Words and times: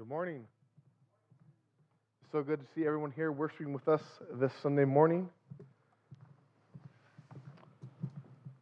Good 0.00 0.08
morning. 0.08 0.46
So 2.32 2.42
good 2.42 2.58
to 2.58 2.66
see 2.74 2.86
everyone 2.86 3.10
here 3.10 3.32
worshiping 3.32 3.74
with 3.74 3.86
us 3.86 4.00
this 4.40 4.50
Sunday 4.62 4.86
morning. 4.86 5.28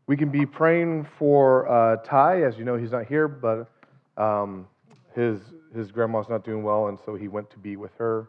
We 0.09 0.16
can 0.16 0.30
be 0.30 0.45
praying 0.45 1.06
for 1.16 1.69
uh, 1.69 1.98
Ty, 1.98 2.43
as 2.43 2.59
you 2.59 2.64
know, 2.64 2.77
he's 2.77 2.90
not 2.90 3.06
here, 3.06 3.29
but 3.29 3.71
um, 4.16 4.66
his 5.14 5.38
his 5.72 5.93
grandma's 5.93 6.29
not 6.29 6.45
doing 6.45 6.64
well, 6.64 6.88
and 6.88 6.99
so 7.06 7.15
he 7.15 7.29
went 7.29 7.49
to 7.51 7.59
be 7.59 7.77
with 7.77 7.93
her. 7.99 8.29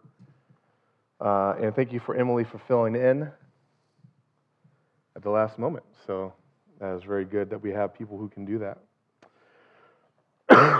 Uh, 1.19 1.55
and 1.59 1.75
thank 1.75 1.91
you 1.91 1.99
for 1.99 2.15
Emily 2.15 2.43
for 2.43 2.61
filling 2.67 2.93
in 2.93 3.23
at 5.15 5.23
the 5.23 5.31
last 5.31 5.57
moment. 5.57 5.85
So 6.05 6.31
that 6.79 6.95
is 6.95 7.01
very 7.01 7.25
good 7.25 7.49
that 7.49 7.59
we 7.59 7.71
have 7.71 7.91
people 7.91 8.19
who 8.19 8.29
can 8.29 8.45
do 8.45 8.59
that. 8.59 8.77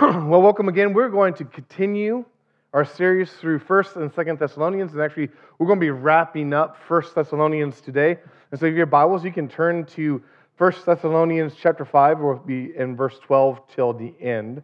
well, 0.30 0.40
welcome 0.40 0.66
again. 0.68 0.94
We're 0.94 1.10
going 1.10 1.34
to 1.34 1.44
continue 1.44 2.24
our 2.72 2.86
series 2.86 3.30
through 3.32 3.58
1st 3.58 3.96
and 3.96 4.10
2nd 4.10 4.38
Thessalonians. 4.38 4.92
And 4.92 5.02
actually, 5.02 5.28
we're 5.58 5.66
going 5.66 5.78
to 5.78 5.84
be 5.84 5.90
wrapping 5.90 6.54
up 6.54 6.78
1st 6.88 7.12
Thessalonians 7.12 7.82
today. 7.82 8.16
And 8.50 8.58
so 8.58 8.64
if 8.64 8.72
you 8.72 8.80
have 8.80 8.88
Bibles, 8.88 9.24
you 9.26 9.30
can 9.32 9.46
turn 9.46 9.84
to 9.86 10.22
1st 10.58 10.86
Thessalonians 10.86 11.52
chapter 11.60 11.84
5. 11.84 12.18
We'll 12.18 12.36
be 12.36 12.72
in 12.74 12.96
verse 12.96 13.18
12 13.18 13.60
till 13.74 13.92
the 13.92 14.14
end 14.18 14.62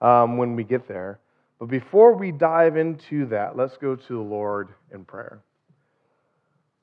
um, 0.00 0.38
when 0.38 0.56
we 0.56 0.64
get 0.64 0.88
there. 0.88 1.20
But 1.58 1.66
before 1.66 2.14
we 2.14 2.32
dive 2.32 2.78
into 2.78 3.26
that, 3.26 3.58
let's 3.58 3.76
go 3.76 3.94
to 3.94 4.12
the 4.14 4.18
Lord 4.18 4.70
in 4.90 5.04
prayer. 5.04 5.42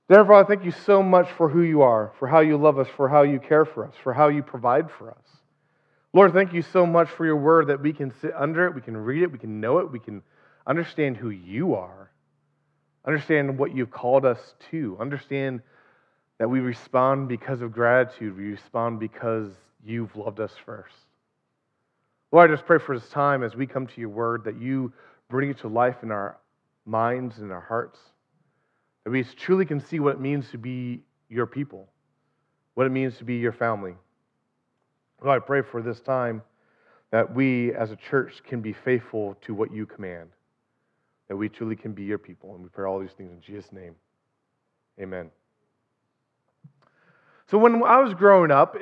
Dear 0.09 0.25
Father, 0.25 0.47
thank 0.47 0.63
you 0.63 0.73
so 0.85 1.01
much 1.01 1.31
for 1.31 1.49
who 1.49 1.63
you 1.63 1.81
are, 1.81 2.13
for 2.19 2.27
how 2.27 2.41
you 2.41 2.57
love 2.57 2.77
us, 2.77 2.87
for 2.95 3.09
how 3.09 3.23
you 3.23 3.39
care 3.39 3.65
for 3.65 3.83
us, 3.87 3.95
for 4.03 4.13
how 4.13 4.27
you 4.27 4.43
provide 4.43 4.91
for 4.91 5.09
us. 5.09 5.25
Lord, 6.15 6.31
thank 6.31 6.53
you 6.53 6.61
so 6.61 6.85
much 6.85 7.09
for 7.09 7.25
your 7.25 7.35
word 7.35 7.67
that 7.67 7.81
we 7.81 7.91
can 7.91 8.13
sit 8.21 8.33
under 8.33 8.65
it, 8.67 8.73
we 8.73 8.79
can 8.79 8.95
read 8.95 9.21
it, 9.21 9.33
we 9.33 9.37
can 9.37 9.59
know 9.59 9.79
it, 9.79 9.91
we 9.91 9.99
can 9.99 10.21
understand 10.65 11.17
who 11.17 11.29
you 11.29 11.75
are, 11.75 12.09
understand 13.03 13.59
what 13.59 13.75
you've 13.75 13.91
called 13.91 14.23
us 14.23 14.39
to, 14.71 14.95
understand 14.97 15.61
that 16.39 16.49
we 16.49 16.61
respond 16.61 17.27
because 17.27 17.61
of 17.61 17.73
gratitude, 17.73 18.37
we 18.37 18.45
respond 18.45 18.97
because 18.97 19.49
you've 19.85 20.15
loved 20.15 20.39
us 20.39 20.53
first. 20.65 20.95
Lord, 22.31 22.49
I 22.49 22.53
just 22.53 22.65
pray 22.65 22.79
for 22.79 22.97
this 22.97 23.09
time 23.09 23.43
as 23.43 23.53
we 23.53 23.67
come 23.67 23.85
to 23.85 23.99
your 23.99 24.07
word 24.07 24.45
that 24.45 24.57
you 24.57 24.93
bring 25.29 25.49
it 25.49 25.57
to 25.57 25.67
life 25.67 25.97
in 26.01 26.11
our 26.11 26.37
minds 26.85 27.39
and 27.39 27.51
our 27.51 27.59
hearts, 27.59 27.99
that 29.03 29.09
we 29.09 29.21
truly 29.25 29.65
can 29.65 29.81
see 29.81 29.99
what 29.99 30.13
it 30.13 30.21
means 30.21 30.49
to 30.51 30.57
be 30.57 31.01
your 31.27 31.45
people, 31.45 31.89
what 32.75 32.87
it 32.87 32.91
means 32.91 33.17
to 33.17 33.25
be 33.25 33.35
your 33.35 33.51
family. 33.51 33.95
Lord, 35.23 35.41
I 35.41 35.45
pray 35.45 35.61
for 35.61 35.81
this 35.81 36.01
time 36.01 36.41
that 37.11 37.33
we 37.33 37.73
as 37.73 37.91
a 37.91 37.95
church 37.95 38.41
can 38.43 38.61
be 38.61 38.73
faithful 38.73 39.35
to 39.41 39.53
what 39.53 39.71
you 39.71 39.85
command, 39.85 40.29
that 41.27 41.35
we 41.35 41.49
truly 41.49 41.75
can 41.75 41.93
be 41.93 42.03
your 42.03 42.17
people. 42.17 42.53
And 42.55 42.63
we 42.63 42.69
pray 42.69 42.85
all 42.85 42.99
these 42.99 43.11
things 43.11 43.31
in 43.31 43.41
Jesus' 43.41 43.71
name. 43.71 43.95
Amen. 44.99 45.29
So 47.47 47.57
when 47.57 47.83
I 47.83 47.99
was 47.99 48.13
growing 48.13 48.51
up, 48.51 48.75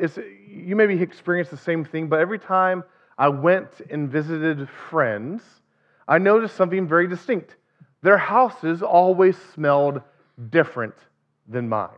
you 0.48 0.76
maybe 0.76 1.00
experienced 1.02 1.52
the 1.52 1.58
same 1.58 1.84
thing, 1.84 2.08
but 2.08 2.20
every 2.20 2.40
time 2.40 2.84
I 3.18 3.28
went 3.28 3.82
and 3.90 4.10
visited 4.10 4.70
friends, 4.90 5.44
I 6.08 6.18
noticed 6.18 6.56
something 6.56 6.88
very 6.88 7.08
distinct. 7.08 7.58
Their 8.02 8.18
houses 8.18 8.82
always 8.82 9.38
smelled 9.54 10.02
different 10.50 10.96
than 11.48 11.70
mine. 11.70 11.90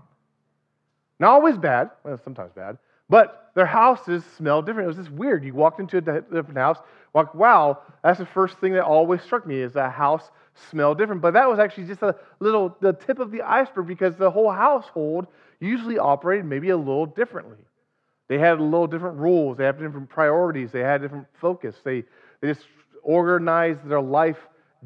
Not 1.20 1.32
always 1.32 1.58
bad, 1.58 1.92
well, 2.04 2.20
sometimes 2.24 2.52
bad, 2.54 2.78
but 3.10 3.52
their 3.56 3.66
houses 3.66 4.24
smelled 4.38 4.66
different. 4.66 4.86
It 4.86 4.98
was 4.98 5.08
just 5.08 5.12
weird. 5.12 5.44
You 5.44 5.54
walked 5.54 5.80
into 5.80 5.98
a 5.98 6.02
different 6.02 6.58
house, 6.58 6.78
walk, 7.14 7.34
wow, 7.34 7.80
that's 8.04 8.20
the 8.20 8.26
first 8.26 8.58
thing 8.58 8.74
that 8.74 8.84
always 8.84 9.22
struck 9.22 9.48
me 9.48 9.60
is 9.60 9.74
that 9.74 9.94
house 9.94 10.30
smelled 10.70 10.98
different. 10.98 11.22
But 11.22 11.34
that 11.34 11.50
was 11.50 11.60
actually 11.60 11.86
just 11.86 12.02
a 12.02 12.16
little, 12.40 12.76
the 12.82 12.94
tip 12.94 13.20
of 13.20 13.32
the 13.32 13.42
iceberg 13.42 13.88
because 13.88 14.16
the 14.16 14.30
whole 14.30 14.52
household 14.52 15.28
usually 15.60 15.98
operated 15.98 16.46
maybe 16.46 16.70
a 16.70 16.78
little 16.78 17.06
differently. 17.06 17.58
They 18.28 18.40
had 18.40 18.60
a 18.60 18.64
little 18.64 18.88
different 18.88 19.18
rules, 19.20 19.58
they 19.58 19.66
had 19.66 19.80
different 19.80 20.10
priorities, 20.10 20.72
they 20.72 20.82
had 20.82 21.02
different 21.02 21.28
focus. 21.40 21.76
They, 21.84 22.04
they 22.42 22.48
just 22.50 22.66
organized 23.04 23.88
their 23.88 24.02
life 24.02 24.38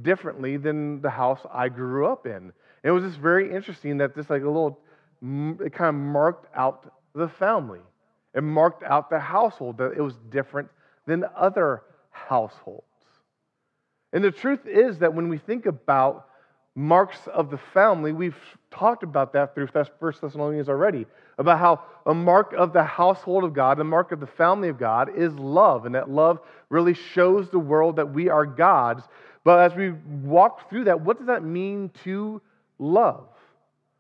differently 0.02 0.58
than 0.58 1.02
the 1.02 1.10
house 1.10 1.40
I 1.52 1.70
grew 1.70 2.06
up 2.06 2.26
in. 2.26 2.34
And 2.34 2.54
it 2.84 2.92
was 2.92 3.04
just 3.04 3.18
very 3.18 3.54
interesting 3.54 3.98
that 3.98 4.14
this 4.16 4.30
like 4.30 4.44
a 4.44 4.48
little, 4.48 4.80
mm, 5.24 5.60
it 5.62 5.74
kind 5.74 5.90
of 5.90 5.96
marked 5.96 6.54
out 6.56 6.94
the 7.16 7.28
family. 7.28 7.80
It 8.34 8.44
marked 8.44 8.84
out 8.84 9.10
the 9.10 9.20
household, 9.20 9.78
that 9.78 9.94
it 9.94 10.02
was 10.02 10.16
different 10.30 10.70
than 11.06 11.26
other 11.36 11.84
households. 12.12 12.84
And 14.14 14.24
the 14.24 14.32
truth 14.32 14.66
is 14.66 15.00
that 15.00 15.14
when 15.14 15.30
we 15.30 15.38
think 15.38 15.66
about 15.66 16.28
marks 16.76 17.18
of 17.28 17.50
the 17.50 17.58
family, 17.58 18.12
we've 18.12 18.38
talked 18.72 19.04
about 19.04 19.34
that 19.34 19.54
through 19.54 19.68
First 20.00 20.22
Thessalonians 20.22 20.70
already, 20.70 21.06
about 21.38 21.60
how 21.60 21.82
a 22.06 22.14
mark 22.14 22.54
of 22.54 22.74
the 22.74 22.84
household 22.84 23.44
of 23.44 23.54
God, 23.54 23.80
a 23.80 23.84
mark 23.84 24.12
of 24.12 24.20
the 24.20 24.28
family 24.28 24.70
of 24.70 24.78
God, 24.78 25.10
is 25.16 25.34
love. 25.34 25.86
And 25.86 25.96
that 25.96 26.10
love 26.10 26.40
really 26.70 26.94
shows 26.94 27.50
the 27.50 27.60
world 27.60 27.96
that 27.98 28.14
we 28.14 28.30
are 28.30 28.46
God's. 28.46 29.04
But 29.44 29.72
as 29.72 29.78
we 29.78 29.92
walk 29.92 30.70
through 30.70 30.86
that, 30.86 31.02
what 31.02 31.18
does 31.18 31.28
that 31.28 31.44
mean 31.44 31.92
to 32.04 32.42
love? 32.78 33.28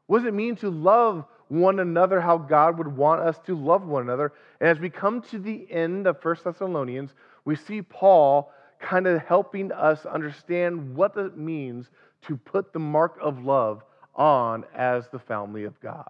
What 0.08 0.20
does 0.20 0.28
it 0.28 0.34
mean 0.34 0.56
to 0.58 0.70
love 0.70 1.26
one 1.50 1.80
another 1.80 2.22
how 2.22 2.38
God 2.38 2.78
would 2.78 2.96
want 2.96 3.22
us 3.22 3.38
to 3.48 3.56
love 3.56 3.86
one 3.86 4.04
another. 4.04 4.32
And 4.62 4.70
as 4.70 4.80
we 4.80 4.90
come 4.90 5.22
to 5.24 5.40
the 5.40 5.70
end 5.70 6.08
of 6.08 6.24
1 6.24 6.38
Thessalonians, 6.44 7.14
we 7.44 7.56
see 7.56 7.82
Paul 7.82 8.52
kind 8.80 9.08
of 9.08 9.22
helping 9.24 9.72
us 9.72 10.06
understand 10.06 10.96
what 10.96 11.18
it 11.18 11.36
means 11.36 11.90
to 12.28 12.38
put 12.38 12.72
the 12.72 12.80
mark 12.80 13.18
of 13.22 13.44
love 13.44 13.84
on 14.16 14.64
as 14.76 15.08
the 15.10 15.20
family 15.20 15.64
of 15.66 15.80
God. 15.82 16.10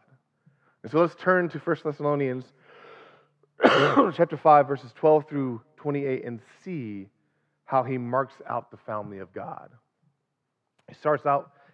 And 0.84 0.92
so 0.92 1.00
let's 1.00 1.16
turn 1.16 1.50
to 1.50 1.60
1 1.60 1.78
Thessalonians 1.84 2.46
chapter 3.64 4.38
5 4.38 4.68
verses 4.68 4.92
12 4.96 5.28
through 5.28 5.62
28 5.78 6.26
and 6.26 6.40
see 6.64 7.08
how 7.66 7.84
he 7.84 7.98
marks 7.98 8.36
out 8.48 8.72
the 8.72 8.78
family 8.78 9.20
of 9.20 9.34
God. 9.34 9.70
He 10.88 10.96
starts 10.96 11.26
out 11.26 11.52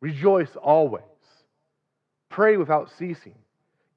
Rejoice 0.00 0.56
always. 0.56 1.04
Pray 2.28 2.56
without 2.56 2.90
ceasing. 2.98 3.34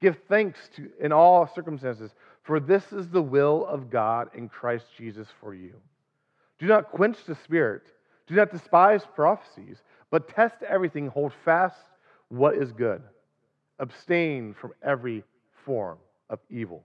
Give 0.00 0.16
thanks 0.28 0.58
to, 0.76 0.90
in 1.00 1.12
all 1.12 1.50
circumstances, 1.54 2.10
for 2.42 2.60
this 2.60 2.92
is 2.92 3.08
the 3.08 3.22
will 3.22 3.64
of 3.66 3.90
God 3.90 4.28
in 4.34 4.48
Christ 4.48 4.86
Jesus 4.98 5.28
for 5.40 5.54
you. 5.54 5.74
Do 6.58 6.66
not 6.66 6.90
quench 6.90 7.16
the 7.26 7.36
spirit. 7.36 7.82
Do 8.26 8.34
not 8.34 8.52
despise 8.52 9.02
prophecies, 9.14 9.78
but 10.10 10.28
test 10.28 10.62
everything. 10.68 11.08
Hold 11.08 11.32
fast 11.44 11.76
what 12.28 12.54
is 12.54 12.72
good. 12.72 13.02
Abstain 13.78 14.54
from 14.60 14.72
every 14.82 15.24
form 15.64 15.98
of 16.28 16.38
evil. 16.50 16.84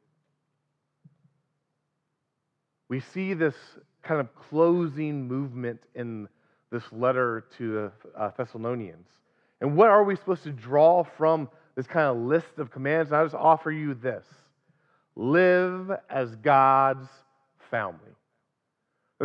We 2.91 2.99
see 2.99 3.33
this 3.33 3.55
kind 4.03 4.19
of 4.19 4.35
closing 4.35 5.25
movement 5.25 5.81
in 5.95 6.27
this 6.73 6.83
letter 6.91 7.45
to 7.57 7.71
the 7.71 8.21
uh, 8.21 8.31
Thessalonians. 8.35 9.07
And 9.61 9.77
what 9.77 9.89
are 9.89 10.03
we 10.03 10.17
supposed 10.17 10.43
to 10.43 10.51
draw 10.51 11.05
from 11.05 11.47
this 11.75 11.87
kind 11.87 12.07
of 12.07 12.17
list 12.17 12.57
of 12.57 12.69
commands? 12.69 13.11
And 13.11 13.21
I 13.21 13.23
just 13.23 13.33
offer 13.33 13.71
you 13.71 13.93
this 13.93 14.25
live 15.15 15.89
as 16.09 16.35
God's 16.35 17.07
family. 17.69 18.11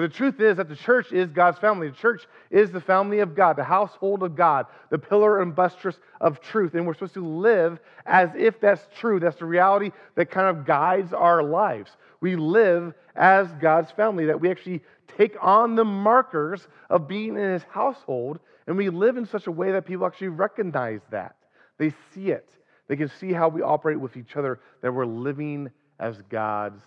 The 0.01 0.09
truth 0.11 0.41
is 0.41 0.59
that 0.59 0.69
the 0.69 0.77
church 0.77 1.11
is 1.11 1.31
God's 1.31 1.59
family. 1.59 1.89
The 1.89 1.97
church 1.97 2.27
is 2.51 2.71
the 2.71 2.83
family 2.83 3.21
of 3.21 3.35
God, 3.35 3.57
the 3.57 3.65
household 3.65 4.23
of 4.23 4.37
God, 4.37 4.67
the 4.91 4.99
pillar 4.99 5.41
and 5.41 5.55
buttress 5.55 5.99
of 6.21 6.39
truth. 6.43 6.75
And 6.75 6.87
we're 6.87 6.93
supposed 6.93 7.15
to 7.15 7.27
live 7.27 7.81
as 8.05 8.29
if 8.37 8.61
that's 8.61 8.87
true. 8.99 9.19
That's 9.19 9.39
the 9.39 9.47
reality 9.47 9.93
that 10.15 10.31
kind 10.31 10.55
of 10.55 10.67
guides 10.67 11.15
our 11.15 11.43
lives. 11.43 11.91
We 12.21 12.37
live 12.37 12.93
as 13.15 13.49
God's 13.55 13.91
family, 13.91 14.27
that 14.27 14.39
we 14.39 14.51
actually 14.51 14.83
take 15.17 15.35
on 15.41 15.77
the 15.77 15.85
markers 15.85 16.69
of 16.91 17.09
being 17.09 17.37
in 17.37 17.53
his 17.53 17.63
household, 17.63 18.39
and 18.67 18.77
we 18.77 18.91
live 18.91 19.17
in 19.17 19.25
such 19.25 19.47
a 19.47 19.51
way 19.51 19.73
that 19.73 19.87
people 19.87 20.05
actually 20.05 20.29
recognize 20.29 21.01
that. 21.11 21.37
They 21.79 21.95
see 22.15 22.33
it. 22.33 22.51
They 22.89 22.97
can 22.97 23.09
see 23.19 23.33
how 23.33 23.49
we 23.49 23.63
operate 23.63 23.99
with 23.99 24.17
each 24.19 24.37
other, 24.37 24.61
that 24.83 24.93
we're 24.93 25.07
living 25.07 25.71
as 25.99 26.21
God's 26.29 26.83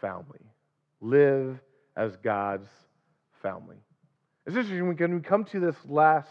family. 0.00 0.40
Live 1.02 1.58
as 1.96 2.16
God's 2.16 2.68
family. 3.42 3.76
It's 4.46 4.54
interesting 4.54 4.86
when 4.86 5.14
we 5.14 5.20
come 5.20 5.44
to 5.44 5.60
this 5.60 5.76
last 5.86 6.28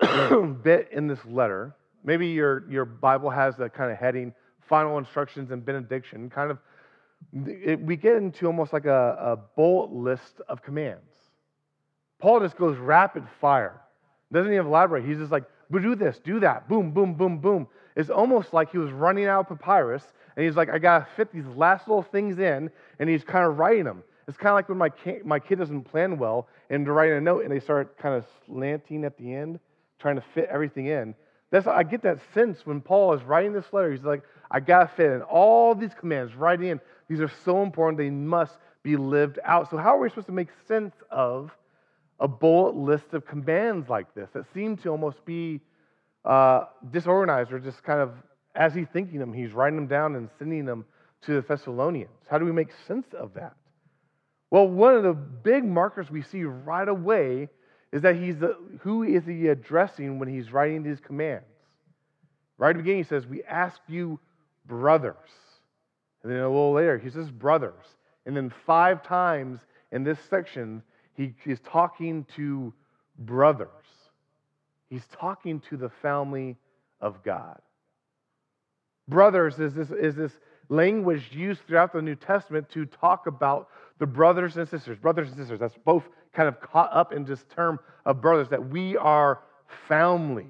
bit 0.62 0.88
in 0.92 1.06
this 1.06 1.24
letter. 1.24 1.74
Maybe 2.04 2.28
your, 2.28 2.64
your 2.70 2.84
Bible 2.84 3.30
has 3.30 3.56
that 3.56 3.74
kind 3.74 3.90
of 3.90 3.98
heading, 3.98 4.32
final 4.68 4.96
instructions 4.98 5.50
and 5.50 5.64
benediction. 5.64 6.30
Kind 6.30 6.50
of, 6.50 6.58
it, 7.46 7.80
we 7.80 7.96
get 7.96 8.16
into 8.16 8.46
almost 8.46 8.72
like 8.72 8.86
a, 8.86 9.16
a 9.20 9.36
bullet 9.36 9.92
list 9.92 10.40
of 10.48 10.62
commands. 10.62 11.02
Paul 12.20 12.40
just 12.40 12.56
goes 12.56 12.78
rapid 12.78 13.24
fire, 13.40 13.80
doesn't 14.32 14.52
even 14.52 14.66
elaborate. 14.66 15.04
He's 15.04 15.18
just 15.18 15.32
like, 15.32 15.44
do 15.70 15.94
this, 15.94 16.18
do 16.24 16.40
that, 16.40 16.68
boom, 16.68 16.92
boom, 16.92 17.14
boom, 17.14 17.38
boom. 17.38 17.68
It's 17.96 18.10
almost 18.10 18.52
like 18.52 18.70
he 18.70 18.78
was 18.78 18.90
running 18.92 19.26
out 19.26 19.50
of 19.50 19.58
papyrus 19.58 20.04
and 20.38 20.46
he's 20.46 20.54
like, 20.54 20.70
I 20.70 20.78
got 20.78 21.00
to 21.00 21.06
fit 21.16 21.32
these 21.32 21.46
last 21.56 21.88
little 21.88 22.04
things 22.04 22.38
in, 22.38 22.70
and 23.00 23.10
he's 23.10 23.24
kind 23.24 23.44
of 23.44 23.58
writing 23.58 23.82
them. 23.82 24.04
It's 24.28 24.36
kind 24.36 24.50
of 24.50 24.54
like 24.56 24.68
when 24.68 24.78
my 24.78 24.90
kid, 24.90 25.24
my 25.24 25.38
kid 25.38 25.58
doesn't 25.58 25.84
plan 25.84 26.18
well 26.18 26.48
and 26.68 26.86
they're 26.86 26.92
writing 26.92 27.16
a 27.16 27.20
note 27.20 27.44
and 27.44 27.50
they 27.50 27.60
start 27.60 27.96
kind 27.98 28.14
of 28.14 28.26
slanting 28.46 29.04
at 29.04 29.16
the 29.16 29.32
end, 29.34 29.58
trying 29.98 30.16
to 30.16 30.24
fit 30.34 30.48
everything 30.52 30.86
in. 30.86 31.14
That's 31.50 31.66
I 31.66 31.82
get 31.82 32.02
that 32.02 32.18
sense 32.34 32.66
when 32.66 32.82
Paul 32.82 33.14
is 33.14 33.22
writing 33.22 33.54
this 33.54 33.64
letter. 33.72 33.90
He's 33.90 34.02
like, 34.02 34.22
I 34.50 34.60
gotta 34.60 34.90
fit 34.94 35.10
in 35.12 35.22
all 35.22 35.74
these 35.74 35.94
commands 35.98 36.34
right 36.34 36.60
in. 36.60 36.78
These 37.08 37.20
are 37.20 37.32
so 37.44 37.62
important; 37.62 37.96
they 37.96 38.10
must 38.10 38.52
be 38.82 38.96
lived 38.96 39.38
out. 39.44 39.70
So 39.70 39.78
how 39.78 39.96
are 39.96 39.98
we 39.98 40.10
supposed 40.10 40.26
to 40.26 40.32
make 40.32 40.48
sense 40.66 40.94
of 41.10 41.50
a 42.20 42.28
bullet 42.28 42.76
list 42.76 43.14
of 43.14 43.26
commands 43.26 43.88
like 43.88 44.14
this 44.14 44.28
that 44.34 44.44
seem 44.52 44.76
to 44.78 44.90
almost 44.90 45.24
be 45.24 45.60
uh, 46.26 46.64
disorganized 46.90 47.50
or 47.50 47.58
just 47.58 47.82
kind 47.82 48.00
of 48.00 48.12
as 48.54 48.74
he's 48.74 48.88
thinking 48.92 49.20
them, 49.20 49.32
he's 49.32 49.52
writing 49.52 49.76
them 49.76 49.86
down 49.86 50.16
and 50.16 50.28
sending 50.38 50.66
them 50.66 50.84
to 51.22 51.34
the 51.34 51.40
Thessalonians? 51.40 52.10
How 52.28 52.38
do 52.38 52.44
we 52.44 52.52
make 52.52 52.68
sense 52.86 53.06
of 53.14 53.32
that? 53.34 53.54
Well, 54.50 54.66
one 54.66 54.94
of 54.94 55.02
the 55.02 55.12
big 55.12 55.64
markers 55.64 56.10
we 56.10 56.22
see 56.22 56.44
right 56.44 56.88
away 56.88 57.48
is 57.92 58.02
that 58.02 58.16
he's 58.16 58.38
the, 58.38 58.56
who 58.80 59.02
is 59.02 59.24
he 59.24 59.48
addressing 59.48 60.18
when 60.18 60.28
he's 60.28 60.52
writing 60.52 60.82
these 60.82 61.00
commands? 61.00 61.44
Right 62.56 62.70
at 62.70 62.76
the 62.76 62.82
beginning, 62.82 63.04
he 63.04 63.08
says, 63.08 63.26
We 63.26 63.42
ask 63.44 63.80
you, 63.88 64.18
brothers. 64.66 65.16
And 66.22 66.32
then 66.32 66.40
a 66.40 66.48
little 66.48 66.72
later, 66.72 66.98
he 66.98 67.10
says, 67.10 67.30
brothers. 67.30 67.84
And 68.26 68.36
then 68.36 68.52
five 68.66 69.02
times 69.02 69.60
in 69.92 70.04
this 70.04 70.18
section, 70.28 70.82
he 71.14 71.34
is 71.46 71.60
talking 71.60 72.26
to 72.36 72.72
brothers. 73.18 73.68
He's 74.90 75.06
talking 75.12 75.60
to 75.70 75.76
the 75.76 75.88
family 76.02 76.56
of 77.00 77.22
God. 77.22 77.60
Brothers 79.08 79.58
is 79.58 79.74
this, 79.74 79.90
is 79.90 80.14
this 80.14 80.32
language 80.68 81.30
used 81.32 81.60
throughout 81.66 81.92
the 81.92 82.02
New 82.02 82.14
Testament 82.14 82.68
to 82.70 82.84
talk 82.84 83.26
about 83.26 83.68
the 83.98 84.06
brothers 84.06 84.56
and 84.56 84.68
sisters, 84.68 84.98
brothers 84.98 85.28
and 85.28 85.36
sisters. 85.36 85.60
That's 85.60 85.76
both 85.84 86.04
kind 86.32 86.48
of 86.48 86.60
caught 86.60 86.90
up 86.92 87.12
in 87.12 87.24
this 87.24 87.44
term 87.54 87.78
of 88.04 88.20
brothers, 88.20 88.48
that 88.48 88.68
we 88.68 88.96
are 88.96 89.40
family. 89.88 90.46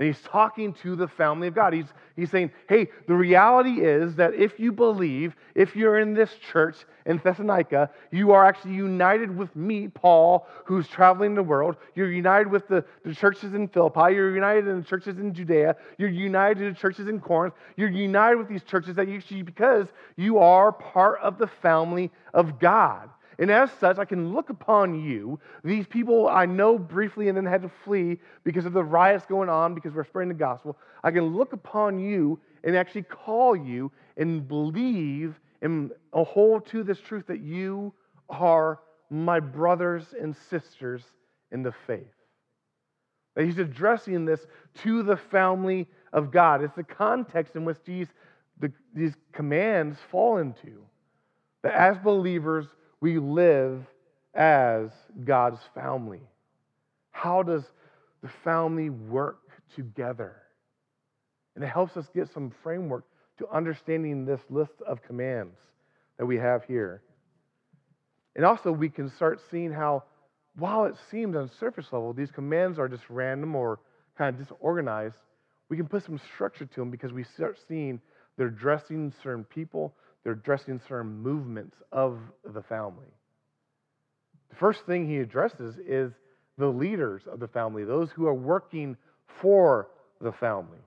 And 0.00 0.06
he's 0.06 0.22
talking 0.22 0.72
to 0.82 0.96
the 0.96 1.06
family 1.06 1.46
of 1.46 1.54
God. 1.54 1.74
He's, 1.74 1.92
he's 2.16 2.30
saying, 2.30 2.52
hey, 2.70 2.88
the 3.06 3.14
reality 3.14 3.82
is 3.82 4.14
that 4.14 4.32
if 4.32 4.58
you 4.58 4.72
believe, 4.72 5.36
if 5.54 5.76
you're 5.76 5.98
in 5.98 6.14
this 6.14 6.34
church 6.50 6.86
in 7.04 7.18
Thessalonica, 7.18 7.90
you 8.10 8.32
are 8.32 8.46
actually 8.46 8.72
united 8.72 9.36
with 9.36 9.54
me, 9.54 9.88
Paul, 9.88 10.46
who's 10.64 10.88
traveling 10.88 11.34
the 11.34 11.42
world. 11.42 11.76
You're 11.94 12.10
united 12.10 12.50
with 12.50 12.66
the, 12.66 12.82
the 13.04 13.14
churches 13.14 13.52
in 13.52 13.68
Philippi. 13.68 14.14
You're 14.14 14.34
united 14.34 14.68
in 14.68 14.78
the 14.80 14.86
churches 14.86 15.18
in 15.18 15.34
Judea. 15.34 15.76
You're 15.98 16.08
united 16.08 16.62
in 16.62 16.72
the 16.72 16.78
churches 16.78 17.06
in 17.06 17.20
Corinth. 17.20 17.52
You're 17.76 17.90
united 17.90 18.36
with 18.36 18.48
these 18.48 18.62
churches 18.62 18.96
that 18.96 19.06
you 19.06 19.20
because 19.44 19.86
you 20.16 20.38
are 20.38 20.72
part 20.72 21.20
of 21.20 21.36
the 21.36 21.46
family 21.46 22.10
of 22.32 22.58
God. 22.58 23.10
And 23.40 23.50
as 23.50 23.70
such, 23.80 23.98
I 23.98 24.04
can 24.04 24.34
look 24.34 24.50
upon 24.50 25.02
you, 25.02 25.40
these 25.64 25.86
people 25.86 26.28
I 26.28 26.44
know 26.44 26.78
briefly 26.78 27.28
and 27.28 27.36
then 27.36 27.46
had 27.46 27.62
to 27.62 27.70
flee 27.84 28.20
because 28.44 28.66
of 28.66 28.74
the 28.74 28.84
riots 28.84 29.24
going 29.24 29.48
on 29.48 29.74
because 29.74 29.94
we're 29.94 30.04
spreading 30.04 30.28
the 30.28 30.34
gospel. 30.34 30.76
I 31.02 31.10
can 31.10 31.34
look 31.34 31.54
upon 31.54 31.98
you 31.98 32.38
and 32.62 32.76
actually 32.76 33.04
call 33.04 33.56
you 33.56 33.90
and 34.18 34.46
believe 34.46 35.40
and 35.62 35.90
hold 36.12 36.66
to 36.66 36.82
this 36.82 37.00
truth 37.00 37.26
that 37.28 37.40
you 37.40 37.94
are 38.28 38.80
my 39.08 39.40
brothers 39.40 40.14
and 40.20 40.36
sisters 40.50 41.02
in 41.50 41.62
the 41.62 41.72
faith. 41.86 42.12
That 43.36 43.46
he's 43.46 43.58
addressing 43.58 44.26
this 44.26 44.46
to 44.82 45.02
the 45.02 45.16
family 45.16 45.88
of 46.12 46.30
God. 46.30 46.62
It's 46.62 46.76
the 46.76 46.84
context 46.84 47.56
in 47.56 47.64
which 47.64 47.78
these, 47.86 48.08
the, 48.58 48.70
these 48.94 49.14
commands 49.32 49.96
fall 50.10 50.36
into. 50.36 50.84
That 51.62 51.72
as 51.72 51.96
believers, 51.96 52.66
we 53.00 53.18
live 53.18 53.84
as 54.34 54.90
God's 55.24 55.60
family. 55.74 56.20
How 57.10 57.42
does 57.42 57.64
the 58.22 58.30
family 58.44 58.90
work 58.90 59.40
together? 59.74 60.36
And 61.54 61.64
it 61.64 61.68
helps 61.68 61.96
us 61.96 62.06
get 62.14 62.32
some 62.32 62.52
framework 62.62 63.04
to 63.38 63.48
understanding 63.48 64.24
this 64.24 64.40
list 64.50 64.72
of 64.86 65.02
commands 65.02 65.56
that 66.18 66.26
we 66.26 66.36
have 66.36 66.64
here. 66.64 67.02
And 68.36 68.44
also, 68.44 68.70
we 68.70 68.88
can 68.88 69.10
start 69.16 69.40
seeing 69.50 69.72
how, 69.72 70.04
while 70.56 70.84
it 70.84 70.94
seems 71.10 71.36
on 71.36 71.50
surface 71.58 71.86
level, 71.90 72.12
these 72.12 72.30
commands 72.30 72.78
are 72.78 72.88
just 72.88 73.02
random 73.08 73.56
or 73.56 73.80
kind 74.16 74.38
of 74.38 74.46
disorganized, 74.46 75.16
we 75.68 75.76
can 75.76 75.86
put 75.86 76.04
some 76.04 76.20
structure 76.34 76.66
to 76.66 76.80
them 76.80 76.90
because 76.90 77.12
we 77.12 77.24
start 77.24 77.58
seeing 77.66 78.00
they're 78.36 78.48
addressing 78.48 79.12
certain 79.22 79.44
people, 79.44 79.94
they're 80.22 80.34
addressing 80.34 80.80
certain 80.88 81.22
movements 81.22 81.76
of 81.92 82.18
the 82.52 82.62
family. 82.62 83.06
The 84.50 84.56
first 84.56 84.84
thing 84.86 85.08
he 85.08 85.18
addresses 85.18 85.76
is 85.78 86.12
the 86.58 86.66
leaders 86.66 87.22
of 87.26 87.40
the 87.40 87.48
family, 87.48 87.84
those 87.84 88.10
who 88.10 88.26
are 88.26 88.34
working 88.34 88.96
for 89.40 89.88
the 90.20 90.32
family, 90.32 90.78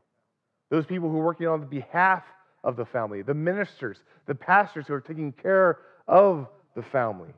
those 0.69 0.85
people 0.85 1.09
who 1.09 1.19
are 1.19 1.25
working 1.25 1.47
on 1.47 1.59
the 1.59 1.65
behalf 1.65 2.23
of 2.63 2.75
the 2.75 2.85
family, 2.85 3.21
the 3.21 3.33
ministers, 3.33 3.97
the 4.27 4.35
pastors 4.35 4.85
who 4.87 4.93
are 4.93 5.01
taking 5.01 5.31
care 5.31 5.79
of 6.07 6.47
the 6.75 6.83
family. 6.83 7.33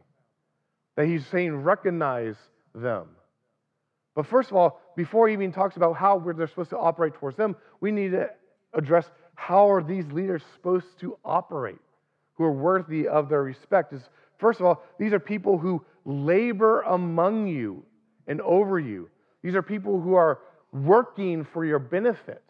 That 0.95 1.07
he's 1.07 1.25
saying, 1.27 1.55
recognize 1.55 2.35
them. 2.73 3.07
But 4.15 4.27
first 4.27 4.49
of 4.49 4.55
all, 4.55 4.81
before 4.95 5.27
he 5.27 5.33
even 5.33 5.51
talks 5.51 5.75
about 5.75 5.95
how 5.95 6.19
they're 6.19 6.47
supposed 6.47 6.69
to 6.69 6.77
operate 6.77 7.15
towards 7.15 7.35
them, 7.35 7.55
we 7.81 7.91
need 7.91 8.11
to 8.11 8.29
address 8.73 9.09
how 9.35 9.69
are 9.69 9.83
these 9.83 10.05
leaders 10.11 10.41
supposed 10.53 10.87
to 10.99 11.17
operate 11.23 11.79
who 12.35 12.43
are 12.43 12.51
worthy 12.51 13.07
of 13.07 13.29
their 13.29 13.43
respect 13.43 13.93
is 13.93 14.01
first 14.37 14.59
of 14.59 14.65
all 14.65 14.83
these 14.99 15.13
are 15.13 15.19
people 15.19 15.57
who 15.57 15.83
labor 16.05 16.81
among 16.81 17.47
you 17.47 17.83
and 18.27 18.41
over 18.41 18.79
you. 18.79 19.09
These 19.41 19.55
are 19.55 19.61
people 19.61 19.99
who 20.01 20.15
are 20.15 20.39
working 20.71 21.45
for 21.45 21.65
your 21.65 21.79
benefit. 21.79 22.43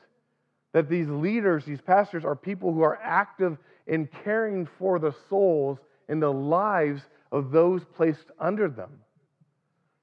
That 0.74 0.90
these 0.90 1.08
leaders 1.08 1.66
these 1.66 1.82
pastors 1.82 2.26
are 2.26 2.36
people 2.36 2.74
who 2.74 2.82
are 2.82 3.00
active 3.02 3.58
in 3.88 4.10
caring 4.24 4.68
for 4.78 5.00
the 5.00 5.16
souls 5.30 5.80
and 6.10 6.22
the 6.22 6.32
lives 6.32 7.02
of 7.32 7.52
those 7.52 7.84
placed 7.96 8.32
under 8.40 8.68
them. 8.68 8.92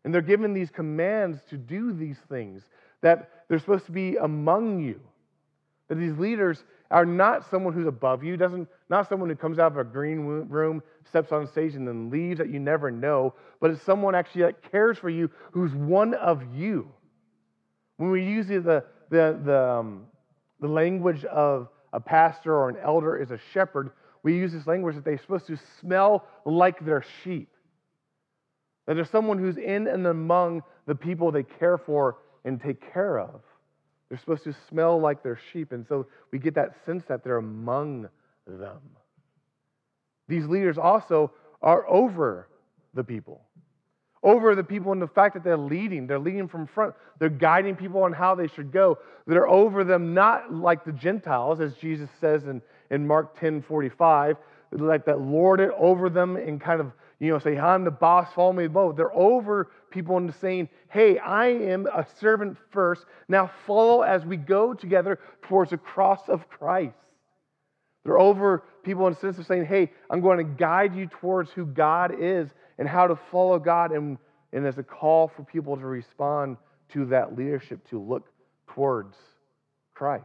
And 0.05 0.13
they're 0.13 0.21
given 0.21 0.53
these 0.53 0.71
commands 0.71 1.39
to 1.51 1.57
do 1.57 1.93
these 1.93 2.19
things 2.29 2.63
that 3.03 3.45
they're 3.49 3.59
supposed 3.59 3.87
to 3.87 3.93
be 3.93 4.17
among 4.17 4.83
you. 4.83 5.01
That 5.89 5.97
these 5.97 6.17
leaders 6.17 6.65
are 6.93 7.07
not 7.07 7.49
someone 7.51 7.73
who's 7.73 7.87
above 7.87 8.23
you, 8.23 8.37
doesn't 8.37 8.69
not 8.91 9.09
someone 9.09 9.31
who 9.31 9.35
comes 9.35 9.59
out 9.59 9.73
of 9.73 9.79
a 9.79 9.85
green 9.85 10.21
room, 10.21 10.83
steps 11.09 11.33
on 11.33 11.47
stage, 11.47 11.75
and 11.75 11.89
then 11.89 12.11
leaves 12.11 12.39
that 12.39 12.51
you 12.51 12.61
never 12.61 12.91
know, 12.91 13.35
but 13.61 13.71
it's 13.71 13.83
someone 13.83 14.15
actually 14.15 14.43
that 14.43 14.71
cares 14.71 14.99
for 14.99 15.09
you 15.09 15.31
who's 15.53 15.73
one 15.75 16.13
of 16.15 16.43
you. 16.55 16.89
When 17.97 18.11
we 18.11 18.23
use 18.23 18.47
the, 18.47 18.85
the, 19.11 19.41
the, 19.43 19.59
um, 19.59 20.05
the 20.61 20.69
language 20.69 21.25
of 21.25 21.69
a 21.93 22.01
pastor 22.01 22.55
or 22.55 22.69
an 22.69 22.77
elder 22.83 23.17
is 23.17 23.31
a 23.31 23.39
shepherd, 23.53 23.93
we 24.23 24.35
use 24.35 24.53
this 24.53 24.67
language 24.67 24.95
that 24.97 25.05
they're 25.05 25.19
supposed 25.19 25.47
to 25.47 25.59
smell 25.81 26.27
like 26.45 26.85
their 26.85 27.05
sheep. 27.25 27.49
That 28.87 28.95
there's 28.95 29.11
someone 29.11 29.39
who's 29.39 29.57
in 29.57 29.87
and 29.87 30.07
among 30.07 30.63
the 30.87 30.95
people 30.95 31.33
they 31.33 31.45
care 31.45 31.79
for 31.79 32.19
and 32.45 32.61
take 32.61 32.93
care 32.93 33.19
of. 33.19 33.41
They're 34.13 34.19
supposed 34.19 34.45
to 34.45 34.55
smell 34.69 35.01
like 35.01 35.23
their 35.23 35.39
sheep. 35.55 35.73
And 35.73 35.87
so 35.89 36.07
we 36.33 36.39
get 36.39 36.57
that 36.57 36.75
sense 36.85 37.03
that 37.09 37.25
they're 37.25 37.39
among 37.39 38.11
them. 38.47 38.81
These 40.29 40.45
leaders 40.45 40.77
also 40.77 41.31
are 41.63 41.89
over 41.89 42.47
the 42.93 43.05
people. 43.05 43.41
Over 44.23 44.55
the 44.55 44.65
people 44.65 44.93
in 44.93 44.99
the 44.99 45.09
fact 45.09 45.33
that 45.33 45.43
they're 45.43 45.57
leading. 45.57 46.07
They're 46.07 46.19
leading 46.19 46.47
from 46.47 46.67
front. 46.67 46.93
They're 47.21 47.31
guiding 47.31 47.75
people 47.75 48.03
on 48.03 48.13
how 48.13 48.35
they 48.35 48.49
should 48.49 48.71
go. 48.71 48.99
They're 49.27 49.49
over 49.49 49.83
them, 49.83 50.13
not 50.13 50.53
like 50.53 50.85
the 50.85 50.93
Gentiles, 50.93 51.61
as 51.61 51.73
Jesus 51.77 52.11
says 52.21 52.45
in, 52.45 52.61
in 52.91 53.07
Mark 53.07 53.41
10 53.41 53.63
45, 53.63 54.37
like 54.73 55.07
that 55.07 55.23
lord 55.23 55.59
it 55.59 55.71
over 55.75 56.11
them 56.11 56.37
and 56.37 56.61
kind 56.61 56.83
of, 56.83 56.93
you 57.23 57.31
know, 57.31 57.39
say, 57.39 57.57
I'm 57.57 57.85
the 57.85 57.93
boss, 57.93 58.33
follow 58.35 58.53
me 58.53 58.67
both. 58.67 58.97
They're 58.97 59.15
over 59.15 59.71
people 59.91 60.17
and 60.17 60.35
saying, 60.41 60.69
hey, 60.89 61.19
I 61.19 61.47
am 61.47 61.87
a 61.87 62.05
servant 62.19 62.57
first. 62.73 63.05
Now 63.29 63.49
follow 63.65 64.03
as 64.03 64.25
we 64.25 64.37
go 64.37 64.75
together 64.75 65.21
towards 65.43 65.71
the 65.71 65.79
cross 65.79 66.29
of 66.29 66.49
Christ. 66.49 66.97
They're 68.05 68.19
over 68.19 68.65
people 68.83 69.07
in 69.07 69.13
the 69.13 69.21
sense 69.21 69.39
of 69.39 69.47
saying, 69.47 69.67
hey, 69.67 69.93
I'm 70.11 70.21
going 70.21 70.39
to 70.39 70.45
guide 70.45 70.97
you 70.97 71.07
towards 71.07 71.53
who 71.53 71.65
God 71.65 72.13
is 72.19 72.49
and 72.77 72.89
how 72.89 73.07
to 73.07 73.17
follow 73.31 73.61
God. 73.61 73.93
And, 73.93 74.19
and 74.53 74.67
as 74.67 74.79
a 74.79 74.83
call 74.83 75.29
for 75.29 75.45
people 75.45 75.77
to 75.77 75.87
respond 75.87 76.57
to 76.89 77.05
that 77.07 77.39
leadership, 77.39 77.89
to 77.91 78.01
look 78.01 78.27
towards 78.67 79.17
Christ. 79.95 80.25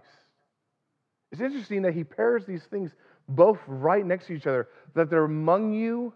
It's 1.32 1.42
interesting 1.42 1.84
that 1.84 1.94
he 1.94 2.04
pairs 2.04 2.44
these 2.48 2.64
things 2.64 2.90
both 3.30 3.60
right 3.68 4.04
next 4.04 4.26
to 4.28 4.34
each 4.34 4.48
other, 4.48 4.68
that 4.96 5.12
they're 5.12 5.26
among 5.26 5.74
you 5.74 6.12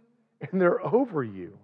and 0.51 0.62
they're 0.62 0.86
over 0.86 1.24
you. 1.24 1.57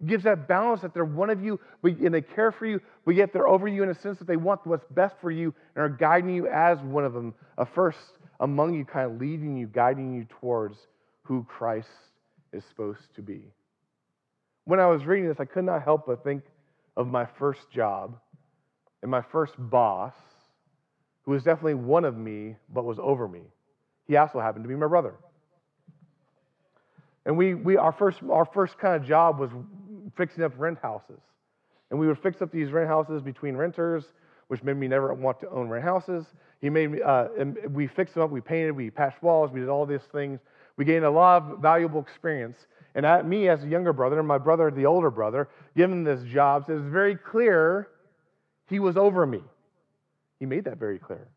It 0.00 0.08
gives 0.08 0.24
that 0.24 0.46
balance 0.46 0.82
that 0.82 0.92
they're 0.92 1.04
one 1.04 1.30
of 1.30 1.42
you 1.42 1.58
and 1.82 2.12
they 2.12 2.20
care 2.20 2.52
for 2.52 2.66
you, 2.66 2.80
but 3.04 3.14
yet 3.14 3.32
they're 3.32 3.48
over 3.48 3.66
you 3.66 3.82
in 3.82 3.88
a 3.88 3.94
sense 3.94 4.18
that 4.18 4.26
they 4.26 4.36
want 4.36 4.66
what's 4.66 4.84
best 4.90 5.16
for 5.20 5.30
you 5.30 5.54
and 5.74 5.82
are 5.82 5.88
guiding 5.88 6.34
you 6.34 6.46
as 6.48 6.78
one 6.80 7.04
of 7.04 7.14
them. 7.14 7.34
A 7.56 7.64
first 7.64 7.98
among 8.40 8.74
you, 8.74 8.84
kind 8.84 9.10
of 9.10 9.18
leading 9.18 9.56
you, 9.56 9.66
guiding 9.66 10.14
you 10.14 10.26
towards 10.40 10.76
who 11.22 11.44
Christ 11.48 11.88
is 12.52 12.62
supposed 12.66 13.14
to 13.14 13.22
be. 13.22 13.40
When 14.64 14.80
I 14.80 14.86
was 14.86 15.06
reading 15.06 15.28
this, 15.28 15.40
I 15.40 15.46
could 15.46 15.64
not 15.64 15.82
help 15.82 16.06
but 16.06 16.22
think 16.22 16.42
of 16.96 17.06
my 17.06 17.26
first 17.38 17.70
job 17.70 18.18
and 19.02 19.10
my 19.10 19.22
first 19.22 19.54
boss, 19.58 20.14
who 21.22 21.32
was 21.32 21.42
definitely 21.42 21.74
one 21.74 22.04
of 22.04 22.16
me, 22.16 22.56
but 22.68 22.84
was 22.84 22.98
over 23.00 23.26
me. 23.26 23.42
He 24.06 24.16
also 24.16 24.40
happened 24.40 24.64
to 24.64 24.68
be 24.68 24.76
my 24.76 24.86
brother. 24.86 25.14
And 27.26 27.36
we, 27.36 27.54
we 27.54 27.76
our, 27.76 27.92
first, 27.92 28.20
our 28.30 28.46
first 28.46 28.78
kind 28.78 28.94
of 28.94 29.06
job 29.06 29.38
was 29.38 29.50
fixing 30.16 30.44
up 30.44 30.52
rent 30.56 30.78
houses. 30.80 31.20
And 31.90 32.00
we 32.00 32.06
would 32.06 32.18
fix 32.18 32.40
up 32.40 32.50
these 32.50 32.70
rent 32.70 32.88
houses 32.88 33.20
between 33.20 33.56
renters, 33.56 34.04
which 34.46 34.62
made 34.62 34.76
me 34.76 34.88
never 34.88 35.12
want 35.12 35.40
to 35.40 35.50
own 35.50 35.68
rent 35.68 35.84
houses. 35.84 36.24
He 36.60 36.70
made 36.70 36.92
me, 36.92 37.02
uh, 37.02 37.26
we 37.68 37.88
fixed 37.88 38.14
them 38.14 38.22
up, 38.22 38.30
we 38.30 38.40
painted, 38.40 38.72
we 38.72 38.90
patched 38.90 39.22
walls, 39.22 39.50
we 39.50 39.60
did 39.60 39.68
all 39.68 39.84
these 39.84 40.04
things. 40.12 40.40
We 40.76 40.84
gained 40.84 41.04
a 41.04 41.10
lot 41.10 41.42
of 41.42 41.58
valuable 41.58 42.00
experience. 42.00 42.56
And 42.94 43.04
at 43.04 43.26
me, 43.26 43.48
as 43.48 43.62
a 43.64 43.66
younger 43.66 43.92
brother, 43.92 44.18
and 44.18 44.26
my 44.26 44.38
brother, 44.38 44.70
the 44.70 44.86
older 44.86 45.10
brother, 45.10 45.48
given 45.76 46.04
this 46.04 46.22
job, 46.22 46.64
it 46.68 46.74
was 46.74 46.82
very 46.82 47.16
clear 47.16 47.88
he 48.68 48.78
was 48.78 48.96
over 48.96 49.26
me. 49.26 49.42
He 50.38 50.46
made 50.46 50.64
that 50.64 50.78
very 50.78 50.98
clear 50.98 51.28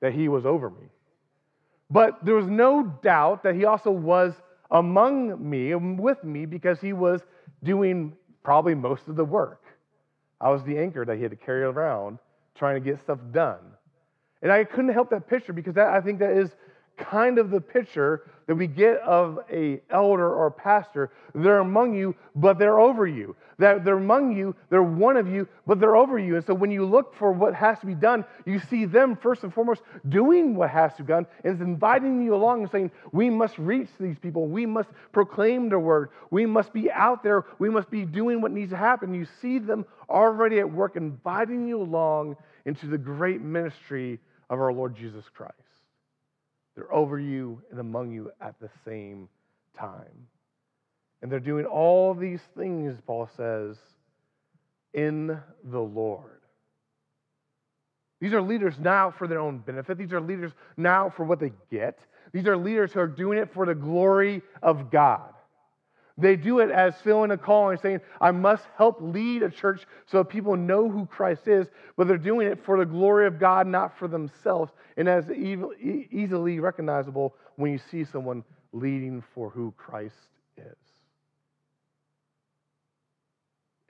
that 0.00 0.12
he 0.12 0.28
was 0.28 0.44
over 0.44 0.68
me. 0.68 0.86
But 1.90 2.24
there 2.24 2.34
was 2.34 2.46
no 2.46 2.84
doubt 3.02 3.42
that 3.44 3.54
he 3.54 3.64
also 3.64 3.90
was 3.90 4.34
among 4.72 5.48
me, 5.48 5.74
with 5.74 6.24
me, 6.24 6.46
because 6.46 6.80
he 6.80 6.92
was 6.92 7.20
doing 7.62 8.14
probably 8.42 8.74
most 8.74 9.06
of 9.06 9.14
the 9.14 9.24
work. 9.24 9.62
I 10.40 10.50
was 10.50 10.64
the 10.64 10.76
anchor 10.76 11.04
that 11.04 11.16
he 11.16 11.22
had 11.22 11.30
to 11.30 11.36
carry 11.36 11.62
around 11.62 12.18
trying 12.56 12.74
to 12.74 12.80
get 12.80 13.00
stuff 13.00 13.18
done. 13.30 13.60
And 14.42 14.50
I 14.50 14.64
couldn't 14.64 14.92
help 14.92 15.10
that 15.10 15.28
picture 15.28 15.52
because 15.52 15.74
that, 15.74 15.88
I 15.88 16.00
think 16.00 16.18
that 16.18 16.36
is 16.36 16.50
kind 16.96 17.38
of 17.38 17.50
the 17.50 17.60
picture 17.60 18.30
that 18.46 18.54
we 18.54 18.66
get 18.66 18.98
of 19.00 19.38
a 19.50 19.80
elder 19.90 20.34
or 20.34 20.50
pastor. 20.50 21.10
They're 21.34 21.60
among 21.60 21.94
you, 21.94 22.14
but 22.34 22.58
they're 22.58 22.80
over 22.80 23.06
you. 23.06 23.36
That 23.58 23.84
they're 23.84 23.98
among 23.98 24.36
you, 24.36 24.56
they're 24.70 24.82
one 24.82 25.16
of 25.16 25.28
you, 25.28 25.46
but 25.66 25.78
they're 25.78 25.96
over 25.96 26.18
you. 26.18 26.36
And 26.36 26.44
so 26.44 26.54
when 26.54 26.70
you 26.70 26.84
look 26.84 27.14
for 27.14 27.32
what 27.32 27.54
has 27.54 27.78
to 27.80 27.86
be 27.86 27.94
done, 27.94 28.24
you 28.44 28.58
see 28.58 28.84
them 28.84 29.16
first 29.16 29.44
and 29.44 29.54
foremost 29.54 29.82
doing 30.08 30.54
what 30.56 30.70
has 30.70 30.94
to 30.96 31.02
be 31.02 31.12
done 31.12 31.26
and 31.44 31.54
it's 31.54 31.62
inviting 31.62 32.22
you 32.22 32.34
along 32.34 32.62
and 32.62 32.70
saying, 32.70 32.90
we 33.12 33.30
must 33.30 33.58
reach 33.58 33.88
these 34.00 34.18
people. 34.18 34.46
We 34.46 34.66
must 34.66 34.88
proclaim 35.12 35.68
the 35.68 35.78
word. 35.78 36.10
We 36.30 36.46
must 36.46 36.72
be 36.72 36.90
out 36.90 37.22
there. 37.22 37.44
We 37.58 37.70
must 37.70 37.90
be 37.90 38.04
doing 38.04 38.40
what 38.40 38.52
needs 38.52 38.70
to 38.70 38.76
happen. 38.76 39.14
You 39.14 39.26
see 39.40 39.58
them 39.58 39.84
already 40.08 40.58
at 40.58 40.70
work, 40.70 40.96
inviting 40.96 41.66
you 41.68 41.80
along 41.80 42.36
into 42.64 42.86
the 42.86 42.98
great 42.98 43.40
ministry 43.40 44.18
of 44.50 44.60
our 44.60 44.72
Lord 44.72 44.96
Jesus 44.96 45.24
Christ. 45.34 45.71
They're 46.74 46.92
over 46.92 47.18
you 47.18 47.62
and 47.70 47.78
among 47.80 48.12
you 48.12 48.30
at 48.40 48.58
the 48.60 48.70
same 48.84 49.28
time. 49.76 50.28
And 51.20 51.30
they're 51.30 51.40
doing 51.40 51.66
all 51.66 52.14
these 52.14 52.40
things, 52.56 52.98
Paul 53.06 53.28
says, 53.36 53.76
in 54.92 55.38
the 55.64 55.80
Lord. 55.80 56.40
These 58.20 58.32
are 58.32 58.42
leaders 58.42 58.78
now 58.78 59.10
for 59.10 59.26
their 59.26 59.40
own 59.40 59.58
benefit. 59.58 59.98
These 59.98 60.12
are 60.12 60.20
leaders 60.20 60.52
now 60.76 61.10
for 61.10 61.24
what 61.24 61.40
they 61.40 61.52
get. 61.70 61.98
These 62.32 62.46
are 62.46 62.56
leaders 62.56 62.92
who 62.92 63.00
are 63.00 63.06
doing 63.06 63.38
it 63.38 63.52
for 63.52 63.66
the 63.66 63.74
glory 63.74 64.42
of 64.62 64.90
God. 64.90 65.32
They 66.18 66.36
do 66.36 66.60
it 66.60 66.70
as 66.70 66.94
filling 67.02 67.30
a 67.30 67.38
call 67.38 67.70
and 67.70 67.80
saying, 67.80 68.00
I 68.20 68.32
must 68.32 68.64
help 68.76 68.98
lead 69.00 69.42
a 69.42 69.50
church 69.50 69.86
so 70.06 70.22
people 70.22 70.56
know 70.56 70.88
who 70.88 71.06
Christ 71.06 71.48
is, 71.48 71.68
but 71.96 72.06
they're 72.06 72.18
doing 72.18 72.46
it 72.46 72.64
for 72.64 72.78
the 72.78 72.84
glory 72.84 73.26
of 73.26 73.38
God, 73.38 73.66
not 73.66 73.98
for 73.98 74.08
themselves. 74.08 74.72
And 74.96 75.08
as 75.08 75.30
easily 75.30 76.60
recognizable 76.60 77.34
when 77.56 77.72
you 77.72 77.80
see 77.90 78.04
someone 78.04 78.44
leading 78.72 79.22
for 79.34 79.50
who 79.50 79.72
Christ 79.76 80.14
is. 80.56 80.76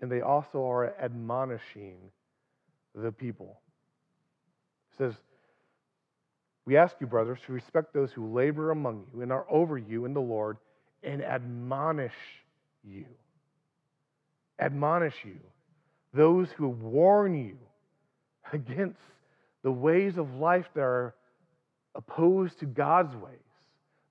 And 0.00 0.10
they 0.10 0.20
also 0.20 0.64
are 0.64 0.94
admonishing 1.00 1.96
the 2.94 3.12
people. 3.12 3.60
It 4.92 4.98
says, 4.98 5.14
We 6.66 6.76
ask 6.76 6.96
you, 7.00 7.06
brothers, 7.06 7.38
to 7.46 7.52
respect 7.52 7.94
those 7.94 8.12
who 8.12 8.32
labor 8.32 8.70
among 8.70 9.06
you 9.12 9.22
and 9.22 9.32
are 9.32 9.46
over 9.48 9.78
you 9.78 10.04
in 10.04 10.14
the 10.14 10.20
Lord 10.20 10.58
and 11.02 11.22
admonish 11.22 12.12
you. 12.84 13.04
Admonish 14.60 15.14
you. 15.24 15.38
Those 16.14 16.50
who 16.52 16.68
warn 16.68 17.34
you 17.34 17.56
against 18.52 19.00
the 19.62 19.72
ways 19.72 20.18
of 20.18 20.34
life 20.34 20.66
that 20.74 20.82
are 20.82 21.14
opposed 21.94 22.58
to 22.60 22.66
God's 22.66 23.14
ways. 23.16 23.38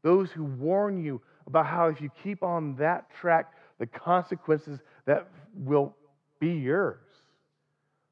Those 0.03 0.31
who 0.31 0.43
warn 0.43 1.03
you 1.03 1.21
about 1.47 1.67
how 1.67 1.87
if 1.87 2.01
you 2.01 2.09
keep 2.23 2.43
on 2.43 2.75
that 2.77 3.07
track, 3.19 3.53
the 3.79 3.85
consequences 3.85 4.79
that 5.05 5.27
will 5.55 5.95
be 6.39 6.51
yours. 6.51 6.99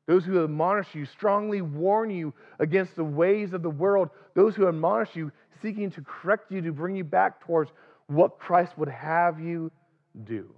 Those 0.07 0.25
who 0.25 0.43
admonish 0.43 0.95
you 0.95 1.05
strongly 1.05 1.62
warn 1.62 2.09
you 2.09 2.33
against 2.59 2.95
the 2.95 3.03
ways 3.03 3.53
of 3.53 3.62
the 3.62 3.69
world. 3.69 4.09
Those 4.33 4.55
who 4.55 4.67
admonish 4.67 5.15
you 5.15 5.31
seeking 5.62 5.91
to 5.91 6.01
correct 6.01 6.51
you 6.51 6.62
to 6.62 6.71
bring 6.71 6.95
you 6.95 7.03
back 7.03 7.41
towards 7.41 7.71
what 8.09 8.39
Christ 8.39 8.77
would 8.77 8.89
have 8.89 9.39
you 9.39 9.71
do. 10.23 10.49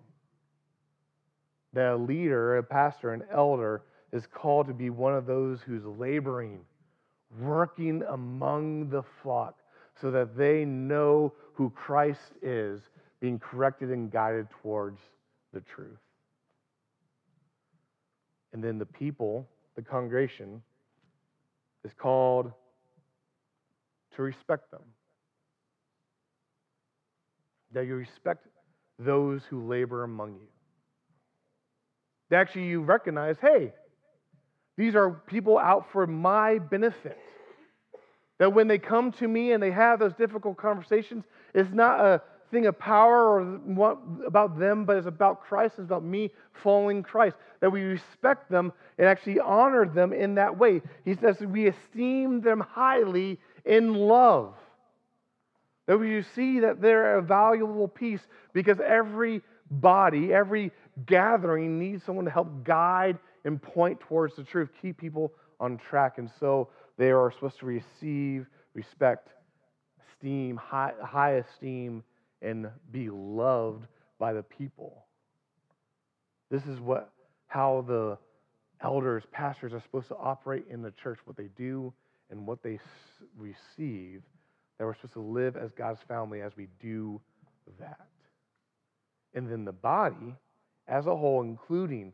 That 1.74 1.93
a 1.93 1.96
leader, 1.96 2.58
a 2.58 2.63
pastor, 2.63 3.13
an 3.13 3.24
elder 3.31 3.84
is 4.13 4.25
called 4.25 4.67
to 4.67 4.74
be 4.74 4.89
one 4.89 5.13
of 5.13 5.25
those 5.25 5.60
who's 5.62 5.84
laboring, 5.86 6.60
working 7.39 8.03
among 8.10 8.89
the 8.89 9.03
flock 9.22 9.58
so 10.00 10.12
that 10.12 10.38
they 10.38 10.63
know 10.65 11.34
who 11.53 11.70
Christ 11.72 12.31
is, 12.41 12.81
being 13.20 13.38
corrected 13.38 13.91
and 13.91 14.10
guided 14.10 14.48
towards 14.62 15.00
the 15.53 15.62
truth. 15.62 16.00
And 18.53 18.63
then 18.63 18.77
the 18.77 18.86
people, 18.86 19.48
the 19.75 19.81
congregation, 19.81 20.62
is 21.84 21.91
called 21.98 22.51
to 24.15 24.22
respect 24.22 24.72
them 24.72 24.81
that 27.74 27.86
you 27.86 27.96
respect 27.96 28.48
those 29.00 29.42
who 29.50 29.68
labor 29.68 30.04
among 30.04 30.34
you. 30.34 30.48
That 32.30 32.42
actually 32.42 32.68
you 32.68 32.82
recognize, 32.82 33.38
hey, 33.42 33.74
these 34.78 34.96
are 34.96 35.12
people 35.12 35.58
out 35.58 35.92
for 35.92 36.08
my 36.08 36.60
benefit. 36.60 37.18
That 38.40 38.54
when 38.54 38.68
they 38.68 38.80
come 38.80 39.12
to 39.13 39.28
me 39.28 39.51
and 39.51 39.62
they 39.62 39.72
have 39.72 40.00
those 40.00 40.13
difficult 40.13 40.58
conversations, 40.58 41.24
it's 41.54 41.72
not 41.72 42.00
a 42.00 42.22
thing 42.50 42.66
of 42.66 42.78
power 42.80 43.40
or 43.40 43.98
about 44.25 44.60
them, 44.60 44.86
but 44.86 44.98
it's 44.98 45.08
about 45.08 45.42
Christ. 45.42 45.75
It's 45.78 45.86
about 45.86 46.04
me 46.04 46.32
following 46.63 47.04
Christ. 47.04 47.38
That 47.60 47.72
we 47.72 47.84
respect 47.84 48.50
them 48.50 48.74
and 48.98 49.08
actually 49.08 49.40
honor 49.40 49.86
them 49.86 50.12
in 50.13 50.36
that 50.36 50.58
way. 50.58 50.82
He 51.06 51.16
says 51.16 51.40
we 51.40 51.68
esteem 51.68 52.42
them 52.42 52.60
highly 52.60 53.40
in 53.66 53.94
love. 53.94 54.56
That 55.88 56.00
you 56.00 56.24
see 56.36 56.60
that 56.60 56.82
they're 56.82 57.18
a 57.18 57.22
valuable 57.22 57.88
piece 57.88 58.22
because 58.54 58.78
every 58.86 59.42
body, 59.70 60.34
every 60.34 60.72
gathering 61.06 61.80
needs 61.80 62.04
someone 62.04 62.26
to 62.26 62.32
help 62.32 62.64
guide 62.64 63.18
and 63.46 63.62
point 63.62 64.00
towards 64.02 64.36
the 64.36 64.44
truth, 64.44 64.70
keep 64.82 64.98
people 64.98 65.34
on 65.60 65.78
track. 65.78 66.18
And 66.18 66.30
so 66.40 66.70
they 66.98 67.12
are 67.12 67.32
supposed 67.32 67.60
to 67.60 67.66
receive 67.66 68.46
respect, 68.74 69.30
esteem, 70.14 70.56
high, 70.58 70.94
high 71.02 71.36
esteem, 71.36 72.04
and 72.42 72.70
be 72.92 73.10
loved 73.10 73.88
by 74.20 74.34
the 74.34 74.44
people. 74.44 75.06
This 76.50 76.64
is 76.66 76.80
what 76.80 77.12
how 77.48 77.84
the 77.88 78.18
elders, 78.82 79.24
pastors 79.32 79.74
are 79.74 79.82
supposed 79.82 80.08
to 80.08 80.16
operate 80.16 80.66
in 80.70 80.82
the 80.82 80.92
church, 80.92 81.20
what 81.26 81.36
they 81.36 81.50
do 81.58 81.94
and 82.30 82.48
what 82.48 82.64
they 82.64 82.80
receive. 83.38 84.22
That 84.82 84.88
we're 84.88 84.96
supposed 84.96 85.14
to 85.14 85.20
live 85.20 85.58
as 85.58 85.70
God's 85.74 86.00
family 86.08 86.42
as 86.42 86.54
we 86.58 86.68
do 86.80 87.22
that. 87.80 88.08
And 89.36 89.48
then 89.48 89.64
the 89.64 89.72
body, 89.72 90.34
as 90.88 91.06
a 91.06 91.16
whole, 91.16 91.44
including 91.44 92.14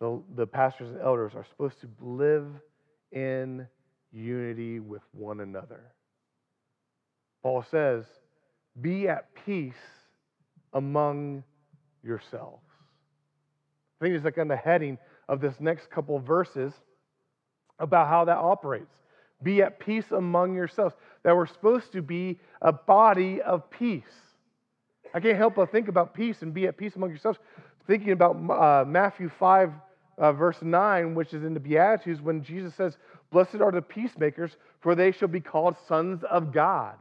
the, 0.00 0.20
the 0.34 0.44
pastors 0.44 0.90
and 0.90 1.00
elders, 1.00 1.34
are 1.36 1.46
supposed 1.48 1.80
to 1.82 1.88
live 2.00 2.48
in 3.12 3.68
unity 4.10 4.80
with 4.80 5.02
one 5.12 5.38
another. 5.38 5.92
Paul 7.44 7.64
says, 7.70 8.04
Be 8.80 9.06
at 9.06 9.28
peace 9.46 9.74
among 10.72 11.44
yourselves. 12.02 12.66
I 14.00 14.04
think 14.04 14.16
it's 14.16 14.24
like 14.24 14.38
on 14.38 14.48
the 14.48 14.56
heading 14.56 14.98
of 15.28 15.40
this 15.40 15.54
next 15.60 15.88
couple 15.88 16.18
verses 16.18 16.72
about 17.78 18.08
how 18.08 18.24
that 18.24 18.38
operates. 18.38 18.96
Be 19.42 19.62
at 19.62 19.78
peace 19.78 20.10
among 20.10 20.54
yourselves. 20.54 20.94
That 21.22 21.36
we're 21.36 21.46
supposed 21.46 21.92
to 21.92 22.02
be 22.02 22.38
a 22.62 22.72
body 22.72 23.40
of 23.42 23.68
peace. 23.70 24.04
I 25.14 25.20
can't 25.20 25.36
help 25.36 25.54
but 25.56 25.72
think 25.72 25.88
about 25.88 26.14
peace 26.14 26.42
and 26.42 26.52
be 26.52 26.66
at 26.66 26.76
peace 26.76 26.96
among 26.96 27.10
yourselves. 27.10 27.38
Thinking 27.86 28.12
about 28.12 28.36
uh, 28.50 28.84
Matthew 28.86 29.30
5, 29.38 29.72
uh, 30.18 30.32
verse 30.32 30.58
9, 30.60 31.14
which 31.14 31.32
is 31.32 31.44
in 31.44 31.54
the 31.54 31.60
Beatitudes, 31.60 32.20
when 32.20 32.42
Jesus 32.42 32.74
says, 32.74 32.98
Blessed 33.30 33.56
are 33.56 33.72
the 33.72 33.82
peacemakers, 33.82 34.56
for 34.80 34.94
they 34.94 35.12
shall 35.12 35.28
be 35.28 35.40
called 35.40 35.76
sons 35.86 36.22
of 36.30 36.52
God. 36.52 36.96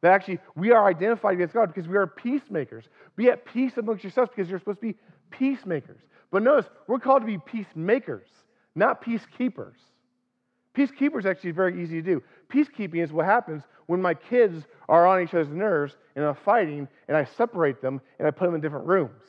That 0.00 0.12
actually 0.12 0.40
we 0.56 0.72
are 0.72 0.86
identified 0.86 1.34
against 1.34 1.54
God 1.54 1.72
because 1.72 1.88
we 1.88 1.96
are 1.96 2.06
peacemakers. 2.06 2.84
Be 3.16 3.28
at 3.28 3.44
peace 3.44 3.76
amongst 3.76 4.02
yourselves 4.02 4.30
because 4.34 4.50
you're 4.50 4.58
supposed 4.58 4.80
to 4.80 4.92
be 4.92 4.98
peacemakers. 5.30 6.00
But 6.30 6.42
notice, 6.42 6.68
we're 6.86 6.98
called 6.98 7.22
to 7.22 7.26
be 7.26 7.38
peacemakers, 7.38 8.26
not 8.74 9.04
peacekeepers. 9.04 9.74
Peacekeepers 10.76 11.20
is 11.20 11.26
actually 11.26 11.50
very 11.50 11.82
easy 11.82 12.00
to 12.00 12.02
do. 12.02 12.22
Peacekeeping 12.52 13.02
is 13.02 13.12
what 13.12 13.26
happens 13.26 13.62
when 13.86 14.00
my 14.00 14.14
kids 14.14 14.64
are 14.88 15.06
on 15.06 15.22
each 15.22 15.34
other's 15.34 15.48
nerves 15.48 15.96
and 16.16 16.24
are 16.24 16.34
fighting, 16.34 16.88
and 17.08 17.16
I 17.16 17.24
separate 17.24 17.82
them 17.82 18.00
and 18.18 18.26
I 18.26 18.30
put 18.30 18.46
them 18.46 18.54
in 18.54 18.60
different 18.60 18.86
rooms. 18.86 19.22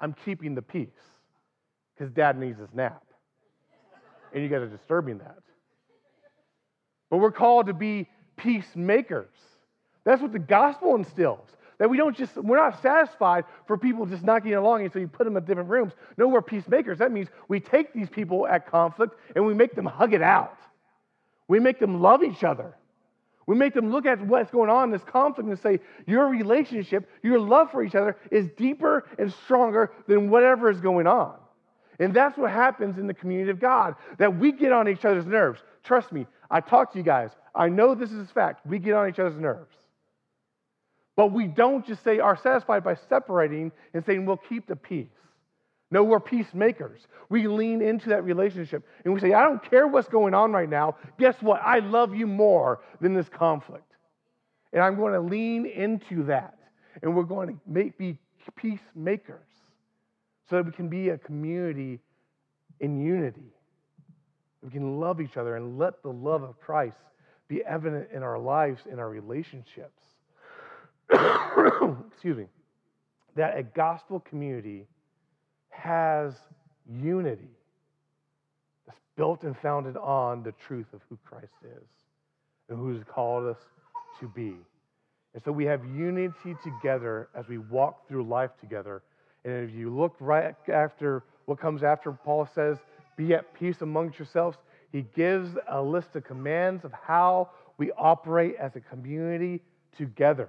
I'm 0.00 0.14
keeping 0.24 0.54
the 0.54 0.62
peace 0.62 0.88
because 1.96 2.12
dad 2.12 2.38
needs 2.38 2.58
his 2.58 2.68
nap. 2.74 3.02
And 4.34 4.42
you 4.42 4.48
guys 4.48 4.60
are 4.60 4.68
disturbing 4.68 5.18
that. 5.18 5.38
But 7.10 7.18
we're 7.18 7.32
called 7.32 7.66
to 7.66 7.74
be 7.74 8.08
peacemakers. 8.36 9.32
That's 10.04 10.20
what 10.20 10.32
the 10.32 10.38
gospel 10.38 10.94
instills. 10.96 11.48
That 11.78 11.88
we 11.88 11.96
don't 11.96 12.16
just, 12.16 12.36
we're 12.36 12.56
not 12.56 12.82
satisfied 12.82 13.44
for 13.66 13.78
people 13.78 14.04
just 14.04 14.24
not 14.24 14.42
getting 14.42 14.58
along 14.58 14.82
and 14.82 14.92
so 14.92 14.98
you 14.98 15.06
put 15.06 15.24
them 15.24 15.36
in 15.36 15.44
different 15.44 15.68
rooms. 15.68 15.92
No, 16.16 16.26
we're 16.26 16.42
peacemakers. 16.42 16.98
That 16.98 17.12
means 17.12 17.28
we 17.46 17.60
take 17.60 17.92
these 17.92 18.08
people 18.08 18.46
at 18.48 18.68
conflict 18.68 19.14
and 19.36 19.46
we 19.46 19.54
make 19.54 19.74
them 19.74 19.86
hug 19.86 20.12
it 20.12 20.22
out. 20.22 20.58
We 21.46 21.60
make 21.60 21.78
them 21.78 22.00
love 22.00 22.24
each 22.24 22.42
other. 22.42 22.74
We 23.46 23.56
make 23.56 23.72
them 23.72 23.90
look 23.90 24.04
at 24.04 24.20
what's 24.20 24.50
going 24.50 24.68
on 24.68 24.84
in 24.84 24.90
this 24.90 25.04
conflict 25.04 25.48
and 25.48 25.58
say, 25.58 25.80
Your 26.06 26.26
relationship, 26.28 27.08
your 27.22 27.38
love 27.38 27.70
for 27.70 27.82
each 27.82 27.94
other 27.94 28.18
is 28.30 28.46
deeper 28.58 29.06
and 29.18 29.32
stronger 29.32 29.90
than 30.06 30.28
whatever 30.28 30.68
is 30.70 30.80
going 30.80 31.06
on. 31.06 31.34
And 31.98 32.12
that's 32.12 32.36
what 32.36 32.50
happens 32.50 32.98
in 32.98 33.06
the 33.06 33.14
community 33.14 33.50
of 33.50 33.58
God, 33.58 33.94
that 34.18 34.38
we 34.38 34.52
get 34.52 34.70
on 34.70 34.86
each 34.86 35.04
other's 35.06 35.24
nerves. 35.24 35.60
Trust 35.82 36.12
me, 36.12 36.26
I 36.50 36.60
talk 36.60 36.92
to 36.92 36.98
you 36.98 37.04
guys. 37.04 37.30
I 37.54 37.70
know 37.70 37.94
this 37.94 38.12
is 38.12 38.28
a 38.28 38.32
fact. 38.32 38.66
We 38.66 38.78
get 38.78 38.92
on 38.92 39.08
each 39.08 39.18
other's 39.18 39.40
nerves. 39.40 39.74
But 41.18 41.32
we 41.32 41.48
don't 41.48 41.84
just 41.84 42.04
say 42.04 42.20
are 42.20 42.36
satisfied 42.36 42.84
by 42.84 42.94
separating 43.08 43.72
and 43.92 44.04
saying 44.06 44.24
we'll 44.24 44.36
keep 44.36 44.68
the 44.68 44.76
peace. 44.76 45.08
No, 45.90 46.04
we're 46.04 46.20
peacemakers. 46.20 47.00
We 47.28 47.48
lean 47.48 47.82
into 47.82 48.10
that 48.10 48.22
relationship 48.22 48.86
and 49.04 49.12
we 49.12 49.18
say, 49.18 49.32
I 49.32 49.42
don't 49.42 49.60
care 49.68 49.88
what's 49.88 50.06
going 50.06 50.32
on 50.32 50.52
right 50.52 50.70
now. 50.70 50.94
Guess 51.18 51.34
what? 51.40 51.60
I 51.60 51.80
love 51.80 52.14
you 52.14 52.28
more 52.28 52.82
than 53.00 53.14
this 53.14 53.28
conflict. 53.28 53.90
And 54.72 54.80
I'm 54.80 54.94
going 54.94 55.12
to 55.12 55.20
lean 55.20 55.66
into 55.66 56.22
that. 56.26 56.56
And 57.02 57.16
we're 57.16 57.24
going 57.24 57.48
to 57.48 57.60
make, 57.66 57.98
be 57.98 58.16
peacemakers 58.54 59.40
so 60.48 60.56
that 60.56 60.66
we 60.66 60.70
can 60.70 60.88
be 60.88 61.08
a 61.08 61.18
community 61.18 61.98
in 62.78 63.04
unity. 63.04 63.52
We 64.62 64.70
can 64.70 65.00
love 65.00 65.20
each 65.20 65.36
other 65.36 65.56
and 65.56 65.80
let 65.80 66.00
the 66.04 66.12
love 66.12 66.44
of 66.44 66.60
Christ 66.60 66.96
be 67.48 67.64
evident 67.64 68.10
in 68.14 68.22
our 68.22 68.38
lives, 68.38 68.82
in 68.88 69.00
our 69.00 69.10
relationships. 69.10 69.97
excuse 72.12 72.36
me, 72.36 72.46
that 73.36 73.56
a 73.56 73.62
gospel 73.62 74.20
community 74.20 74.86
has 75.70 76.34
unity 76.90 77.48
that's 78.86 78.98
built 79.16 79.44
and 79.44 79.56
founded 79.58 79.96
on 79.96 80.42
the 80.42 80.52
truth 80.66 80.86
of 80.92 81.00
who 81.08 81.18
Christ 81.24 81.52
is 81.64 81.88
and 82.68 82.78
who 82.78 82.92
He's 82.92 83.04
called 83.08 83.46
us 83.46 83.58
to 84.20 84.28
be. 84.28 84.56
And 85.34 85.42
so 85.44 85.52
we 85.52 85.64
have 85.66 85.84
unity 85.84 86.56
together 86.64 87.28
as 87.34 87.46
we 87.48 87.58
walk 87.58 88.08
through 88.08 88.24
life 88.24 88.50
together. 88.60 89.02
And 89.44 89.68
if 89.68 89.74
you 89.74 89.94
look 89.94 90.16
right 90.20 90.54
after 90.72 91.22
what 91.44 91.60
comes 91.60 91.82
after, 91.82 92.12
Paul 92.12 92.48
says, 92.54 92.78
Be 93.16 93.34
at 93.34 93.54
peace 93.54 93.80
amongst 93.80 94.18
yourselves. 94.18 94.58
He 94.90 95.04
gives 95.14 95.50
a 95.70 95.80
list 95.80 96.16
of 96.16 96.24
commands 96.24 96.84
of 96.84 96.92
how 96.92 97.50
we 97.76 97.92
operate 97.92 98.56
as 98.58 98.72
a 98.74 98.80
community 98.80 99.62
together 99.96 100.48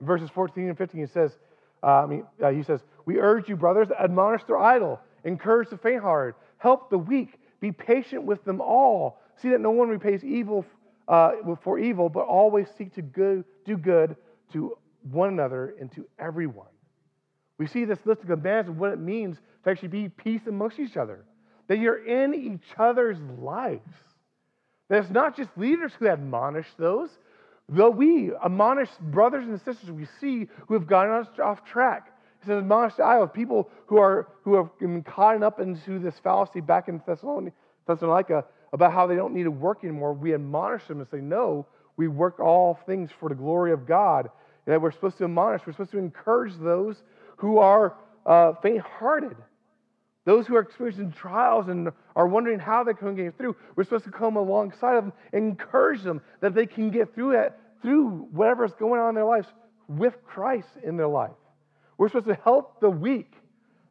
verses 0.00 0.30
14 0.30 0.68
and 0.68 0.78
15, 0.78 1.00
he 1.00 1.06
says, 1.06 1.36
uh, 1.82 2.06
uh, 2.42 2.50
he 2.50 2.62
says, 2.62 2.80
We 3.06 3.18
urge 3.18 3.48
you, 3.48 3.56
brothers, 3.56 3.88
admonish 3.98 4.42
the 4.44 4.54
idle, 4.54 5.00
encourage 5.24 5.70
the 5.70 5.78
faint 5.78 6.02
hearted, 6.02 6.34
help 6.58 6.90
the 6.90 6.98
weak, 6.98 7.38
be 7.60 7.72
patient 7.72 8.24
with 8.24 8.44
them 8.44 8.60
all. 8.60 9.20
See 9.40 9.50
that 9.50 9.60
no 9.60 9.70
one 9.70 9.88
repays 9.88 10.24
evil 10.24 10.64
uh, 11.06 11.32
for 11.62 11.78
evil, 11.78 12.08
but 12.08 12.26
always 12.26 12.66
seek 12.76 12.94
to 12.94 13.02
do 13.02 13.76
good 13.76 14.16
to 14.52 14.76
one 15.10 15.30
another 15.30 15.74
and 15.80 15.90
to 15.92 16.06
everyone. 16.18 16.66
We 17.58 17.66
see 17.66 17.84
this 17.84 17.98
list 18.04 18.22
of 18.22 18.28
commands 18.28 18.68
of 18.68 18.78
what 18.78 18.92
it 18.92 19.00
means 19.00 19.36
to 19.64 19.70
actually 19.70 19.88
be 19.88 20.08
peace 20.08 20.42
amongst 20.46 20.78
each 20.78 20.96
other, 20.96 21.24
that 21.66 21.78
you're 21.78 22.04
in 22.04 22.34
each 22.34 22.66
other's 22.78 23.18
lives. 23.40 23.94
That 24.88 25.02
it's 25.02 25.10
not 25.10 25.36
just 25.36 25.50
leaders 25.56 25.92
who 25.98 26.08
admonish 26.08 26.66
those, 26.78 27.10
Though 27.68 27.90
we 27.90 28.32
admonish 28.44 28.88
brothers 29.00 29.46
and 29.46 29.60
sisters 29.60 29.90
we 29.90 30.06
see 30.20 30.48
who 30.66 30.74
have 30.74 30.86
gone 30.86 31.26
off 31.42 31.64
track. 31.64 32.12
He 32.40 32.46
says, 32.46 32.58
admonish 32.58 32.94
the 32.94 33.04
of 33.04 33.32
people 33.32 33.68
who 33.86 33.98
are 33.98 34.28
who 34.42 34.54
have 34.54 34.78
been 34.78 35.02
caught 35.02 35.42
up 35.42 35.60
into 35.60 35.98
this 35.98 36.18
fallacy 36.22 36.60
back 36.60 36.88
in 36.88 37.02
Thessalonica 37.06 38.44
about 38.72 38.92
how 38.92 39.06
they 39.06 39.16
don't 39.16 39.34
need 39.34 39.44
to 39.44 39.50
work 39.50 39.84
anymore. 39.84 40.12
We 40.12 40.34
admonish 40.34 40.86
them 40.86 41.00
and 41.00 41.08
say, 41.10 41.18
No, 41.18 41.66
we 41.96 42.08
work 42.08 42.40
all 42.40 42.78
things 42.86 43.10
for 43.18 43.28
the 43.28 43.34
glory 43.34 43.72
of 43.72 43.86
God. 43.86 44.30
And 44.66 44.74
that 44.74 44.80
we're 44.80 44.92
supposed 44.92 45.18
to 45.18 45.24
admonish, 45.24 45.62
we're 45.66 45.72
supposed 45.72 45.92
to 45.92 45.98
encourage 45.98 46.52
those 46.58 46.96
who 47.36 47.58
are 47.58 47.96
uh, 48.24 48.52
faint 48.62 48.80
hearted. 48.80 49.36
Those 50.28 50.46
who 50.46 50.56
are 50.56 50.60
experiencing 50.60 51.10
trials 51.10 51.68
and 51.68 51.88
are 52.14 52.26
wondering 52.26 52.58
how 52.58 52.84
they 52.84 52.92
can 52.92 53.14
get 53.14 53.38
through, 53.38 53.56
we're 53.74 53.84
supposed 53.84 54.04
to 54.04 54.10
come 54.10 54.36
alongside 54.36 54.96
of 54.96 55.04
them 55.04 55.14
and 55.32 55.48
encourage 55.48 56.02
them 56.02 56.20
that 56.42 56.54
they 56.54 56.66
can 56.66 56.90
get 56.90 57.14
through 57.14 57.30
it, 57.40 57.54
through 57.80 58.28
whatever's 58.30 58.74
going 58.74 59.00
on 59.00 59.08
in 59.08 59.14
their 59.14 59.24
lives 59.24 59.48
with 59.88 60.22
Christ 60.26 60.68
in 60.84 60.98
their 60.98 61.08
life. 61.08 61.30
We're 61.96 62.08
supposed 62.08 62.26
to 62.26 62.34
help 62.34 62.78
the 62.78 62.90
weak. 62.90 63.32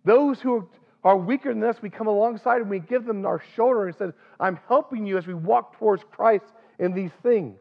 Those 0.05 0.39
who 0.39 0.69
are 1.03 1.17
weaker 1.17 1.51
than 1.51 1.63
us, 1.63 1.77
we 1.81 1.89
come 1.89 2.05
alongside 2.05 2.61
and 2.61 2.69
we 2.69 2.81
give 2.81 3.05
them 3.05 3.25
our 3.25 3.41
shoulder 3.55 3.87
and 3.87 3.97
say, 3.97 4.05
I'm 4.39 4.59
helping 4.67 5.07
you 5.07 5.17
as 5.17 5.25
we 5.25 5.33
walk 5.33 5.79
towards 5.79 6.03
Christ 6.11 6.45
in 6.77 6.93
these 6.93 7.13
things. 7.23 7.59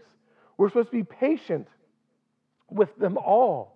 We're 0.59 0.69
supposed 0.69 0.91
to 0.91 0.99
be 0.99 1.03
patient 1.03 1.67
with 2.69 2.95
them 2.99 3.17
all. 3.17 3.76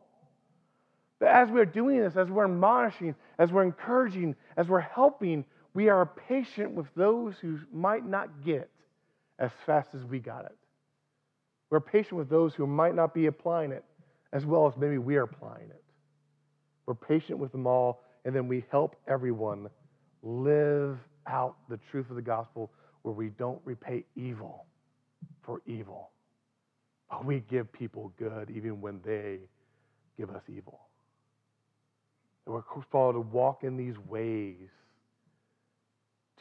But 1.21 1.29
as 1.29 1.51
we're 1.51 1.67
doing 1.67 2.01
this, 2.01 2.17
as 2.17 2.29
we're 2.29 2.47
admonishing, 2.47 3.15
as 3.39 3.53
we're 3.53 3.63
encouraging, 3.63 4.35
as 4.57 4.69
we're 4.69 4.81
helping, 4.81 5.45
we 5.75 5.91
are 5.91 6.07
patient 6.07 6.73
with 6.73 6.87
those 6.97 7.35
who 7.41 7.61
might 7.73 8.05
not 8.05 8.43
get 8.45 8.71
as 9.39 9.51
fast 9.67 9.95
as 9.95 10.03
we 10.05 10.19
got 10.19 10.47
it. 10.47 10.57
We're 11.69 11.81
patient 11.81 12.15
with 12.15 12.29
those 12.29 12.55
who 12.55 12.67
might 12.67 12.95
not 12.95 13.15
be 13.15 13.27
applying 13.27 13.71
it 13.71 13.85
as 14.33 14.47
well 14.47 14.67
as 14.67 14.77
maybe 14.77 14.99
we 14.99 15.17
are 15.17 15.25
applying 15.25 15.71
it. 15.71 15.83
We're 16.87 16.95
patient 16.95 17.39
with 17.39 17.53
them 17.53 17.67
all, 17.67 18.03
and 18.25 18.35
then 18.35 18.49
we 18.49 18.65
help 18.71 18.97
everyone 19.07 19.69
live 20.23 20.99
out 21.27 21.57
the 21.69 21.79
truth 21.91 22.09
of 22.11 22.17
the 22.17 22.23
gospel 22.23 22.71
where 23.03 23.15
we 23.15 23.29
don't 23.29 23.61
repay 23.65 24.05
evil 24.17 24.67
for 25.43 25.63
evil, 25.67 26.11
but 27.11 27.25
we 27.25 27.41
give 27.41 27.73
people 27.73 28.13
good 28.19 28.51
even 28.51 28.81
when 28.81 29.01
they 29.05 29.39
give 30.19 30.31
us 30.31 30.43
evil. 30.49 30.81
We're 32.51 32.63
called 32.63 33.15
to 33.15 33.21
walk 33.21 33.63
in 33.63 33.77
these 33.77 33.95
ways 34.09 34.57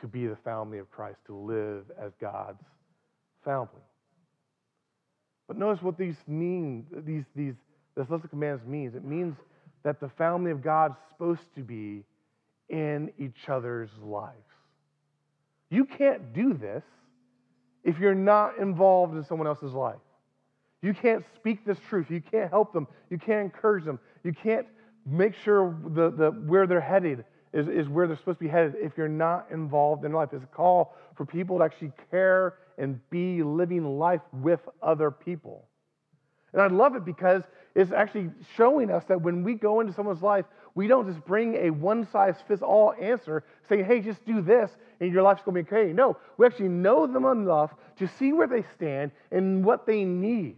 to 0.01 0.07
be 0.07 0.25
the 0.25 0.37
family 0.37 0.79
of 0.79 0.89
Christ, 0.89 1.19
to 1.27 1.35
live 1.35 1.85
as 2.01 2.13
God's 2.19 2.63
family. 3.45 3.67
But 5.47 5.57
notice 5.57 5.83
what 5.83 5.97
these 5.97 6.15
mean, 6.27 6.87
these, 7.05 7.25
these, 7.35 7.53
this 7.95 8.09
list 8.09 8.23
of 8.23 8.29
commands 8.31 8.65
means. 8.65 8.95
It 8.95 9.03
means 9.03 9.35
that 9.83 9.99
the 9.99 10.09
family 10.09 10.51
of 10.51 10.63
God 10.63 10.91
is 10.91 10.97
supposed 11.09 11.55
to 11.55 11.61
be 11.61 12.03
in 12.69 13.11
each 13.19 13.47
other's 13.47 13.89
lives. 14.01 14.35
You 15.69 15.85
can't 15.85 16.33
do 16.33 16.53
this 16.53 16.83
if 17.83 17.99
you're 17.99 18.15
not 18.15 18.57
involved 18.57 19.15
in 19.15 19.23
someone 19.23 19.47
else's 19.47 19.73
life. 19.73 19.97
You 20.81 20.93
can't 20.93 21.23
speak 21.35 21.65
this 21.65 21.77
truth. 21.89 22.09
You 22.09 22.21
can't 22.21 22.49
help 22.49 22.73
them. 22.73 22.87
You 23.09 23.17
can't 23.17 23.41
encourage 23.41 23.85
them. 23.85 23.99
You 24.23 24.33
can't 24.33 24.65
make 25.05 25.35
sure 25.43 25.77
the, 25.83 26.11
the, 26.11 26.31
where 26.31 26.67
they're 26.67 26.81
headed 26.81 27.25
is, 27.53 27.67
is 27.67 27.87
where 27.87 28.07
they're 28.07 28.17
supposed 28.17 28.39
to 28.39 28.45
be 28.45 28.49
headed 28.49 28.75
if 28.77 28.97
you're 28.97 29.07
not 29.07 29.47
involved 29.51 30.05
in 30.05 30.11
life. 30.11 30.29
It's 30.33 30.43
a 30.43 30.47
call 30.47 30.95
for 31.15 31.25
people 31.25 31.57
to 31.59 31.63
actually 31.63 31.91
care 32.11 32.55
and 32.77 32.99
be 33.09 33.43
living 33.43 33.83
life 33.97 34.21
with 34.31 34.61
other 34.81 35.11
people. 35.11 35.65
And 36.53 36.61
I 36.61 36.67
love 36.67 36.95
it 36.95 37.05
because 37.05 37.43
it's 37.75 37.91
actually 37.91 38.31
showing 38.55 38.89
us 38.89 39.03
that 39.05 39.21
when 39.21 39.43
we 39.43 39.53
go 39.53 39.79
into 39.79 39.93
someone's 39.93 40.21
life, 40.21 40.45
we 40.75 40.87
don't 40.87 41.07
just 41.07 41.23
bring 41.25 41.55
a 41.55 41.69
one 41.69 42.07
size 42.11 42.35
fits 42.47 42.61
all 42.61 42.93
answer 42.99 43.43
saying, 43.67 43.85
hey, 43.85 43.99
just 43.99 44.25
do 44.25 44.41
this 44.41 44.71
and 44.99 45.11
your 45.11 45.23
life's 45.23 45.41
going 45.43 45.63
to 45.63 45.69
be 45.69 45.75
okay. 45.75 45.93
No, 45.93 46.17
we 46.37 46.45
actually 46.45 46.69
know 46.69 47.05
them 47.05 47.25
enough 47.25 47.73
to 47.97 48.07
see 48.07 48.33
where 48.33 48.47
they 48.47 48.63
stand 48.75 49.11
and 49.31 49.63
what 49.63 49.85
they 49.85 50.03
need. 50.03 50.57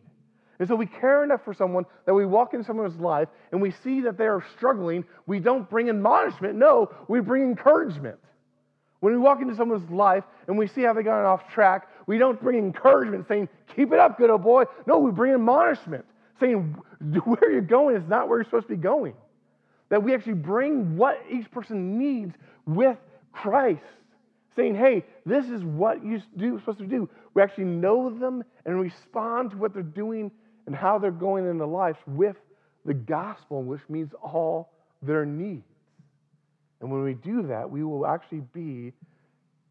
And 0.62 0.68
so 0.68 0.76
we 0.76 0.86
care 0.86 1.24
enough 1.24 1.44
for 1.44 1.56
someone 1.56 1.86
that 2.06 2.14
we 2.14 2.24
walk 2.24 2.54
into 2.54 2.64
someone's 2.68 3.00
life 3.00 3.28
and 3.52 3.60
we 3.60 3.72
see 3.84 4.02
that 4.02 4.16
they 4.16 4.28
are 4.28 4.46
struggling. 4.56 5.04
We 5.26 5.40
don't 5.40 5.68
bring 5.68 5.90
admonishment. 5.90 6.54
No, 6.54 6.92
we 7.08 7.20
bring 7.20 7.42
encouragement. 7.42 8.20
When 9.00 9.12
we 9.12 9.18
walk 9.18 9.42
into 9.42 9.56
someone's 9.56 9.90
life 9.90 10.24
and 10.46 10.60
we 10.60 10.68
see 10.68 10.84
how 10.84 10.94
they 10.94 11.02
got 11.02 11.26
off 11.26 11.52
track, 11.52 11.88
we 12.06 12.20
don't 12.20 12.40
bring 12.40 12.60
encouragement 12.60 13.28
saying, 13.28 13.50
keep 13.76 13.92
it 13.92 13.98
up, 13.98 14.20
good 14.20 14.30
old 14.30 14.44
boy. 14.44 14.66
No, 14.86 15.00
we 15.00 15.10
bring 15.10 15.34
admonishment 15.34 16.06
saying, 16.40 16.76
where 17.26 17.52
you're 17.52 17.62
going 17.62 17.96
is 17.96 18.08
not 18.08 18.30
where 18.30 18.38
you're 18.38 18.46
supposed 18.46 18.68
to 18.68 18.76
be 18.76 18.82
going. 18.82 19.16
That 19.90 20.04
we 20.04 20.14
actually 20.14 20.34
bring 20.34 20.96
what 20.96 21.20
each 21.28 21.50
person 21.50 21.98
needs 21.98 22.36
with 22.68 22.98
Christ. 23.32 23.82
Saying, 24.56 24.76
hey, 24.76 25.06
this 25.26 25.46
is 25.46 25.64
what 25.64 26.06
you're 26.06 26.22
supposed 26.60 26.78
to 26.78 26.86
do. 26.86 27.10
We 27.34 27.42
actually 27.42 27.64
know 27.64 28.12
them 28.12 28.44
and 28.64 28.80
respond 28.80 29.50
to 29.52 29.58
what 29.58 29.74
they're 29.74 29.82
doing 29.82 30.30
and 30.66 30.76
how 30.76 30.98
they're 30.98 31.12
going 31.12 31.48
into 31.48 31.66
life 31.66 31.98
with 32.08 32.38
the 32.86 32.94
gospel, 32.94 33.64
which 33.64 33.82
means 33.90 34.12
all 34.22 34.72
their 35.02 35.26
needs. 35.26 35.64
And 36.80 36.92
when 36.92 37.04
we 37.04 37.14
do 37.14 37.44
that, 37.48 37.70
we 37.70 37.84
will 37.84 38.06
actually 38.06 38.42
be 38.54 38.94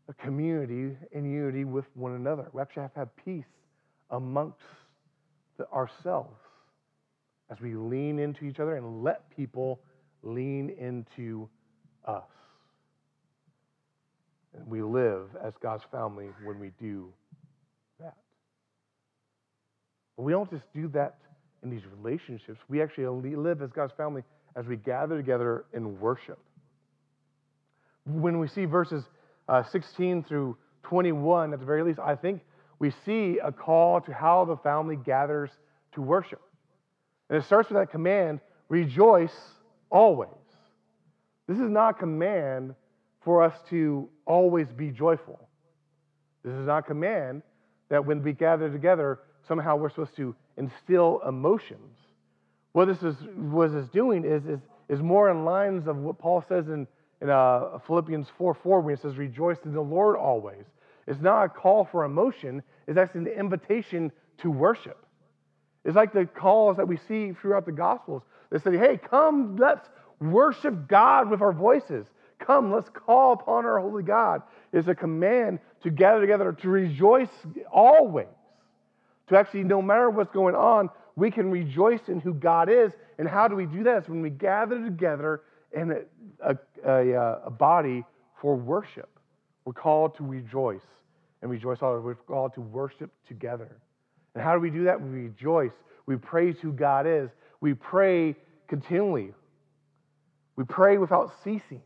a 0.09 0.15
community 0.15 0.97
in 1.13 1.31
unity 1.31 1.65
with 1.65 1.85
one 1.95 2.15
another. 2.15 2.49
We 2.53 2.63
actually 2.63 2.83
have 2.83 2.95
to 2.95 2.99
have 3.01 3.17
peace 3.25 3.45
amongst 4.11 4.59
the, 5.57 5.69
ourselves 5.71 6.37
as 7.51 7.61
we 7.61 7.75
lean 7.75 8.19
into 8.19 8.45
each 8.45 8.61
other 8.61 8.77
and 8.77 9.03
let 9.03 9.29
people 9.37 9.81
lean 10.23 10.71
into 10.71 11.49
us. 12.05 12.25
And 14.55 14.67
we 14.67 14.83
live 14.83 15.29
as 15.43 15.55
God's 15.61 15.85
family 15.91 16.29
when 16.45 16.59
we 16.59 16.71
do 16.81 17.13
but 20.21 20.25
we 20.25 20.33
don't 20.33 20.51
just 20.51 20.71
do 20.75 20.87
that 20.89 21.15
in 21.63 21.71
these 21.71 21.81
relationships. 21.99 22.61
We 22.69 22.83
actually 22.83 23.07
live 23.37 23.63
as 23.63 23.71
God's 23.71 23.95
family 23.97 24.23
as 24.55 24.67
we 24.67 24.77
gather 24.77 25.17
together 25.17 25.65
in 25.73 25.99
worship. 25.99 26.39
When 28.05 28.39
we 28.39 28.47
see 28.47 28.67
verses 28.67 29.03
uh, 29.49 29.63
16 29.63 30.25
through 30.25 30.59
21, 30.83 31.55
at 31.55 31.59
the 31.59 31.65
very 31.65 31.83
least, 31.83 32.01
I 32.01 32.17
think 32.17 32.43
we 32.79 32.93
see 33.07 33.39
a 33.43 33.51
call 33.51 34.03
to 34.03 34.13
how 34.13 34.45
the 34.45 34.59
family 34.59 34.97
gathers 34.97 35.49
to 35.95 36.03
worship. 36.03 36.43
And 37.31 37.39
it 37.39 37.47
starts 37.47 37.71
with 37.71 37.79
that 37.79 37.91
command 37.91 38.41
rejoice 38.69 39.33
always. 39.89 40.29
This 41.49 41.57
is 41.57 41.71
not 41.71 41.95
a 41.97 41.99
command 41.99 42.75
for 43.25 43.43
us 43.43 43.55
to 43.71 44.11
always 44.27 44.67
be 44.69 44.91
joyful. 44.91 45.49
This 46.45 46.53
is 46.53 46.67
not 46.67 46.81
a 46.81 46.83
command 46.83 47.41
that 47.89 48.05
when 48.05 48.23
we 48.23 48.35
gather 48.35 48.69
together, 48.71 49.21
somehow 49.47 49.77
we're 49.77 49.91
supposed 49.91 50.17
to 50.17 50.35
instill 50.57 51.21
emotions. 51.27 51.97
What 52.73 52.87
this 52.87 53.03
is, 53.03 53.17
what 53.37 53.73
this 53.73 53.85
is 53.85 53.91
doing 53.91 54.25
is, 54.25 54.45
is, 54.47 54.61
is 54.89 55.01
more 55.01 55.31
in 55.31 55.45
lines 55.45 55.87
of 55.87 55.97
what 55.97 56.19
Paul 56.19 56.45
says 56.49 56.69
in, 56.69 56.87
in 57.21 57.31
uh, 57.31 57.79
Philippians 57.87 58.29
4 58.39 58.55
4, 58.55 58.81
when 58.81 58.97
he 58.97 59.01
says, 59.01 59.17
Rejoice 59.17 59.59
in 59.65 59.73
the 59.73 59.81
Lord 59.81 60.17
always. 60.17 60.65
It's 61.07 61.21
not 61.21 61.45
a 61.45 61.49
call 61.49 61.89
for 61.91 62.05
emotion, 62.05 62.63
it's 62.87 62.99
actually 62.99 63.33
an 63.33 63.39
invitation 63.39 64.13
to 64.39 64.51
worship. 64.51 65.05
It's 65.85 65.97
like 65.97 66.13
the 66.13 66.27
calls 66.27 66.77
that 66.77 66.87
we 66.87 66.99
see 67.09 67.33
throughout 67.33 67.67
the 67.67 67.73
Gospels. 67.73 68.23
They 68.51 68.59
say, 68.59 68.77
Hey, 68.77 68.99
come, 68.99 69.57
let's 69.57 69.89
worship 70.21 70.87
God 70.87 71.31
with 71.31 71.41
our 71.41 71.53
voices. 71.53 72.07
Come, 72.39 72.73
let's 72.73 72.89
call 72.89 73.35
upon 73.35 73.67
our 73.67 73.79
holy 73.79 74.03
God. 74.03 74.43
It's 74.73 74.89
a 74.89 74.95
command 74.95 75.59
to 75.83 75.91
gather 75.91 76.21
together, 76.21 76.53
to 76.53 76.69
rejoice 76.69 77.29
always 77.71 78.27
to 79.31 79.39
actually, 79.39 79.63
no 79.65 79.81
matter 79.81 80.11
what's 80.11 80.33
going 80.33 80.55
on, 80.55 80.91
we 81.17 81.31
can 81.31 81.51
rejoice 81.51 82.09
in 82.09 82.21
who 82.21 82.35
God 82.35 82.69
is. 82.69 82.93
And 83.19 83.29
how 83.29 83.49
do 83.49 83.55
we 83.55 83.65
do 83.65 83.85
that? 83.85 83.99
It's 83.99 84.09
when 84.09 84.23
we 84.23 84.31
gather 84.31 84.83
together 84.83 85.43
in 85.73 85.93
a, 85.93 86.51
a, 86.51 86.59
a, 86.85 87.15
uh, 87.15 87.41
a 87.47 87.51
body 87.51 88.05
for 88.41 88.57
worship. 88.57 89.09
We're 89.65 89.73
called 89.73 90.17
to 90.17 90.25
rejoice 90.25 90.83
and 91.43 91.51
rejoice 91.51 91.79
all. 91.81 91.99
We're 92.01 92.17
called 92.17 92.55
to 92.55 92.61
worship 92.61 93.11
together. 93.29 93.77
And 94.35 94.43
how 94.43 94.55
do 94.55 94.61
we 94.61 94.71
do 94.71 94.85
that? 94.85 95.01
We 95.01 95.09
rejoice. 95.09 95.73
We 96.07 96.17
praise 96.17 96.57
who 96.61 96.73
God 96.73 97.07
is. 97.07 97.31
We 97.61 97.75
pray 97.75 98.35
continually. 98.67 99.33
We 100.57 100.65
pray 100.65 100.99
without 100.99 101.33
ceasing. 101.45 101.83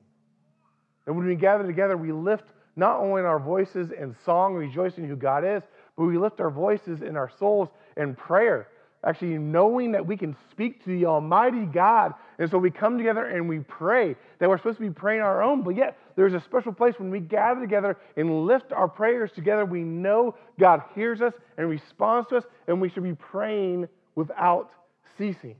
And 1.06 1.16
when 1.16 1.26
we 1.26 1.34
gather 1.34 1.66
together, 1.66 1.96
we 1.96 2.12
lift 2.12 2.44
not 2.76 3.00
only 3.00 3.22
our 3.22 3.38
voices 3.38 3.90
and 3.98 4.14
song, 4.24 4.54
rejoicing 4.54 5.06
who 5.06 5.16
God 5.16 5.44
is, 5.44 5.62
but 5.96 6.04
we 6.04 6.18
lift 6.18 6.40
our 6.40 6.50
voices 6.50 7.00
and 7.02 7.16
our 7.16 7.30
souls 7.38 7.68
in 7.96 8.14
prayer, 8.14 8.68
actually 9.04 9.38
knowing 9.38 9.92
that 9.92 10.06
we 10.06 10.16
can 10.16 10.36
speak 10.50 10.82
to 10.84 10.90
the 10.90 11.06
Almighty 11.06 11.66
God. 11.66 12.14
And 12.38 12.50
so 12.50 12.58
we 12.58 12.70
come 12.70 12.98
together 12.98 13.24
and 13.26 13.48
we 13.48 13.60
pray 13.60 14.16
that 14.38 14.48
we're 14.48 14.58
supposed 14.58 14.78
to 14.78 14.84
be 14.84 14.90
praying 14.90 15.20
our 15.20 15.42
own, 15.42 15.62
but 15.62 15.76
yet 15.76 15.96
there's 16.16 16.34
a 16.34 16.40
special 16.40 16.72
place 16.72 16.94
when 16.98 17.10
we 17.10 17.20
gather 17.20 17.60
together 17.60 17.96
and 18.16 18.46
lift 18.46 18.72
our 18.72 18.88
prayers 18.88 19.30
together. 19.32 19.64
We 19.64 19.82
know 19.82 20.34
God 20.58 20.82
hears 20.94 21.20
us 21.20 21.32
and 21.56 21.68
responds 21.68 22.28
to 22.30 22.38
us, 22.38 22.44
and 22.66 22.80
we 22.80 22.88
should 22.88 23.04
be 23.04 23.14
praying 23.14 23.88
without 24.14 24.70
ceasing. 25.16 25.56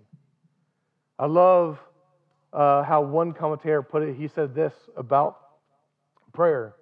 I 1.19 1.27
love 1.27 1.79
uh, 2.53 2.83
how 2.83 3.03
one 3.03 3.33
commentator 3.33 3.83
put 3.83 4.03
it. 4.03 4.17
He 4.17 4.29
said 4.29 4.55
this 4.55 4.73
about 4.97 5.39
prayer. 6.33 6.75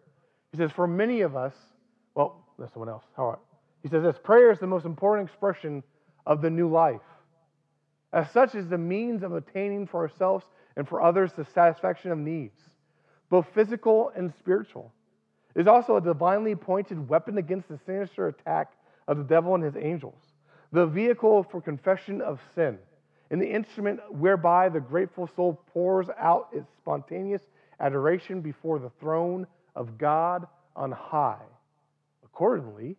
He 0.52 0.58
says, 0.58 0.70
For 0.72 0.86
many 0.86 1.22
of 1.22 1.36
us, 1.36 1.54
that's 2.62 2.72
someone 2.72 2.88
else. 2.88 3.04
All 3.18 3.30
right. 3.30 3.38
He 3.82 3.88
says 3.88 4.02
this 4.02 4.16
prayer 4.22 4.52
is 4.52 4.58
the 4.60 4.66
most 4.66 4.86
important 4.86 5.28
expression 5.28 5.82
of 6.26 6.40
the 6.40 6.50
new 6.50 6.70
life. 6.70 7.00
As 8.12 8.30
such, 8.30 8.54
is 8.54 8.68
the 8.68 8.78
means 8.78 9.22
of 9.22 9.32
attaining 9.32 9.86
for 9.86 10.02
ourselves 10.02 10.44
and 10.76 10.88
for 10.88 11.02
others 11.02 11.32
the 11.32 11.44
satisfaction 11.44 12.12
of 12.12 12.18
needs, 12.18 12.60
both 13.30 13.46
physical 13.54 14.12
and 14.14 14.32
spiritual. 14.38 14.92
It 15.54 15.62
is 15.62 15.66
also 15.66 15.96
a 15.96 16.00
divinely 16.00 16.52
appointed 16.52 17.08
weapon 17.08 17.38
against 17.38 17.68
the 17.68 17.78
sinister 17.84 18.28
attack 18.28 18.72
of 19.08 19.18
the 19.18 19.24
devil 19.24 19.54
and 19.54 19.64
his 19.64 19.76
angels, 19.76 20.20
the 20.70 20.86
vehicle 20.86 21.42
for 21.42 21.60
confession 21.60 22.20
of 22.20 22.40
sin, 22.54 22.78
and 23.30 23.40
the 23.40 23.50
instrument 23.50 24.00
whereby 24.10 24.68
the 24.68 24.80
grateful 24.80 25.28
soul 25.34 25.60
pours 25.72 26.06
out 26.18 26.48
its 26.52 26.68
spontaneous 26.78 27.42
adoration 27.80 28.40
before 28.40 28.78
the 28.78 28.92
throne 29.00 29.46
of 29.74 29.98
God 29.98 30.46
on 30.76 30.92
high. 30.92 31.40
Accordingly, 32.32 32.96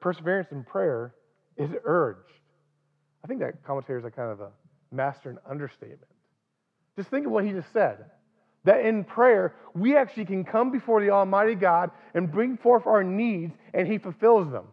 perseverance 0.00 0.48
in 0.52 0.64
prayer 0.64 1.14
is 1.56 1.70
urged. 1.84 2.20
I 3.24 3.26
think 3.26 3.40
that 3.40 3.64
commentary 3.64 3.98
is 3.98 4.04
a 4.04 4.10
kind 4.10 4.30
of 4.30 4.40
a 4.40 4.50
master 4.92 5.30
and 5.30 5.38
understatement. 5.48 6.06
Just 6.96 7.10
think 7.10 7.26
of 7.26 7.32
what 7.32 7.44
he 7.44 7.52
just 7.52 7.72
said. 7.72 8.04
That 8.64 8.84
in 8.84 9.04
prayer, 9.04 9.54
we 9.74 9.96
actually 9.96 10.26
can 10.26 10.44
come 10.44 10.70
before 10.70 11.00
the 11.00 11.10
Almighty 11.10 11.54
God 11.54 11.90
and 12.14 12.30
bring 12.30 12.56
forth 12.58 12.86
our 12.86 13.02
needs, 13.02 13.54
and 13.72 13.86
He 13.86 13.98
fulfills 13.98 14.50
them, 14.50 14.64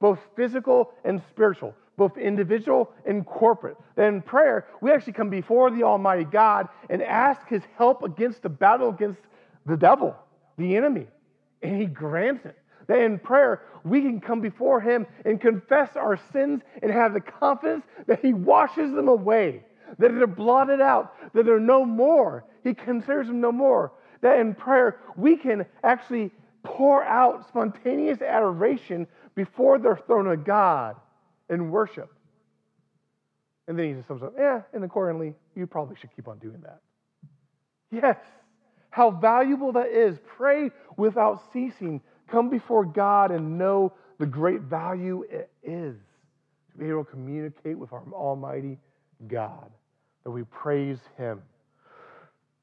both 0.00 0.18
physical 0.36 0.92
and 1.04 1.22
spiritual, 1.30 1.74
both 1.96 2.18
individual 2.18 2.90
and 3.06 3.24
corporate. 3.24 3.76
That 3.96 4.08
in 4.08 4.22
prayer, 4.22 4.66
we 4.82 4.90
actually 4.90 5.14
come 5.14 5.30
before 5.30 5.70
the 5.70 5.84
Almighty 5.84 6.24
God 6.24 6.68
and 6.90 7.00
ask 7.00 7.48
His 7.48 7.62
help 7.76 8.02
against 8.02 8.42
the 8.42 8.48
battle 8.48 8.90
against 8.90 9.20
the 9.64 9.76
devil, 9.76 10.14
the 10.58 10.76
enemy, 10.76 11.06
and 11.62 11.80
He 11.80 11.86
grants 11.86 12.44
it 12.44 12.56
that 12.88 13.00
in 13.00 13.18
prayer 13.18 13.62
we 13.84 14.02
can 14.02 14.20
come 14.20 14.40
before 14.40 14.80
Him 14.80 15.06
and 15.24 15.40
confess 15.40 15.94
our 15.94 16.18
sins 16.32 16.62
and 16.82 16.90
have 16.90 17.14
the 17.14 17.20
confidence 17.20 17.84
that 18.06 18.20
He 18.20 18.32
washes 18.32 18.92
them 18.92 19.08
away, 19.08 19.62
that 19.98 20.14
they're 20.14 20.26
blotted 20.26 20.80
out, 20.80 21.14
that 21.34 21.46
they're 21.46 21.60
no 21.60 21.84
more. 21.84 22.44
He 22.64 22.74
considers 22.74 23.28
them 23.28 23.40
no 23.40 23.52
more. 23.52 23.92
That 24.20 24.40
in 24.40 24.54
prayer 24.54 25.00
we 25.16 25.36
can 25.36 25.64
actually 25.84 26.32
pour 26.64 27.04
out 27.04 27.46
spontaneous 27.46 28.20
adoration 28.20 29.06
before 29.34 29.78
the 29.78 29.96
throne 30.06 30.26
of 30.26 30.44
God 30.44 30.96
in 31.48 31.70
worship. 31.70 32.12
And 33.68 33.78
then 33.78 33.88
he 33.88 33.94
just 33.94 34.08
sums 34.08 34.22
up, 34.22 34.34
yeah, 34.36 34.62
and 34.72 34.82
accordingly, 34.82 35.34
you 35.54 35.66
probably 35.66 35.96
should 35.96 36.14
keep 36.16 36.26
on 36.26 36.38
doing 36.38 36.60
that. 36.62 36.80
Yes, 37.90 38.16
How 38.90 39.10
valuable 39.10 39.72
that 39.72 39.88
is. 39.88 40.18
Pray 40.36 40.70
without 40.96 41.40
ceasing. 41.52 42.00
Come 42.30 42.50
before 42.50 42.84
God 42.84 43.30
and 43.30 43.58
know 43.58 43.92
the 44.18 44.26
great 44.26 44.62
value 44.62 45.24
it 45.30 45.50
is 45.62 45.96
to 46.72 46.78
be 46.78 46.88
able 46.88 47.04
to 47.04 47.10
communicate 47.10 47.78
with 47.78 47.92
our 47.92 48.02
Almighty 48.12 48.78
God, 49.26 49.70
that 50.24 50.30
we 50.30 50.44
praise 50.44 50.98
Him. 51.16 51.42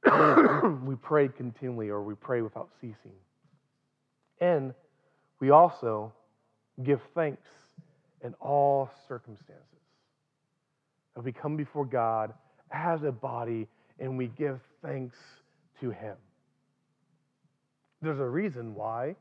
we 0.85 0.95
pray 0.95 1.27
continually 1.27 1.89
or 1.89 2.03
we 2.03 2.15
pray 2.15 2.41
without 2.41 2.69
ceasing. 2.79 3.15
And 4.39 4.73
we 5.39 5.49
also 5.49 6.13
give 6.83 7.01
thanks 7.13 7.47
in 8.23 8.33
all 8.35 8.89
circumstances. 9.07 9.63
That 11.15 11.23
we 11.23 11.31
come 11.31 11.55
before 11.55 11.85
God 11.85 12.33
as 12.71 13.03
a 13.03 13.11
body 13.11 13.67
and 13.99 14.17
we 14.17 14.27
give 14.27 14.59
thanks 14.83 15.17
to 15.81 15.91
Him. 15.91 16.15
There's 18.01 18.19
a 18.19 18.27
reason 18.27 18.75
why, 18.75 19.15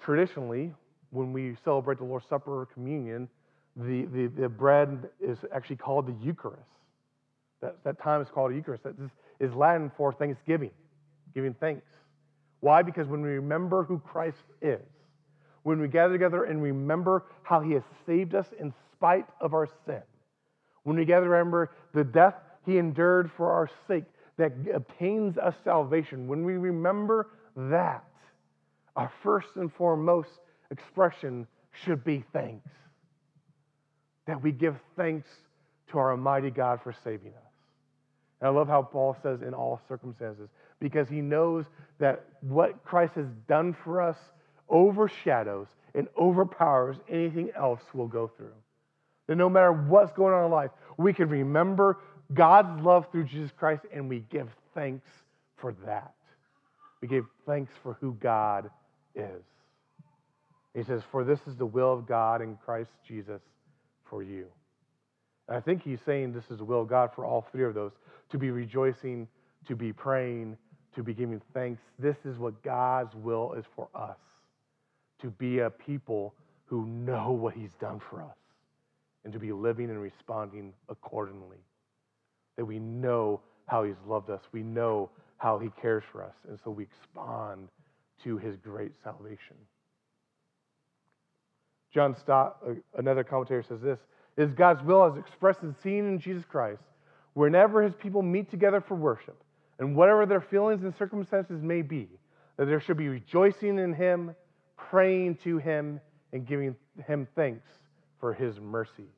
traditionally, 0.00 0.72
when 1.10 1.32
we 1.32 1.56
celebrate 1.64 1.98
the 1.98 2.04
Lord's 2.04 2.26
Supper 2.28 2.62
or 2.62 2.66
communion, 2.66 3.28
the, 3.76 4.06
the, 4.06 4.26
the 4.26 4.48
bread 4.48 5.08
is 5.20 5.38
actually 5.54 5.76
called 5.76 6.06
the 6.06 6.24
Eucharist. 6.24 6.62
That, 7.60 7.76
that 7.84 8.00
time 8.02 8.20
is 8.20 8.28
called 8.28 8.54
Eucharist. 8.54 8.84
That 8.84 8.94
is, 9.40 9.54
Latin 9.54 9.90
for 9.96 10.12
thanksgiving, 10.12 10.70
giving 11.34 11.54
thanks. 11.54 11.82
Why? 12.60 12.82
Because 12.82 13.06
when 13.06 13.22
we 13.22 13.28
remember 13.30 13.84
who 13.84 13.98
Christ 13.98 14.36
is, 14.62 14.80
when 15.62 15.80
we 15.80 15.88
gather 15.88 16.12
together 16.12 16.44
and 16.44 16.62
remember 16.62 17.24
how 17.42 17.60
he 17.60 17.72
has 17.72 17.82
saved 18.06 18.34
us 18.34 18.46
in 18.58 18.72
spite 18.92 19.26
of 19.40 19.52
our 19.52 19.68
sin, 19.84 20.02
when 20.84 20.96
we 20.96 21.04
gather 21.04 21.28
remember 21.28 21.72
the 21.92 22.04
death 22.04 22.34
he 22.64 22.78
endured 22.78 23.30
for 23.36 23.52
our 23.52 23.68
sake 23.88 24.04
that 24.38 24.52
obtains 24.74 25.38
us 25.38 25.54
salvation, 25.64 26.28
when 26.28 26.44
we 26.44 26.54
remember 26.54 27.28
that, 27.56 28.04
our 28.96 29.10
first 29.22 29.48
and 29.56 29.72
foremost 29.72 30.30
expression 30.70 31.46
should 31.84 32.04
be 32.04 32.24
thanks. 32.32 32.68
That 34.26 34.42
we 34.42 34.52
give 34.52 34.76
thanks 34.96 35.28
to 35.90 35.98
our 35.98 36.12
Almighty 36.12 36.50
God 36.50 36.80
for 36.82 36.92
saving 37.04 37.32
us. 37.32 37.52
And 38.40 38.48
I 38.48 38.50
love 38.50 38.68
how 38.68 38.82
Paul 38.82 39.16
says, 39.22 39.42
in 39.42 39.54
all 39.54 39.80
circumstances, 39.88 40.48
because 40.80 41.08
he 41.08 41.20
knows 41.20 41.64
that 41.98 42.24
what 42.40 42.84
Christ 42.84 43.14
has 43.14 43.28
done 43.48 43.74
for 43.84 44.02
us 44.02 44.16
overshadows 44.68 45.68
and 45.94 46.08
overpowers 46.18 46.96
anything 47.08 47.50
else 47.56 47.80
we'll 47.94 48.08
go 48.08 48.30
through. 48.36 48.52
That 49.26 49.36
no 49.36 49.48
matter 49.48 49.72
what's 49.72 50.12
going 50.12 50.34
on 50.34 50.44
in 50.44 50.50
life, 50.50 50.70
we 50.98 51.12
can 51.12 51.28
remember 51.28 51.98
God's 52.32 52.82
love 52.82 53.06
through 53.10 53.24
Jesus 53.24 53.50
Christ 53.56 53.82
and 53.92 54.08
we 54.08 54.20
give 54.30 54.48
thanks 54.74 55.08
for 55.56 55.74
that. 55.84 56.14
We 57.00 57.08
give 57.08 57.26
thanks 57.46 57.72
for 57.82 57.94
who 58.00 58.14
God 58.14 58.70
is. 59.14 59.42
He 60.74 60.82
says, 60.82 61.02
For 61.10 61.24
this 61.24 61.40
is 61.46 61.56
the 61.56 61.66
will 61.66 61.92
of 61.92 62.06
God 62.06 62.42
in 62.42 62.56
Christ 62.56 62.90
Jesus 63.06 63.40
for 64.08 64.22
you. 64.22 64.46
And 65.48 65.56
I 65.56 65.60
think 65.60 65.82
he's 65.82 66.00
saying 66.04 66.32
this 66.32 66.50
is 66.50 66.58
the 66.58 66.64
will 66.64 66.82
of 66.82 66.88
God 66.88 67.10
for 67.14 67.24
all 67.24 67.46
three 67.52 67.64
of 67.64 67.74
those 67.74 67.92
to 68.30 68.38
be 68.38 68.50
rejoicing, 68.50 69.28
to 69.68 69.76
be 69.76 69.92
praying, 69.92 70.56
to 70.94 71.02
be 71.02 71.14
giving 71.14 71.40
thanks. 71.54 71.80
This 71.98 72.16
is 72.24 72.38
what 72.38 72.62
God's 72.62 73.14
will 73.14 73.52
is 73.54 73.64
for 73.74 73.88
us 73.94 74.16
to 75.20 75.30
be 75.30 75.60
a 75.60 75.70
people 75.70 76.34
who 76.66 76.86
know 76.86 77.30
what 77.30 77.54
he's 77.54 77.74
done 77.80 78.00
for 78.10 78.22
us 78.22 78.36
and 79.24 79.32
to 79.32 79.38
be 79.38 79.52
living 79.52 79.90
and 79.90 80.00
responding 80.00 80.72
accordingly. 80.88 81.58
That 82.56 82.64
we 82.64 82.78
know 82.78 83.40
how 83.66 83.84
he's 83.84 83.96
loved 84.06 84.30
us, 84.30 84.42
we 84.52 84.62
know 84.62 85.10
how 85.38 85.58
he 85.58 85.70
cares 85.80 86.04
for 86.10 86.22
us, 86.22 86.34
and 86.48 86.58
so 86.64 86.70
we 86.70 86.86
respond 86.86 87.68
to 88.24 88.38
his 88.38 88.56
great 88.56 88.92
salvation. 89.02 89.56
John 91.92 92.14
Stott, 92.14 92.56
uh, 92.66 92.74
another 92.96 93.24
commentator, 93.24 93.62
says 93.62 93.80
this 93.80 93.98
is 94.36 94.52
God's 94.52 94.82
will 94.82 95.04
as 95.04 95.16
expressed 95.16 95.62
and 95.62 95.74
seen 95.82 96.06
in 96.06 96.18
Jesus 96.18 96.44
Christ, 96.44 96.82
whenever 97.34 97.82
his 97.82 97.94
people 97.94 98.22
meet 98.22 98.50
together 98.50 98.80
for 98.80 98.94
worship, 98.94 99.42
and 99.78 99.96
whatever 99.96 100.26
their 100.26 100.40
feelings 100.40 100.82
and 100.82 100.94
circumstances 100.96 101.62
may 101.62 101.82
be, 101.82 102.08
that 102.56 102.66
there 102.66 102.80
should 102.80 102.96
be 102.96 103.08
rejoicing 103.08 103.78
in 103.78 103.92
him, 103.94 104.34
praying 104.76 105.36
to 105.44 105.58
him, 105.58 106.00
and 106.32 106.46
giving 106.46 106.76
him 107.06 107.26
thanks 107.34 107.66
for 108.20 108.34
his 108.34 108.58
mercies. 108.60 109.12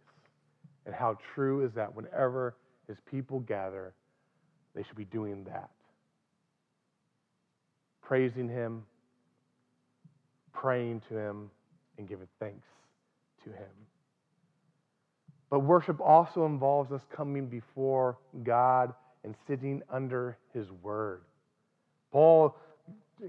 And 0.87 0.95
how 0.95 1.19
true 1.35 1.65
is 1.65 1.73
that 1.75 1.95
whenever 1.95 2.57
his 2.89 2.97
people 3.11 3.41
gather, 3.41 3.93
they 4.75 4.83
should 4.83 4.97
be 4.97 5.05
doing 5.05 5.45
that. 5.45 5.71
Praising 8.03 8.49
him, 8.49 8.85
praying 10.53 11.03
to 11.09 11.17
him, 11.17 11.51
and 11.99 12.09
giving 12.09 12.29
thanks 12.41 12.67
to 13.45 13.51
him. 13.51 13.69
But 15.51 15.61
worship 15.61 16.01
also 16.01 16.47
involves 16.47 16.93
us 16.93 17.01
coming 17.15 17.47
before 17.47 18.19
God 18.43 18.95
and 19.25 19.35
sitting 19.47 19.83
under 19.91 20.37
his 20.55 20.67
word. 20.83 21.23
Paul 22.13 22.57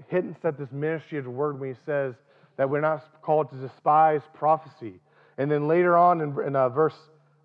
hints 0.08 0.38
at 0.44 0.58
this 0.58 0.70
ministry 0.70 1.18
of 1.18 1.24
the 1.24 1.30
word 1.30 1.58
when 1.58 1.70
he 1.70 1.76
says 1.84 2.14
that 2.56 2.68
we're 2.68 2.80
not 2.80 3.04
called 3.22 3.50
to 3.50 3.56
despise 3.56 4.20
prophecy. 4.34 5.00
And 5.38 5.50
then 5.50 5.66
later 5.66 5.96
on 5.96 6.20
in, 6.20 6.36
in 6.46 6.56
uh, 6.56 6.68
verse 6.68 6.94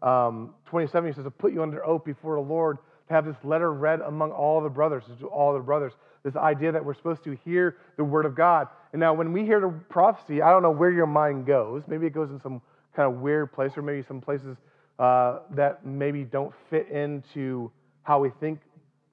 um, 0.06 0.54
27, 0.68 1.10
he 1.10 1.16
says, 1.16 1.24
to 1.24 1.32
put 1.32 1.52
you 1.52 1.64
under 1.64 1.86
oath 1.86 2.06
before 2.06 2.36
the 2.36 2.48
Lord 2.48 2.78
to 3.08 3.14
have 3.14 3.26
this 3.26 3.36
letter 3.44 3.74
read 3.74 4.02
among 4.02 4.32
all 4.32 4.62
the 4.62 4.70
brothers, 4.70 5.04
to 5.20 5.28
all 5.28 5.54
the 5.54 5.60
brothers. 5.60 5.94
This 6.24 6.36
idea 6.36 6.72
that 6.72 6.84
we're 6.84 6.96
supposed 6.96 7.24
to 7.26 7.38
hear 7.44 7.78
the 7.98 8.04
word 8.04 8.26
of 8.26 8.36
God. 8.36 8.68
And 8.94 9.00
now, 9.00 9.14
when 9.14 9.32
we 9.32 9.44
hear 9.46 9.60
the 9.60 9.70
prophecy, 9.90 10.42
I 10.42 10.52
don't 10.52 10.64
know 10.64 10.72
where 10.72 10.92
your 10.92 11.06
mind 11.06 11.46
goes. 11.46 11.84
Maybe 11.88 12.08
it 12.08 12.14
goes 12.14 12.30
in 12.30 12.40
some 12.42 12.62
kind 12.96 13.12
of 13.12 13.20
weird 13.20 13.52
place, 13.52 13.72
or 13.76 13.82
maybe 13.82 14.04
some 14.08 14.22
places 14.22 14.58
uh, 14.98 15.40
that 15.52 15.86
maybe 15.86 16.24
don't 16.24 16.54
fit 16.70 16.88
into 16.90 17.72
how 18.04 18.20
we 18.20 18.32
think 18.40 18.60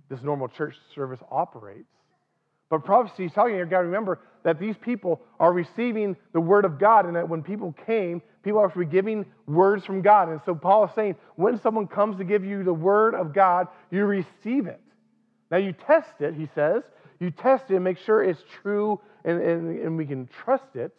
this 0.09 0.23
normal 0.23 0.49
church 0.49 0.75
service 0.95 1.21
operates. 1.31 1.89
But 2.71 2.85
prophecy 2.85 3.27
is 3.27 3.33
telling 3.33 3.55
you, 3.55 3.61
you 3.61 3.67
got 3.67 3.79
to 3.79 3.85
remember 3.85 4.21
that 4.45 4.59
these 4.59 4.77
people 4.81 5.21
are 5.39 5.53
receiving 5.53 6.17
the 6.33 6.41
word 6.41 6.65
of 6.65 6.79
God, 6.79 7.07
and 7.07 7.17
that 7.17 7.29
when 7.29 7.43
people 7.43 7.75
came, 7.87 8.23
people 8.43 8.61
are 8.61 8.85
giving 8.85 9.25
words 9.47 9.85
from 9.85 10.03
God. 10.03 10.29
And 10.29 10.41
so 10.45 10.55
Paul 10.55 10.85
is 10.85 10.91
saying, 10.95 11.17
when 11.37 11.61
someone 11.61 11.87
comes 11.87 12.17
to 12.19 12.25
give 12.25 12.45
you 12.45 12.65
the 12.65 12.73
word 12.73 13.15
of 13.15 13.33
God, 13.33 13.69
you 13.91 14.05
receive 14.05 14.67
it. 14.67 14.81
Now 15.51 15.59
you 15.59 15.73
test 15.73 16.21
it, 16.21 16.35
he 16.35 16.49
says. 16.55 16.83
You 17.21 17.31
test 17.31 17.65
it 17.71 17.75
and 17.75 17.85
make 17.85 17.99
sure 17.99 18.23
it's 18.23 18.43
true 18.63 19.01
and, 19.25 19.41
and, 19.41 19.79
and 19.79 19.97
we 19.97 20.07
can 20.07 20.29
trust 20.45 20.75
it. 20.75 20.93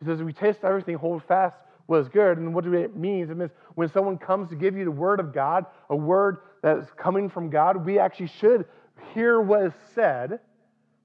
He 0.00 0.06
says, 0.06 0.22
we 0.22 0.32
test 0.32 0.60
everything, 0.62 0.96
hold 0.96 1.22
fast 1.24 1.56
was 1.88 2.08
good. 2.08 2.38
And 2.38 2.54
what 2.54 2.66
it 2.66 2.96
means? 2.96 3.30
It 3.30 3.36
means 3.36 3.50
when 3.74 3.88
someone 3.90 4.18
comes 4.18 4.48
to 4.50 4.56
give 4.56 4.76
you 4.76 4.84
the 4.84 4.90
word 4.90 5.20
of 5.20 5.32
God, 5.32 5.66
a 5.90 5.96
word 5.96 6.38
that 6.62 6.78
is 6.78 6.86
coming 6.96 7.28
from 7.28 7.50
God, 7.50 7.84
we 7.84 7.98
actually 7.98 8.30
should 8.40 8.66
hear 9.14 9.40
what 9.40 9.62
is 9.66 9.72
said, 9.94 10.40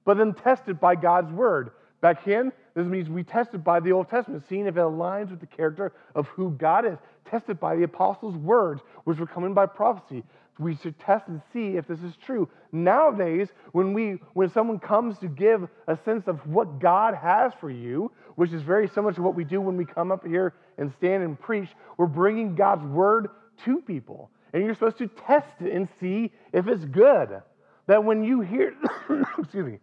but 0.04 0.16
then 0.16 0.34
test 0.34 0.62
it 0.66 0.80
by 0.80 0.94
God's 0.96 1.32
word. 1.32 1.70
Back 2.00 2.26
in, 2.26 2.52
this 2.74 2.86
means 2.86 3.08
we 3.08 3.22
test 3.22 3.54
it 3.54 3.62
by 3.62 3.80
the 3.80 3.92
Old 3.92 4.08
Testament, 4.08 4.44
seeing 4.48 4.66
if 4.66 4.76
it 4.76 4.80
aligns 4.80 5.30
with 5.30 5.40
the 5.40 5.46
character 5.46 5.92
of 6.14 6.26
who 6.28 6.50
God 6.52 6.86
is. 6.86 6.98
Tested 7.30 7.60
by 7.60 7.76
the 7.76 7.84
apostles' 7.84 8.36
words, 8.36 8.82
which 9.04 9.18
were 9.18 9.26
coming 9.26 9.54
by 9.54 9.66
prophecy. 9.66 10.22
We 10.58 10.76
should 10.76 10.98
test 10.98 11.28
and 11.28 11.40
see 11.52 11.76
if 11.76 11.86
this 11.86 12.00
is 12.02 12.14
true. 12.24 12.48
Nowadays, 12.72 13.48
when 13.72 13.92
we 13.94 14.20
when 14.34 14.50
someone 14.50 14.78
comes 14.78 15.18
to 15.18 15.28
give 15.28 15.68
a 15.86 15.98
sense 16.04 16.26
of 16.26 16.46
what 16.46 16.78
God 16.78 17.14
has 17.14 17.52
for 17.60 17.70
you, 17.70 18.10
which 18.36 18.52
is 18.52 18.62
very 18.62 18.88
similar 18.88 19.12
to 19.14 19.22
what 19.22 19.34
we 19.34 19.44
do 19.44 19.60
when 19.60 19.76
we 19.76 19.84
come 19.84 20.12
up 20.12 20.26
here 20.26 20.54
and 20.78 20.92
stand 20.98 21.22
and 21.22 21.40
preach, 21.40 21.68
we're 21.96 22.06
bringing 22.06 22.54
God's 22.54 22.84
word 22.84 23.28
to 23.64 23.80
people. 23.80 24.30
And 24.52 24.64
you're 24.64 24.74
supposed 24.74 24.98
to 24.98 25.08
test 25.08 25.54
it 25.60 25.72
and 25.72 25.88
see 26.00 26.30
if 26.52 26.66
it's 26.66 26.84
good. 26.84 27.42
That 27.86 28.04
when 28.04 28.22
you 28.22 28.42
hear, 28.42 28.74
excuse 29.38 29.66
me, 29.66 29.78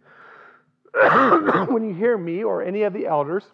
when 1.68 1.88
you 1.88 1.94
hear 1.94 2.16
me 2.16 2.42
or 2.42 2.62
any 2.62 2.82
of 2.82 2.92
the 2.92 3.06
elders 3.06 3.44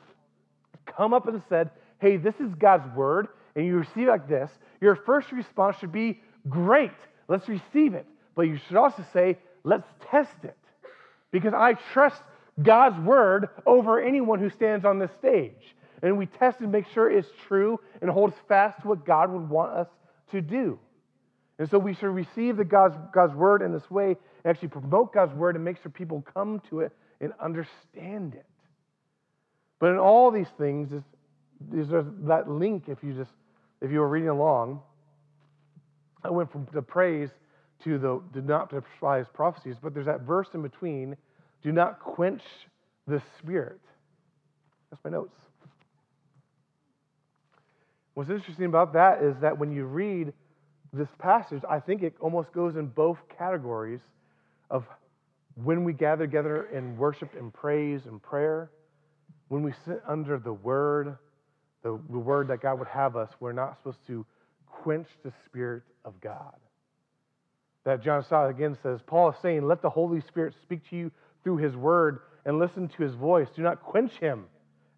come 0.86 1.12
up 1.12 1.28
and 1.28 1.42
said, 1.48 1.70
hey, 1.98 2.16
this 2.16 2.34
is 2.36 2.54
God's 2.58 2.86
word, 2.94 3.28
and 3.54 3.66
you 3.66 3.76
receive 3.76 4.08
like 4.08 4.28
this, 4.28 4.50
your 4.80 4.96
first 4.96 5.32
response 5.32 5.76
should 5.78 5.92
be, 5.92 6.20
great, 6.48 6.92
let's 7.28 7.48
receive 7.48 7.94
it. 7.94 8.06
But 8.34 8.42
you 8.42 8.58
should 8.66 8.76
also 8.76 9.04
say, 9.12 9.38
let's 9.64 9.88
test 10.10 10.36
it. 10.44 10.56
Because 11.32 11.54
I 11.54 11.74
trust 11.92 12.20
God's 12.62 12.98
word 13.00 13.48
over 13.66 14.00
anyone 14.00 14.38
who 14.38 14.50
stands 14.50 14.84
on 14.84 14.98
this 14.98 15.10
stage. 15.18 15.52
And 16.02 16.18
we 16.18 16.26
test 16.26 16.60
and 16.60 16.70
make 16.70 16.86
sure 16.92 17.10
it's 17.10 17.28
true 17.48 17.80
and 18.00 18.10
holds 18.10 18.36
fast 18.48 18.82
to 18.82 18.88
what 18.88 19.06
God 19.06 19.32
would 19.32 19.48
want 19.48 19.72
us 19.72 19.88
to 20.30 20.40
do. 20.40 20.78
And 21.58 21.68
so 21.70 21.78
we 21.78 21.94
should 21.94 22.08
receive 22.08 22.58
the 22.58 22.64
God's, 22.64 22.96
God's 23.14 23.34
word 23.34 23.62
in 23.62 23.72
this 23.72 23.90
way, 23.90 24.08
and 24.08 24.16
actually 24.44 24.68
promote 24.68 25.14
God's 25.14 25.34
word 25.34 25.56
and 25.56 25.64
make 25.64 25.80
sure 25.82 25.90
people 25.90 26.24
come 26.34 26.60
to 26.68 26.80
it 26.80 26.92
and 27.20 27.32
understand 27.40 28.34
it. 28.34 28.46
But 29.78 29.90
in 29.90 29.98
all 29.98 30.30
these 30.30 30.48
things, 30.58 30.92
is 30.92 31.02
there's 31.60 32.06
that 32.24 32.48
link 32.48 32.84
if 32.88 33.02
you 33.02 33.12
just 33.14 33.30
if 33.80 33.90
you 33.90 34.00
were 34.00 34.08
reading 34.08 34.28
along. 34.28 34.80
I 36.24 36.30
went 36.30 36.50
from 36.50 36.66
the 36.72 36.82
praise 36.82 37.30
to 37.84 37.98
the 37.98 38.20
do 38.32 38.40
not 38.40 38.70
despise 38.70 39.26
prophecies, 39.32 39.76
but 39.82 39.94
there's 39.94 40.06
that 40.06 40.22
verse 40.22 40.48
in 40.54 40.62
between 40.62 41.16
do 41.62 41.72
not 41.72 42.00
quench 42.00 42.42
the 43.06 43.22
spirit. 43.38 43.80
That's 44.90 45.02
my 45.04 45.10
notes. 45.10 45.34
What's 48.14 48.30
interesting 48.30 48.64
about 48.64 48.94
that 48.94 49.22
is 49.22 49.36
that 49.40 49.58
when 49.58 49.70
you 49.70 49.84
read 49.84 50.32
this 50.92 51.08
passage, 51.18 51.62
I 51.68 51.80
think 51.80 52.02
it 52.02 52.14
almost 52.20 52.52
goes 52.52 52.76
in 52.76 52.86
both 52.86 53.18
categories 53.36 54.00
of 54.70 54.86
when 55.62 55.84
we 55.84 55.92
gather 55.92 56.26
together 56.26 56.68
in 56.72 56.96
worship 56.96 57.30
and 57.38 57.52
praise 57.52 58.02
and 58.06 58.22
prayer, 58.22 58.70
when 59.48 59.62
we 59.62 59.72
sit 59.86 60.02
under 60.06 60.38
the 60.38 60.52
word, 60.52 61.16
the, 61.82 61.94
word 61.94 62.48
that 62.48 62.60
God 62.60 62.78
would 62.78 62.88
have 62.88 63.16
us, 63.16 63.30
we're 63.40 63.52
not 63.52 63.76
supposed 63.78 64.04
to 64.08 64.26
quench 64.66 65.08
the 65.24 65.32
Spirit 65.46 65.82
of 66.04 66.20
God. 66.20 66.54
That 67.84 68.02
John 68.02 68.24
Stott 68.24 68.50
again 68.50 68.76
says, 68.82 69.00
Paul 69.06 69.30
is 69.30 69.36
saying, 69.40 69.66
let 69.66 69.80
the 69.80 69.90
Holy 69.90 70.20
Spirit 70.22 70.54
speak 70.62 70.88
to 70.90 70.96
you 70.96 71.12
through 71.44 71.58
his 71.58 71.76
word 71.76 72.20
and 72.44 72.58
listen 72.58 72.88
to 72.88 73.02
his 73.02 73.14
voice. 73.14 73.48
Do 73.54 73.62
not 73.62 73.82
quench 73.82 74.12
him. 74.18 74.46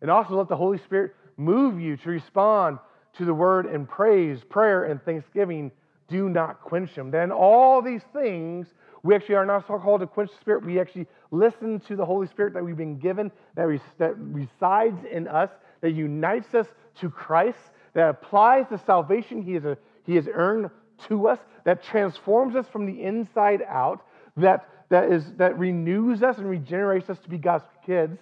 And 0.01 0.11
also 0.11 0.37
let 0.37 0.49
the 0.49 0.57
Holy 0.57 0.79
Spirit 0.79 1.14
move 1.37 1.81
you 1.81 1.97
to 1.99 2.09
respond 2.09 2.79
to 3.18 3.25
the 3.25 3.35
word 3.35 3.66
in 3.66 3.87
praise, 3.87 4.40
prayer, 4.49 4.85
and 4.85 5.03
thanksgiving. 5.03 5.71
Do 6.09 6.29
not 6.29 6.62
quench 6.62 6.90
him. 6.90 7.11
Then 7.11 7.31
all 7.31 7.83
these 7.83 8.03
things, 8.12 8.66
we 9.09 9.14
actually 9.14 9.37
are 9.37 9.47
not 9.47 9.66
called 9.66 10.03
to 10.03 10.07
quench 10.07 10.31
the 10.31 10.37
Spirit. 10.37 10.66
We 10.66 10.79
actually 10.79 11.07
listen 11.31 11.81
to 11.88 11.97
the 11.97 12.05
Holy 12.05 12.27
Spirit 12.27 12.53
that 12.53 12.62
we've 12.62 12.77
been 12.77 12.99
given, 12.99 13.33
that, 13.55 13.81
that 13.97 14.18
resides 14.18 15.03
in 15.11 15.27
us, 15.27 15.49
that 15.81 15.92
unites 15.92 16.53
us 16.53 16.66
to 17.01 17.09
Christ, 17.09 17.57
that 17.94 18.11
applies 18.11 18.66
the 18.71 18.77
salvation 18.85 19.40
he 19.40 19.55
has, 19.55 19.64
a, 19.64 19.79
he 20.05 20.14
has 20.16 20.29
earned 20.31 20.68
to 21.09 21.27
us, 21.27 21.38
that 21.64 21.83
transforms 21.83 22.55
us 22.55 22.66
from 22.71 22.85
the 22.85 23.03
inside 23.03 23.62
out, 23.66 24.05
that, 24.37 24.68
that, 24.90 25.11
is, 25.11 25.25
that 25.38 25.59
renews 25.59 26.23
us 26.23 26.37
and 26.37 26.47
regenerates 26.47 27.09
us 27.09 27.18
to 27.21 27.31
be 27.31 27.38
God's 27.38 27.64
kids, 27.87 28.18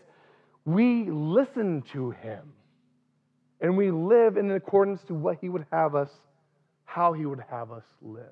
we 0.64 1.10
listen 1.10 1.82
to 1.94 2.12
him. 2.12 2.52
And 3.60 3.76
we 3.76 3.90
live 3.90 4.36
in 4.36 4.52
accordance 4.52 5.02
to 5.08 5.14
what 5.14 5.38
he 5.40 5.48
would 5.48 5.66
have 5.72 5.96
us, 5.96 6.10
how 6.84 7.12
he 7.12 7.26
would 7.26 7.42
have 7.50 7.72
us 7.72 7.82
live. 8.00 8.22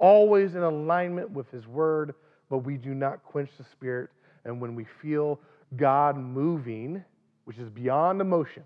Always 0.00 0.54
in 0.54 0.62
alignment 0.62 1.30
with 1.30 1.48
his 1.50 1.66
word, 1.66 2.14
but 2.48 2.58
we 2.58 2.76
do 2.76 2.94
not 2.94 3.22
quench 3.22 3.50
the 3.56 3.64
spirit. 3.64 4.10
And 4.44 4.60
when 4.60 4.74
we 4.74 4.86
feel 5.00 5.38
God 5.76 6.16
moving, 6.16 7.04
which 7.44 7.58
is 7.58 7.68
beyond 7.68 8.20
emotions, 8.20 8.64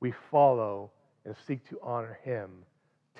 we 0.00 0.14
follow 0.30 0.92
and 1.24 1.34
seek 1.46 1.68
to 1.68 1.78
honor 1.82 2.18
him, 2.22 2.50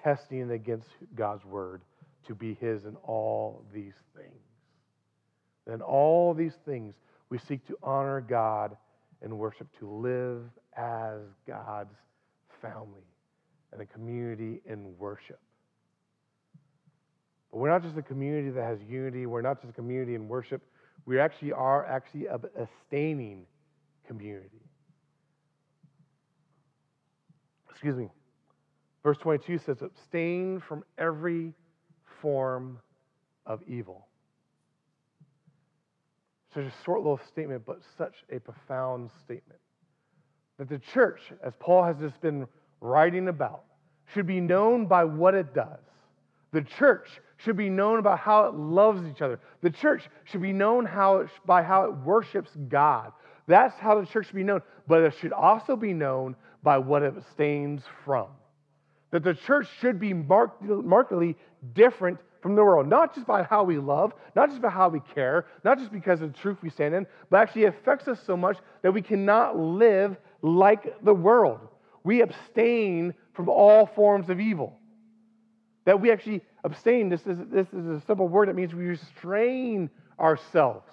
testing 0.03 0.53
against 0.53 0.89
God's 1.15 1.45
word 1.45 1.83
to 2.27 2.35
be 2.35 2.55
his 2.55 2.85
in 2.85 2.97
all 3.03 3.65
these 3.75 3.95
things. 4.17 4.33
Then 5.67 5.83
all 5.83 6.33
these 6.33 6.55
things, 6.65 6.95
we 7.29 7.39
seek 7.39 7.67
to 7.67 7.77
honor 7.83 8.21
God 8.21 8.77
and 9.23 9.37
worship, 9.37 9.67
to 9.81 9.91
live 9.91 10.43
as 10.77 11.21
God's 11.47 11.97
family 12.63 13.03
and 13.73 13.81
a 13.81 13.87
community 13.87 14.61
in 14.67 14.97
worship. 14.99 15.41
We're 17.57 17.71
not 17.71 17.83
just 17.83 17.97
a 17.97 18.03
community 18.03 18.51
that 18.51 18.63
has 18.63 18.79
unity, 18.87 19.25
we're 19.25 19.41
not 19.41 19.63
just 19.63 19.71
a 19.71 19.73
community 19.73 20.15
in 20.15 20.29
worship, 20.29 20.61
we 21.07 21.19
actually 21.19 21.53
are 21.53 21.87
actually 21.87 22.27
a 22.27 22.35
abstaining 22.35 23.47
community. 24.07 24.61
Excuse 27.71 27.97
me. 27.97 28.11
Verse 29.03 29.17
22 29.19 29.59
says, 29.59 29.81
abstain 29.81 30.61
from 30.69 30.85
every 30.99 31.55
form 32.21 32.79
of 33.47 33.63
evil. 33.67 34.07
Such 36.53 36.65
a 36.65 36.73
short 36.85 37.01
little 37.01 37.21
statement, 37.27 37.63
but 37.65 37.81
such 37.97 38.17
a 38.31 38.39
profound 38.39 39.11
statement. 39.25 39.61
That 40.59 40.69
the 40.69 40.79
church, 40.79 41.21
as 41.43 41.55
Paul 41.59 41.85
has 41.85 41.97
just 41.99 42.21
been 42.21 42.47
writing 42.83 43.29
about, 43.29 43.65
should 44.13 44.27
be 44.27 44.41
known 44.41 44.87
by 44.87 45.05
what 45.05 45.35
it 45.35 45.55
does. 45.55 45.81
The 46.53 46.63
church 46.63 47.09
should 47.39 47.57
be 47.57 47.69
known 47.69 48.03
by 48.03 48.17
how 48.17 48.47
it 48.47 48.55
loves 48.55 49.07
each 49.07 49.23
other. 49.23 49.41
The 49.63 49.71
church 49.71 50.09
should 50.25 50.43
be 50.43 50.53
known 50.53 50.85
how 50.87 51.19
it, 51.19 51.29
by 51.45 51.63
how 51.63 51.85
it 51.85 51.97
worships 51.99 52.51
God. 52.69 53.13
That's 53.47 53.75
how 53.79 54.01
the 54.01 54.07
church 54.07 54.27
should 54.27 54.37
be 54.37 54.45
known. 54.45 54.63
But 54.87 55.03
it 55.03 55.15
should 55.21 55.33
also 55.33 55.77
be 55.77 55.93
known 55.93 56.37
by 56.63 56.79
what 56.79 57.03
it 57.03 57.15
abstains 57.17 57.83
from. 58.05 58.29
That 59.11 59.23
the 59.23 59.35
church 59.35 59.69
should 59.81 60.01
be 60.01 60.13
marked, 60.13 60.63
markedly 60.63 61.37
different 61.75 62.19
from 62.43 62.55
the 62.55 62.65
world, 62.65 62.89
not 62.89 63.15
just 63.15 63.27
by 63.27 63.43
how 63.43 63.65
we 63.65 63.79
love, 63.79 64.13
not 64.35 64.51
just 64.51 64.63
by 64.63 64.71
how 64.71 64.89
we 64.89 65.01
care, 65.15 65.47
not 65.65 65.79
just 65.79 65.93
because 65.93 66.21
of 66.21 66.33
the 66.33 66.39
truth 66.39 66.59
we 66.63 66.71
stand 66.71 66.95
in, 66.95 67.07
but 67.31 67.39
actually 67.39 67.65
affects 67.65 68.09
us 68.09 68.21
so 68.27 68.37
much 68.37 68.57
that 68.83 68.93
we 68.93 69.03
cannot 69.03 69.59
live 69.59 70.17
like 70.43 71.03
the 71.03 71.15
world. 71.15 71.61
We 72.05 72.23
abstain 72.23 73.15
from 73.33 73.49
all 73.49 73.87
forms 73.87 74.29
of 74.31 74.39
evil. 74.39 74.79
That 75.87 76.01
we 76.01 76.13
actually 76.13 76.43
abstain, 76.67 77.09
this 77.09 77.27
is, 77.27 77.39
this 77.51 77.67
is 77.69 77.87
a 77.87 78.03
simple 78.07 78.29
word 78.29 78.49
that 78.49 78.55
means 78.55 78.75
we 78.75 78.87
restrain 78.87 79.89
ourselves 80.21 80.93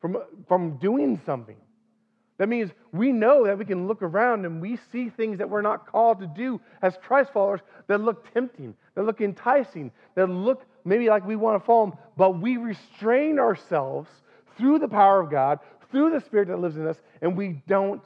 from, 0.00 0.16
from 0.48 0.78
doing 0.78 1.20
something. 1.24 1.56
That 2.38 2.48
means 2.48 2.72
we 2.92 3.12
know 3.12 3.46
that 3.46 3.56
we 3.56 3.64
can 3.64 3.86
look 3.86 4.02
around 4.02 4.44
and 4.44 4.60
we 4.60 4.78
see 4.90 5.08
things 5.08 5.38
that 5.38 5.48
we're 5.48 5.62
not 5.62 5.86
called 5.86 6.18
to 6.20 6.26
do 6.26 6.60
as 6.82 6.96
Christ 7.00 7.32
followers 7.32 7.60
that 7.86 8.00
look 8.00 8.32
tempting, 8.32 8.74
that 8.96 9.04
look 9.04 9.20
enticing, 9.20 9.92
that 10.16 10.28
look 10.28 10.64
maybe 10.84 11.08
like 11.08 11.24
we 11.24 11.36
want 11.36 11.62
to 11.62 11.64
follow 11.64 11.90
them, 11.90 11.98
but 12.16 12.40
we 12.40 12.56
restrain 12.56 13.38
ourselves 13.38 14.10
through 14.56 14.80
the 14.80 14.88
power 14.88 15.20
of 15.20 15.30
God, 15.30 15.60
through 15.90 16.10
the 16.10 16.20
Spirit 16.20 16.48
that 16.48 16.58
lives 16.58 16.76
in 16.76 16.86
us, 16.86 16.96
and 17.22 17.36
we 17.36 17.62
don't 17.68 18.02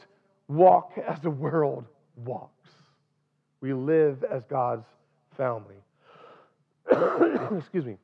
walk 0.49 0.93
as 1.07 1.19
the 1.21 1.31
world 1.31 1.85
walks. 2.17 2.53
We 3.61 3.73
live 3.73 4.25
as 4.25 4.43
God's 4.45 4.87
family. 5.37 5.77
Excuse 7.59 7.85
me. 7.85 7.96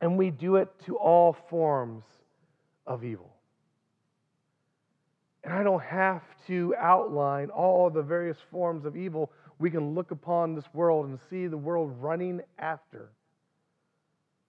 And 0.00 0.18
we 0.18 0.30
do 0.30 0.56
it 0.56 0.68
to 0.86 0.96
all 0.96 1.36
forms 1.48 2.04
of 2.86 3.04
evil. 3.04 3.32
And 5.44 5.52
I 5.52 5.62
don't 5.62 5.82
have 5.82 6.22
to 6.46 6.74
outline 6.78 7.50
all 7.50 7.90
the 7.90 8.02
various 8.02 8.38
forms 8.50 8.84
of 8.84 8.96
evil 8.96 9.30
we 9.58 9.70
can 9.70 9.94
look 9.94 10.10
upon 10.10 10.54
this 10.54 10.64
world 10.72 11.06
and 11.06 11.18
see 11.30 11.46
the 11.46 11.56
world 11.56 11.94
running 12.00 12.40
after. 12.58 13.10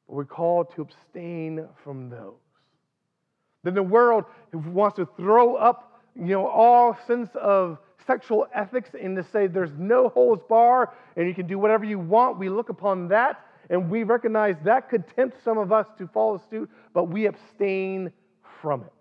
But 0.08 0.16
we're 0.16 0.26
called 0.26 0.74
to 0.76 0.82
abstain 0.82 1.68
from 1.84 2.10
those. 2.10 2.34
Then 3.64 3.76
the 3.76 3.84
world 3.84 4.26
wants 4.52 4.98
to 4.98 5.08
throw 5.18 5.56
up, 5.56 6.02
you 6.16 6.26
know, 6.26 6.48
all 6.48 6.98
sense 7.08 7.30
of 7.36 7.78
sexual 8.06 8.48
ethics 8.54 8.92
and 9.00 9.16
to 9.16 9.24
say 9.24 9.48
there's 9.48 9.74
no 9.78 10.10
holds 10.10 10.44
bar 10.48 10.94
and 11.16 11.28
you 11.28 11.34
can 11.34 11.48
do 11.48 11.60
whatever 11.60 11.86
you 11.86 12.00
want. 12.00 12.40
We 12.40 12.50
look 12.50 12.70
upon 12.70 13.08
that 13.10 13.46
and 13.70 13.90
we 13.90 14.04
recognize 14.04 14.56
that 14.64 14.90
could 14.90 15.04
tempt 15.16 15.38
some 15.44 15.58
of 15.58 15.72
us 15.72 15.88
to 15.98 16.08
follow 16.08 16.42
suit, 16.50 16.70
but 16.94 17.06
we 17.06 17.26
abstain 17.28 18.12
from 18.62 18.82
it. 18.82 18.94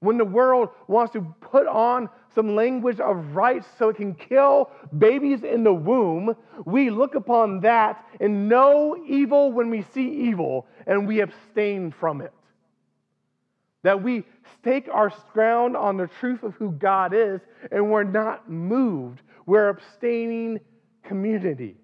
When 0.00 0.18
the 0.18 0.24
world 0.24 0.70
wants 0.88 1.12
to 1.12 1.22
put 1.40 1.66
on 1.68 2.08
some 2.34 2.56
language 2.56 2.98
of 2.98 3.36
rights 3.36 3.66
so 3.78 3.88
it 3.88 3.96
can 3.96 4.14
kill 4.14 4.70
babies 4.98 5.44
in 5.44 5.62
the 5.62 5.72
womb, 5.72 6.34
we 6.64 6.90
look 6.90 7.14
upon 7.14 7.60
that 7.60 8.04
and 8.20 8.48
know 8.48 8.96
evil 9.06 9.52
when 9.52 9.70
we 9.70 9.82
see 9.94 10.08
evil 10.08 10.66
and 10.86 11.06
we 11.06 11.20
abstain 11.20 11.92
from 11.92 12.20
it. 12.20 12.32
That 13.82 14.02
we 14.02 14.24
stake 14.60 14.88
our 14.92 15.12
ground 15.32 15.76
on 15.76 15.96
the 15.96 16.08
truth 16.20 16.42
of 16.42 16.54
who 16.54 16.72
God 16.72 17.12
is 17.14 17.40
and 17.70 17.90
we're 17.90 18.04
not 18.04 18.50
moved. 18.50 19.22
We're 19.46 19.68
abstaining 19.68 20.60
community 21.04 21.76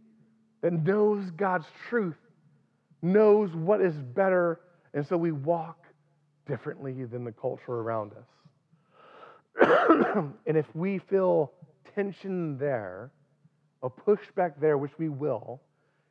that 0.63 0.73
knows 0.73 1.31
God's 1.31 1.67
truth, 1.89 2.17
knows 3.03 3.51
what 3.53 3.81
is 3.81 3.95
better, 3.95 4.61
and 4.95 5.07
so 5.07 5.17
we 5.17 5.33
walk 5.33 5.85
differently 6.47 7.05
than 7.05 7.25
the 7.25 7.33
culture 7.33 7.73
around 7.73 8.13
us. 8.13 8.27
and 10.47 10.57
if 10.57 10.67
we 10.75 10.99
feel 10.99 11.53
tension 11.95 12.59
there, 12.59 13.11
a 13.83 13.91
pushback 13.91 14.61
there, 14.61 14.79
which 14.79 14.99
we 14.99 15.09
will, 15.09 15.61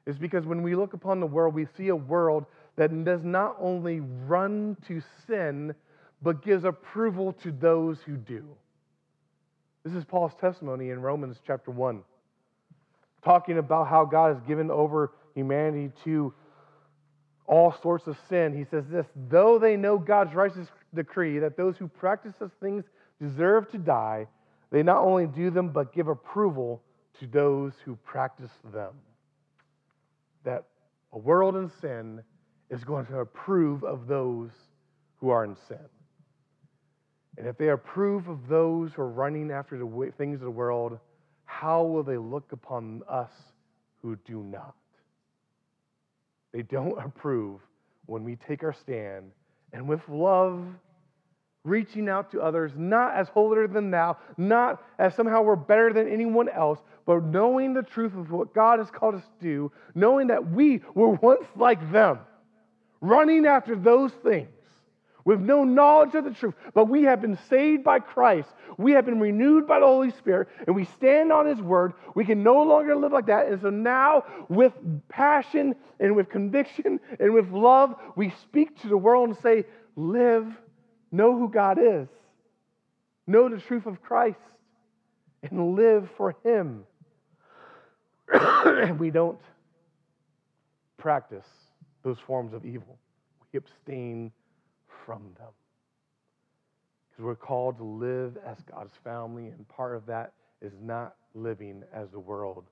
is 0.05 0.17
because 0.17 0.45
when 0.45 0.61
we 0.61 0.75
look 0.75 0.93
upon 0.93 1.19
the 1.19 1.25
world, 1.25 1.53
we 1.53 1.67
see 1.77 1.89
a 1.89 1.95
world 1.95 2.45
that 2.77 3.03
does 3.03 3.23
not 3.23 3.57
only 3.59 3.99
run 3.99 4.77
to 4.87 5.01
sin, 5.27 5.73
but 6.21 6.43
gives 6.43 6.63
approval 6.63 7.33
to 7.43 7.51
those 7.51 7.97
who 8.05 8.15
do. 8.15 8.45
This 9.83 9.93
is 9.93 10.05
Paul's 10.05 10.33
testimony 10.39 10.91
in 10.91 11.01
Romans 11.01 11.37
chapter 11.45 11.71
1, 11.71 12.03
talking 13.23 13.57
about 13.57 13.87
how 13.87 14.05
God 14.05 14.35
has 14.35 14.47
given 14.47 14.69
over 14.69 15.11
humanity 15.33 15.91
to 16.03 16.33
all 17.45 17.73
sorts 17.81 18.05
of 18.07 18.17
sin. 18.29 18.55
He 18.55 18.65
says 18.65 18.83
this 18.89 19.05
though 19.29 19.57
they 19.57 19.75
know 19.75 19.97
God's 19.97 20.33
righteous 20.33 20.67
decree 20.93 21.39
that 21.39 21.57
those 21.57 21.77
who 21.77 21.87
practice 21.87 22.33
such 22.37 22.51
things 22.61 22.83
deserve 23.21 23.71
to 23.71 23.77
die, 23.77 24.27
they 24.71 24.83
not 24.83 25.03
only 25.03 25.25
do 25.25 25.49
them, 25.49 25.69
but 25.69 25.93
give 25.93 26.07
approval 26.07 26.81
to 27.19 27.27
those 27.27 27.73
who 27.85 27.95
practice 27.95 28.51
them. 28.73 28.93
That 30.43 30.65
a 31.13 31.17
world 31.17 31.55
in 31.55 31.71
sin 31.81 32.21
is 32.69 32.83
going 32.83 33.05
to 33.07 33.19
approve 33.19 33.83
of 33.83 34.07
those 34.07 34.51
who 35.19 35.29
are 35.29 35.43
in 35.43 35.55
sin. 35.67 35.77
And 37.37 37.47
if 37.47 37.57
they 37.57 37.69
approve 37.69 38.27
of 38.27 38.47
those 38.47 38.93
who 38.93 39.03
are 39.03 39.09
running 39.09 39.51
after 39.51 39.77
the 39.77 40.11
things 40.17 40.35
of 40.35 40.41
the 40.41 40.51
world, 40.51 40.99
how 41.45 41.83
will 41.83 42.03
they 42.03 42.17
look 42.17 42.51
upon 42.51 43.03
us 43.07 43.31
who 44.01 44.17
do 44.25 44.43
not? 44.43 44.75
They 46.53 46.63
don't 46.63 46.97
approve 47.03 47.61
when 48.05 48.23
we 48.23 48.35
take 48.35 48.63
our 48.63 48.73
stand 48.73 49.31
and 49.73 49.87
with 49.87 50.01
love, 50.09 50.63
reaching 51.63 52.07
out 52.07 52.31
to 52.31 52.41
others, 52.41 52.71
not 52.75 53.13
as 53.13 53.27
holier 53.27 53.67
than 53.67 53.91
thou, 53.91 54.17
not 54.37 54.81
as 54.97 55.13
somehow 55.13 55.41
we're 55.41 55.55
better 55.57 55.91
than 55.91 56.07
anyone 56.07 56.47
else, 56.47 56.79
but 57.05 57.23
knowing 57.23 57.73
the 57.73 57.83
truth 57.83 58.15
of 58.15 58.31
what 58.31 58.53
God 58.53 58.79
has 58.79 58.89
called 58.89 59.15
us 59.15 59.23
to 59.23 59.45
do, 59.45 59.71
knowing 59.93 60.27
that 60.27 60.51
we 60.51 60.81
were 60.93 61.09
once 61.09 61.45
like 61.55 61.91
them, 61.91 62.19
running 63.01 63.45
after 63.45 63.75
those 63.75 64.11
things 64.23 64.49
with 65.27 65.41
no 65.41 65.65
knowledge 65.65 66.15
of 66.15 66.23
the 66.23 66.31
truth, 66.31 66.55
but 66.73 66.85
we 66.85 67.03
have 67.03 67.19
been 67.19 67.37
saved 67.49 67.83
by 67.83 67.99
Christ. 67.99 68.47
We 68.77 68.93
have 68.93 69.05
been 69.05 69.19
renewed 69.19 69.67
by 69.67 69.81
the 69.81 69.85
Holy 69.85 70.11
Spirit, 70.11 70.47
and 70.65 70.73
we 70.73 70.85
stand 70.85 71.33
on 71.33 71.45
His 71.45 71.59
word. 71.59 71.91
We 72.15 72.23
can 72.23 72.43
no 72.43 72.63
longer 72.63 72.95
live 72.95 73.11
like 73.11 73.25
that. 73.25 73.47
And 73.47 73.59
so 73.61 73.69
now, 73.69 74.23
with 74.47 74.71
passion 75.09 75.75
and 75.99 76.15
with 76.15 76.29
conviction 76.29 77.01
and 77.19 77.33
with 77.33 77.51
love, 77.51 77.95
we 78.15 78.33
speak 78.41 78.81
to 78.83 78.87
the 78.87 78.95
world 78.97 79.27
and 79.27 79.37
say, 79.39 79.65
Live, 79.97 80.47
know 81.11 81.37
who 81.37 81.49
God 81.49 81.77
is, 81.77 82.07
know 83.27 83.49
the 83.49 83.59
truth 83.59 83.85
of 83.85 84.01
Christ, 84.01 84.39
and 85.43 85.75
live 85.75 86.07
for 86.15 86.37
Him. 86.45 86.85
and 88.31 88.97
we 88.99 89.09
don't 89.09 89.41
practice 90.97 91.45
those 92.07 92.17
forms 92.25 92.53
of 92.53 92.65
evil, 92.65 92.97
we 93.51 93.57
abstain 93.57 94.31
from 95.05 95.21
them. 95.37 95.49
Because 97.09 97.25
we're 97.25 97.35
called 97.35 97.77
to 97.77 97.83
live 97.83 98.37
as 98.45 98.57
God's 98.71 98.93
family, 99.03 99.47
and 99.47 99.67
part 99.67 99.95
of 99.95 100.05
that 100.05 100.31
is 100.61 100.71
not 100.81 101.15
living 101.33 101.83
as 101.93 102.09
the 102.11 102.19
world 102.19 102.63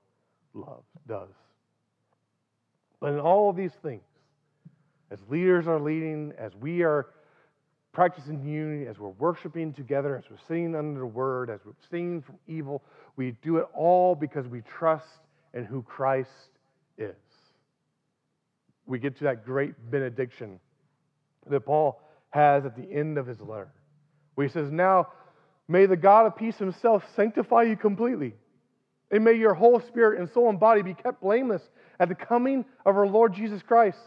loves, 0.54 0.86
does. 1.06 1.28
But 2.98 3.12
in 3.12 3.20
all 3.20 3.50
of 3.50 3.56
these 3.56 3.74
things, 3.82 4.02
as 5.10 5.18
leaders 5.28 5.66
are 5.66 5.78
leading, 5.78 6.32
as 6.38 6.52
we 6.54 6.82
are 6.82 7.08
practicing 7.92 8.42
unity, 8.42 8.86
as 8.86 8.98
we're 8.98 9.10
worshiping 9.10 9.72
together, 9.72 10.16
as 10.16 10.24
we're 10.30 10.38
singing 10.48 10.74
under 10.74 11.00
the 11.00 11.06
word, 11.06 11.50
as 11.50 11.60
we're 11.64 11.72
singing 11.90 12.22
from 12.22 12.36
evil, 12.48 12.82
we 13.16 13.36
do 13.42 13.58
it 13.58 13.66
all 13.74 14.14
because 14.14 14.46
we 14.48 14.62
trust 14.62 15.06
in 15.52 15.64
who 15.64 15.82
Christ 15.82 16.30
is. 16.96 17.14
We 18.86 18.98
get 18.98 19.18
to 19.18 19.24
that 19.24 19.44
great 19.44 19.74
benediction 19.90 20.60
that 21.48 21.60
Paul 21.60 22.00
has 22.30 22.64
at 22.64 22.76
the 22.76 22.90
end 22.90 23.18
of 23.18 23.26
his 23.26 23.40
letter, 23.40 23.72
where 24.34 24.46
he 24.46 24.52
says, 24.52 24.70
Now 24.70 25.08
may 25.68 25.86
the 25.86 25.96
God 25.96 26.26
of 26.26 26.36
peace 26.36 26.56
himself 26.56 27.02
sanctify 27.14 27.62
you 27.62 27.76
completely, 27.76 28.34
and 29.10 29.24
may 29.24 29.34
your 29.34 29.54
whole 29.54 29.80
spirit 29.80 30.20
and 30.20 30.30
soul 30.30 30.48
and 30.50 30.60
body 30.60 30.82
be 30.82 30.94
kept 30.94 31.20
blameless 31.20 31.62
at 31.98 32.08
the 32.08 32.14
coming 32.14 32.64
of 32.84 32.96
our 32.96 33.06
Lord 33.06 33.34
Jesus 33.34 33.62
Christ. 33.62 33.98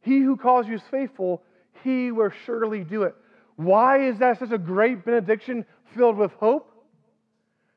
He 0.00 0.20
who 0.20 0.36
calls 0.36 0.66
you 0.66 0.74
is 0.74 0.82
faithful, 0.90 1.42
he 1.84 2.10
will 2.10 2.30
surely 2.46 2.84
do 2.84 3.04
it. 3.04 3.14
Why 3.56 4.08
is 4.08 4.18
that 4.18 4.38
such 4.38 4.50
a 4.50 4.58
great 4.58 5.04
benediction 5.04 5.64
filled 5.94 6.16
with 6.16 6.32
hope? 6.32 6.68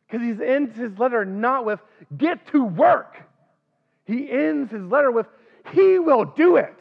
Because 0.07 0.25
he 0.25 0.45
ends 0.45 0.75
his 0.75 0.97
letter 0.97 1.25
not 1.25 1.65
with, 1.65 1.79
get 2.15 2.47
to 2.47 2.63
work. 2.63 3.17
He 4.05 4.29
ends 4.29 4.71
his 4.71 4.83
letter 4.83 5.11
with, 5.11 5.25
he 5.73 5.99
will 5.99 6.25
do 6.25 6.57
it. 6.57 6.75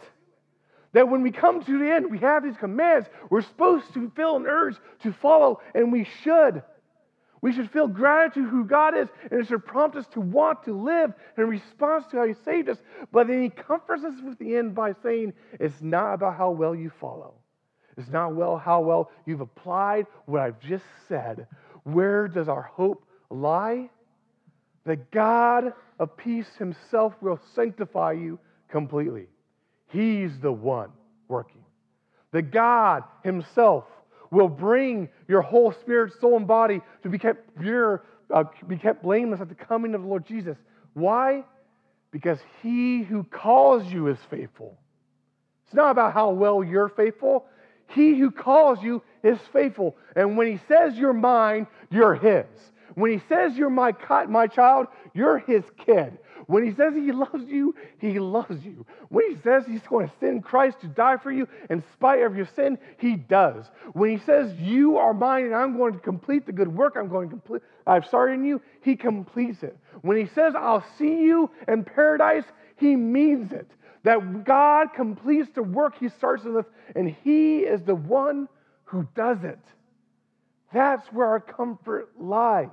That 0.93 1.09
when 1.09 1.23
we 1.23 1.33
come 1.33 1.63
to 1.65 1.79
the 1.79 1.91
end, 1.91 2.11
we 2.11 2.19
have 2.19 2.45
these 2.45 2.57
commands. 2.57 3.09
We're 3.29 3.43
supposed 3.43 3.93
to 3.95 4.11
feel 4.11 4.37
an 4.37 4.47
urge 4.47 4.77
to 5.03 5.13
follow, 5.13 5.61
and 5.75 5.93
we 5.93 6.07
should. 6.23 6.63
We 7.41 7.53
should 7.53 7.71
feel 7.73 7.89
gratitude 7.89 8.49
who 8.49 8.65
God 8.65 8.97
is, 8.97 9.09
and 9.31 9.41
it 9.41 9.49
should 9.49 9.67
prompt 9.67 9.97
us 9.97 10.07
to 10.15 10.21
want 10.21 10.65
to 10.65 10.73
live 10.73 11.13
in 11.37 11.49
response 11.49 12.07
to 12.11 12.17
how 12.17 12.27
He 12.27 12.35
saved 12.45 12.69
us. 12.69 12.79
But 13.13 13.27
then 13.27 13.43
He 13.43 13.51
comforts 13.51 14.05
us 14.05 14.15
with 14.25 14.39
the 14.39 14.57
end 14.57 14.75
by 14.75 14.95
saying, 15.03 15.35
It's 15.61 15.83
not 15.83 16.15
about 16.15 16.39
how 16.39 16.53
well 16.53 16.75
you 16.75 16.91
follow. 17.01 17.35
It's 17.99 18.09
not 18.09 18.35
well 18.35 18.57
how 18.57 18.81
well 18.81 19.11
you've 19.27 19.41
applied 19.41 20.07
what 20.27 20.41
I've 20.41 20.61
just 20.61 20.85
said. 21.09 21.47
Where 21.83 22.29
does 22.29 22.49
our 22.49 22.63
hope 22.63 23.05
lie? 23.31 23.91
That 24.87 25.11
God 25.11 25.73
of 25.99 26.17
peace 26.17 26.49
Himself 26.59 27.15
will 27.21 27.41
sanctify 27.55 28.13
you 28.13 28.39
completely. 28.69 29.27
He's 29.89 30.39
the 30.41 30.53
one 30.53 30.91
working. 31.29 31.63
The 32.33 32.43
God 32.43 33.05
Himself 33.23 33.85
will 34.31 34.49
bring 34.49 35.09
your 35.29 35.41
whole 35.41 35.73
spirit, 35.73 36.13
soul, 36.21 36.37
and 36.37 36.47
body 36.47 36.81
to 37.03 37.09
be 37.09 37.19
kept 37.19 37.61
pure, 37.61 38.05
uh, 38.33 38.45
be 38.67 38.77
kept 38.77 39.03
blameless 39.03 39.41
at 39.41 39.49
the 39.49 39.55
coming 39.55 39.95
of 39.95 40.03
the 40.03 40.09
Lord 40.09 40.27
Jesus. 40.27 40.57
Why? 40.95 41.45
Because 42.11 42.39
He 42.63 43.03
who 43.03 43.23
calls 43.23 43.85
you 43.93 44.09
is 44.09 44.19
faithful. 44.31 44.77
It's 45.67 45.75
not 45.75 45.91
about 45.91 46.13
how 46.13 46.31
well 46.31 46.65
you're 46.65 46.89
faithful. 46.89 47.47
He 47.89 48.19
who 48.19 48.31
calls 48.31 48.83
you 48.83 49.03
is 49.23 49.39
faithful. 49.53 49.97
And 50.17 50.37
when 50.37 50.49
He 50.49 50.59
says 50.67 50.95
you're 50.97 51.13
mine, 51.13 51.67
you're 51.91 52.15
His. 52.15 52.47
When 52.95 53.13
He 53.13 53.23
says 53.29 53.57
you're 53.57 53.71
my, 53.71 53.93
my 54.29 54.47
child, 54.47 54.89
you're 55.15 55.39
His 55.39 55.65
kid. 55.85 56.19
When 56.47 56.65
he 56.65 56.75
says 56.75 56.95
he 56.95 57.13
loves 57.13 57.45
you, 57.47 57.75
he 57.99 58.19
loves 58.19 58.65
you. 58.65 58.85
When 59.09 59.31
he 59.31 59.37
says 59.43 59.65
he's 59.67 59.83
going 59.83 60.09
to 60.09 60.15
send 60.21 60.45
Christ 60.45 60.81
to 60.83 60.89
die 60.89 61.17
for 61.17 61.33
you 61.33 61.49
in 61.71 61.83
spite 61.95 62.23
of 62.23 62.37
your 62.37 62.49
sin, 62.55 62.79
he 62.99 63.17
does. 63.17 63.65
When 63.93 64.11
he 64.11 64.25
says 64.25 64.55
you 64.59 64.99
are 64.99 65.15
mine 65.15 65.47
and 65.47 65.55
I'm 65.55 65.77
going 65.77 65.95
to 65.95 65.99
complete 65.99 66.47
the 66.47 66.53
good 66.53 66.69
work 66.69 66.97
I'm 66.97 67.09
going 67.09 67.29
to 67.29 67.37
complete, 67.37 67.63
I've 67.87 68.07
started 68.07 68.35
in 68.35 68.45
you, 68.45 68.61
he 68.83 68.97
completes 68.97 69.63
it. 69.63 69.77
When 70.03 70.17
he 70.17 70.27
says 70.35 70.55
I'll 70.57 70.85
see 70.99 71.21
you 71.23 71.51
in 71.67 71.85
paradise, 71.85 72.45
he 72.77 72.97
means 72.97 73.53
it. 73.53 73.71
That 74.03 74.45
God 74.45 74.89
completes 74.95 75.49
the 75.55 75.63
work 75.63 75.95
he 75.99 76.11
starts 76.11 76.45
with, 76.45 76.67
and 76.95 77.09
he 77.09 77.61
is 77.61 77.81
the 77.83 77.95
one 77.95 78.49
who 78.85 79.09
does 79.15 79.43
it. 79.45 79.59
That's 80.75 81.07
where 81.09 81.27
our 81.27 81.41
comfort 81.41 82.11
lies. 82.19 82.69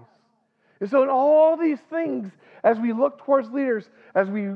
And 0.82 0.90
so, 0.90 1.04
in 1.04 1.10
all 1.10 1.58
these 1.58 1.80
things, 1.92 2.32
as 2.64 2.80
we 2.80 2.92
look 2.92 3.20
towards 3.20 3.50
leaders, 3.52 3.88
as 4.16 4.28
we 4.28 4.50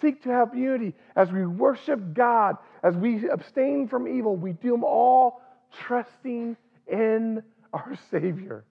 seek 0.00 0.24
to 0.24 0.28
have 0.28 0.52
unity, 0.52 0.94
as 1.14 1.30
we 1.30 1.46
worship 1.46 2.14
God, 2.14 2.56
as 2.82 2.96
we 2.96 3.28
abstain 3.30 3.86
from 3.86 4.08
evil, 4.08 4.34
we 4.34 4.52
do 4.52 4.72
them 4.72 4.82
all 4.82 5.40
trusting 5.86 6.56
in 6.88 7.42
our 7.72 7.96
Savior. 8.10 8.64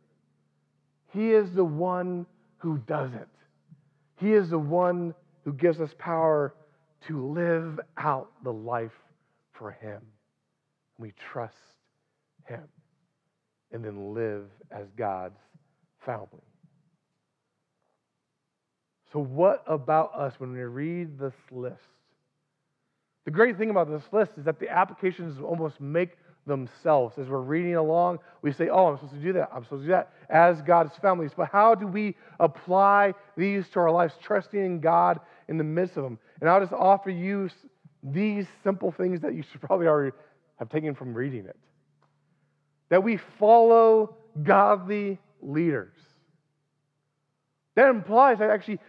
He 1.13 1.31
is 1.31 1.49
the 1.53 1.63
one 1.63 2.25
who 2.57 2.77
does 2.79 3.13
it, 3.13 3.29
He 4.17 4.33
is 4.33 4.49
the 4.49 4.59
one 4.59 5.15
who 5.45 5.53
gives 5.53 5.79
us 5.79 5.91
power 5.97 6.53
to 7.07 7.25
live 7.25 7.79
out 7.95 8.31
the 8.43 8.51
life 8.51 8.91
for 9.53 9.71
Him. 9.71 10.01
We 10.97 11.13
trust 11.31 11.55
Him 12.45 12.63
and 13.71 13.81
then 13.81 14.13
live 14.13 14.49
as 14.71 14.87
God's 14.97 15.39
family. 16.05 16.46
So, 19.13 19.19
what 19.19 19.63
about 19.67 20.13
us 20.13 20.33
when 20.37 20.51
we 20.53 20.59
read 20.61 21.17
this 21.17 21.33
list? 21.51 21.81
The 23.25 23.31
great 23.31 23.57
thing 23.57 23.69
about 23.69 23.89
this 23.89 24.03
list 24.11 24.31
is 24.37 24.45
that 24.45 24.59
the 24.59 24.69
applications 24.69 25.39
almost 25.41 25.79
make 25.81 26.17
themselves. 26.45 27.17
As 27.17 27.27
we're 27.27 27.41
reading 27.41 27.75
along, 27.75 28.19
we 28.41 28.51
say, 28.51 28.69
Oh, 28.69 28.87
I'm 28.87 28.97
supposed 28.97 29.13
to 29.13 29.21
do 29.21 29.33
that. 29.33 29.49
I'm 29.53 29.63
supposed 29.63 29.83
to 29.83 29.87
do 29.87 29.91
that 29.91 30.13
as 30.29 30.61
God's 30.61 30.95
families. 31.01 31.31
But 31.35 31.49
how 31.51 31.75
do 31.75 31.87
we 31.87 32.15
apply 32.39 33.13
these 33.35 33.67
to 33.69 33.79
our 33.79 33.91
lives, 33.91 34.13
trusting 34.23 34.59
in 34.59 34.79
God 34.79 35.19
in 35.47 35.57
the 35.57 35.63
midst 35.63 35.97
of 35.97 36.03
them? 36.03 36.19
And 36.39 36.49
I'll 36.49 36.61
just 36.61 36.73
offer 36.73 37.09
you 37.09 37.49
these 38.03 38.45
simple 38.63 38.91
things 38.91 39.21
that 39.21 39.35
you 39.35 39.43
should 39.51 39.61
probably 39.61 39.87
already 39.87 40.15
have 40.57 40.69
taken 40.69 40.95
from 40.95 41.13
reading 41.13 41.45
it. 41.45 41.57
That 42.89 43.03
we 43.03 43.19
follow 43.39 44.15
godly 44.41 45.19
leaders. 45.41 45.93
That 47.75 47.89
implies 47.89 48.39
that 48.39 48.49
actually 48.49 48.79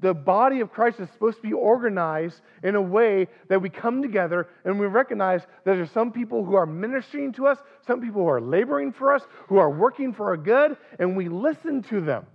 the 0.00 0.14
body 0.14 0.60
of 0.60 0.72
Christ 0.72 1.00
is 1.00 1.08
supposed 1.10 1.36
to 1.38 1.42
be 1.42 1.52
organized 1.52 2.40
in 2.62 2.74
a 2.74 2.82
way 2.82 3.28
that 3.48 3.60
we 3.60 3.68
come 3.68 4.02
together 4.02 4.48
and 4.64 4.78
we 4.80 4.86
recognize 4.86 5.42
that 5.64 5.76
there's 5.76 5.90
some 5.90 6.12
people 6.12 6.44
who 6.44 6.54
are 6.54 6.66
ministering 6.66 7.32
to 7.34 7.46
us, 7.46 7.58
some 7.86 8.00
people 8.00 8.22
who 8.22 8.28
are 8.28 8.40
laboring 8.40 8.92
for 8.92 9.12
us, 9.14 9.22
who 9.48 9.58
are 9.58 9.70
working 9.70 10.12
for 10.12 10.26
our 10.26 10.36
good, 10.36 10.76
and 10.98 11.16
we 11.16 11.28
listen 11.28 11.82
to 11.84 12.00
them. 12.00 12.26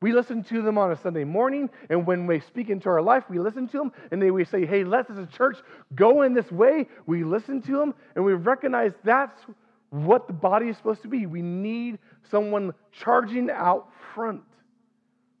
We 0.00 0.12
listen 0.12 0.44
to 0.44 0.60
them 0.60 0.76
on 0.76 0.92
a 0.92 0.96
Sunday 0.96 1.24
morning, 1.24 1.70
and 1.88 2.06
when 2.06 2.26
they 2.26 2.40
speak 2.40 2.68
into 2.68 2.88
our 2.90 3.00
life, 3.00 3.24
we 3.30 3.38
listen 3.38 3.68
to 3.68 3.78
them, 3.78 3.92
and 4.10 4.20
they 4.20 4.30
we 4.30 4.44
say, 4.44 4.66
"Hey, 4.66 4.84
let's 4.84 5.08
as 5.08 5.16
a 5.16 5.26
church 5.26 5.56
go 5.94 6.22
in 6.22 6.34
this 6.34 6.50
way." 6.52 6.88
We 7.06 7.24
listen 7.24 7.62
to 7.62 7.78
them, 7.78 7.94
and 8.14 8.22
we 8.22 8.34
recognize 8.34 8.92
that's 9.02 9.40
what 9.88 10.26
the 10.26 10.34
body 10.34 10.68
is 10.68 10.76
supposed 10.76 11.02
to 11.02 11.08
be. 11.08 11.24
We 11.24 11.40
need 11.40 11.98
someone 12.30 12.74
charging 12.92 13.50
out 13.50 13.88
front 14.14 14.42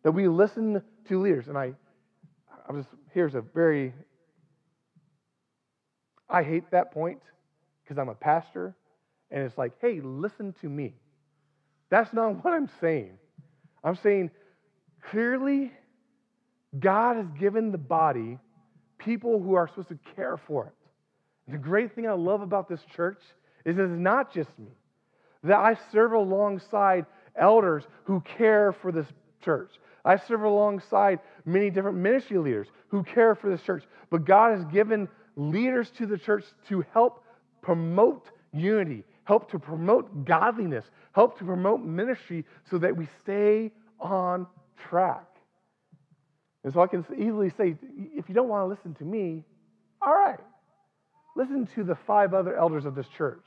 that 0.02 0.12
we 0.12 0.28
listen 0.28 0.82
to 1.08 1.20
leaders. 1.20 1.48
And 1.48 1.56
I, 1.56 1.72
I 2.68 2.72
was, 2.72 2.84
here's 3.12 3.34
a 3.34 3.40
very 3.40 3.92
I 6.28 6.42
hate 6.42 6.70
that 6.70 6.92
point 6.92 7.20
because 7.82 7.98
I'm 7.98 8.08
a 8.08 8.14
pastor, 8.14 8.74
and 9.30 9.42
it's 9.42 9.58
like, 9.58 9.72
hey, 9.80 10.00
listen 10.02 10.54
to 10.62 10.68
me. 10.68 10.94
That's 11.90 12.12
not 12.12 12.28
what 12.44 12.52
I'm 12.52 12.68
saying. 12.80 13.18
I'm 13.82 13.96
saying 13.96 14.30
clearly, 15.10 15.70
God 16.78 17.16
has 17.16 17.26
given 17.38 17.70
the 17.70 17.78
body 17.78 18.38
people 18.98 19.40
who 19.40 19.54
are 19.54 19.68
supposed 19.68 19.88
to 19.88 19.98
care 20.16 20.38
for 20.46 20.66
it. 20.66 21.52
The 21.52 21.58
great 21.58 21.94
thing 21.94 22.08
I 22.08 22.12
love 22.12 22.40
about 22.40 22.68
this 22.68 22.80
church 22.96 23.20
is 23.66 23.76
it's 23.78 23.90
not 23.90 24.32
just 24.32 24.48
me, 24.58 24.72
that 25.42 25.58
I 25.58 25.76
serve 25.92 26.12
alongside 26.12 27.04
elders 27.36 27.84
who 28.04 28.22
care 28.38 28.72
for 28.72 28.90
this 28.90 29.06
church. 29.44 29.70
I 30.04 30.16
serve 30.16 30.42
alongside 30.42 31.20
many 31.44 31.70
different 31.70 31.96
ministry 31.96 32.38
leaders 32.38 32.68
who 32.88 33.02
care 33.02 33.34
for 33.34 33.50
this 33.50 33.62
church. 33.62 33.84
But 34.10 34.24
God 34.24 34.56
has 34.56 34.64
given 34.66 35.08
leaders 35.36 35.90
to 35.98 36.06
the 36.06 36.18
church 36.18 36.44
to 36.68 36.84
help 36.92 37.24
promote 37.62 38.30
unity, 38.52 39.04
help 39.24 39.50
to 39.50 39.58
promote 39.58 40.24
godliness, 40.24 40.84
help 41.12 41.38
to 41.38 41.44
promote 41.44 41.82
ministry 41.82 42.44
so 42.70 42.78
that 42.78 42.94
we 42.96 43.08
stay 43.22 43.72
on 43.98 44.46
track. 44.88 45.26
And 46.64 46.72
so 46.72 46.80
I 46.80 46.86
can 46.86 47.04
easily 47.18 47.50
say, 47.50 47.76
if 48.14 48.28
you 48.28 48.34
don't 48.34 48.48
want 48.48 48.62
to 48.62 48.66
listen 48.66 48.94
to 48.96 49.04
me, 49.04 49.44
all 50.02 50.14
right, 50.14 50.40
listen 51.36 51.66
to 51.74 51.84
the 51.84 51.96
five 52.06 52.34
other 52.34 52.56
elders 52.56 52.84
of 52.84 52.94
this 52.94 53.06
church 53.16 53.46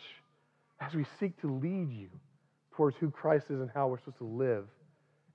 as 0.79 0.93
we 0.93 1.05
seek 1.19 1.39
to 1.41 1.51
lead 1.51 1.91
you 1.91 2.09
towards 2.75 2.95
who 2.97 3.09
Christ 3.09 3.45
is 3.49 3.59
and 3.59 3.69
how 3.73 3.87
we're 3.87 3.97
supposed 3.97 4.19
to 4.19 4.25
live 4.25 4.65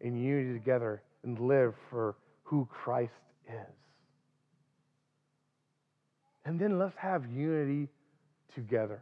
in 0.01 0.17
unity 0.17 0.53
together 0.53 1.03
and 1.25 1.39
live 1.39 1.75
for 1.91 2.17
who 2.45 2.69
Christ 2.71 3.13
is. 3.49 3.75
And 6.45 6.59
then 6.59 6.79
let's 6.79 6.97
have 6.97 7.25
unity 7.31 7.89
together. 8.55 9.01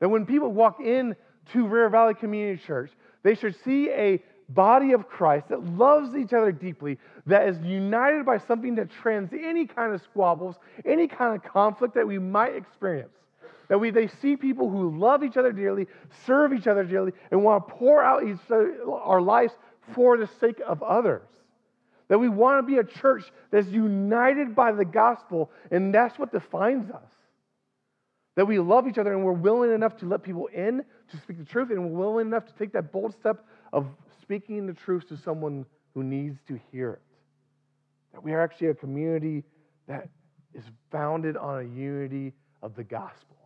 That 0.00 0.08
when 0.08 0.26
people 0.26 0.52
walk 0.52 0.80
in 0.80 1.16
to 1.52 1.66
River 1.66 1.88
Valley 1.88 2.14
Community 2.14 2.62
Church, 2.66 2.90
they 3.22 3.34
should 3.34 3.56
see 3.64 3.88
a 3.90 4.22
body 4.48 4.92
of 4.92 5.08
Christ 5.08 5.48
that 5.48 5.64
loves 5.64 6.14
each 6.14 6.32
other 6.32 6.52
deeply, 6.52 6.98
that 7.26 7.48
is 7.48 7.58
united 7.62 8.24
by 8.24 8.38
something 8.38 8.76
that 8.76 8.90
trends 8.90 9.32
any 9.32 9.66
kind 9.66 9.92
of 9.92 10.02
squabbles, 10.02 10.56
any 10.84 11.08
kind 11.08 11.34
of 11.34 11.42
conflict 11.50 11.94
that 11.94 12.06
we 12.06 12.18
might 12.18 12.54
experience. 12.54 13.10
That 13.68 13.78
we, 13.78 13.90
they 13.90 14.06
see 14.06 14.36
people 14.36 14.70
who 14.70 14.96
love 14.96 15.24
each 15.24 15.36
other 15.36 15.50
dearly, 15.50 15.88
serve 16.24 16.52
each 16.52 16.68
other 16.68 16.84
dearly, 16.84 17.12
and 17.32 17.42
want 17.42 17.66
to 17.66 17.74
pour 17.74 18.02
out 18.02 18.22
each 18.22 18.38
other, 18.48 18.76
our 18.88 19.20
lives 19.20 19.54
for 19.94 20.16
the 20.16 20.28
sake 20.40 20.60
of 20.66 20.82
others. 20.82 21.28
That 22.08 22.18
we 22.18 22.28
want 22.28 22.64
to 22.64 22.70
be 22.70 22.78
a 22.78 22.84
church 22.84 23.24
that's 23.50 23.66
united 23.68 24.54
by 24.54 24.72
the 24.72 24.84
gospel, 24.84 25.50
and 25.70 25.92
that's 25.92 26.18
what 26.18 26.32
defines 26.32 26.90
us. 26.90 27.10
That 28.36 28.46
we 28.46 28.58
love 28.58 28.86
each 28.86 28.98
other 28.98 29.12
and 29.12 29.24
we're 29.24 29.32
willing 29.32 29.72
enough 29.72 29.96
to 29.98 30.06
let 30.06 30.22
people 30.22 30.46
in 30.48 30.84
to 31.10 31.16
speak 31.18 31.38
the 31.38 31.44
truth, 31.44 31.70
and 31.70 31.90
we're 31.90 31.98
willing 31.98 32.26
enough 32.26 32.46
to 32.46 32.52
take 32.54 32.72
that 32.72 32.92
bold 32.92 33.14
step 33.14 33.44
of 33.72 33.86
speaking 34.22 34.66
the 34.66 34.74
truth 34.74 35.08
to 35.08 35.16
someone 35.16 35.66
who 35.94 36.04
needs 36.04 36.38
to 36.46 36.60
hear 36.70 36.92
it. 36.92 37.02
That 38.12 38.22
we 38.22 38.32
are 38.32 38.40
actually 38.40 38.68
a 38.68 38.74
community 38.74 39.42
that 39.88 40.08
is 40.54 40.64
founded 40.90 41.36
on 41.36 41.60
a 41.60 41.62
unity 41.62 42.34
of 42.62 42.74
the 42.74 42.84
gospel. 42.84 43.36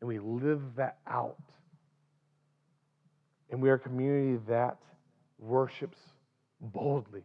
And 0.00 0.08
we 0.08 0.18
live 0.18 0.60
that 0.76 0.98
out. 1.06 1.38
And 3.50 3.62
we 3.62 3.70
are 3.70 3.74
a 3.74 3.78
community 3.78 4.40
that 4.48 4.78
worships 5.42 5.98
boldly. 6.60 7.22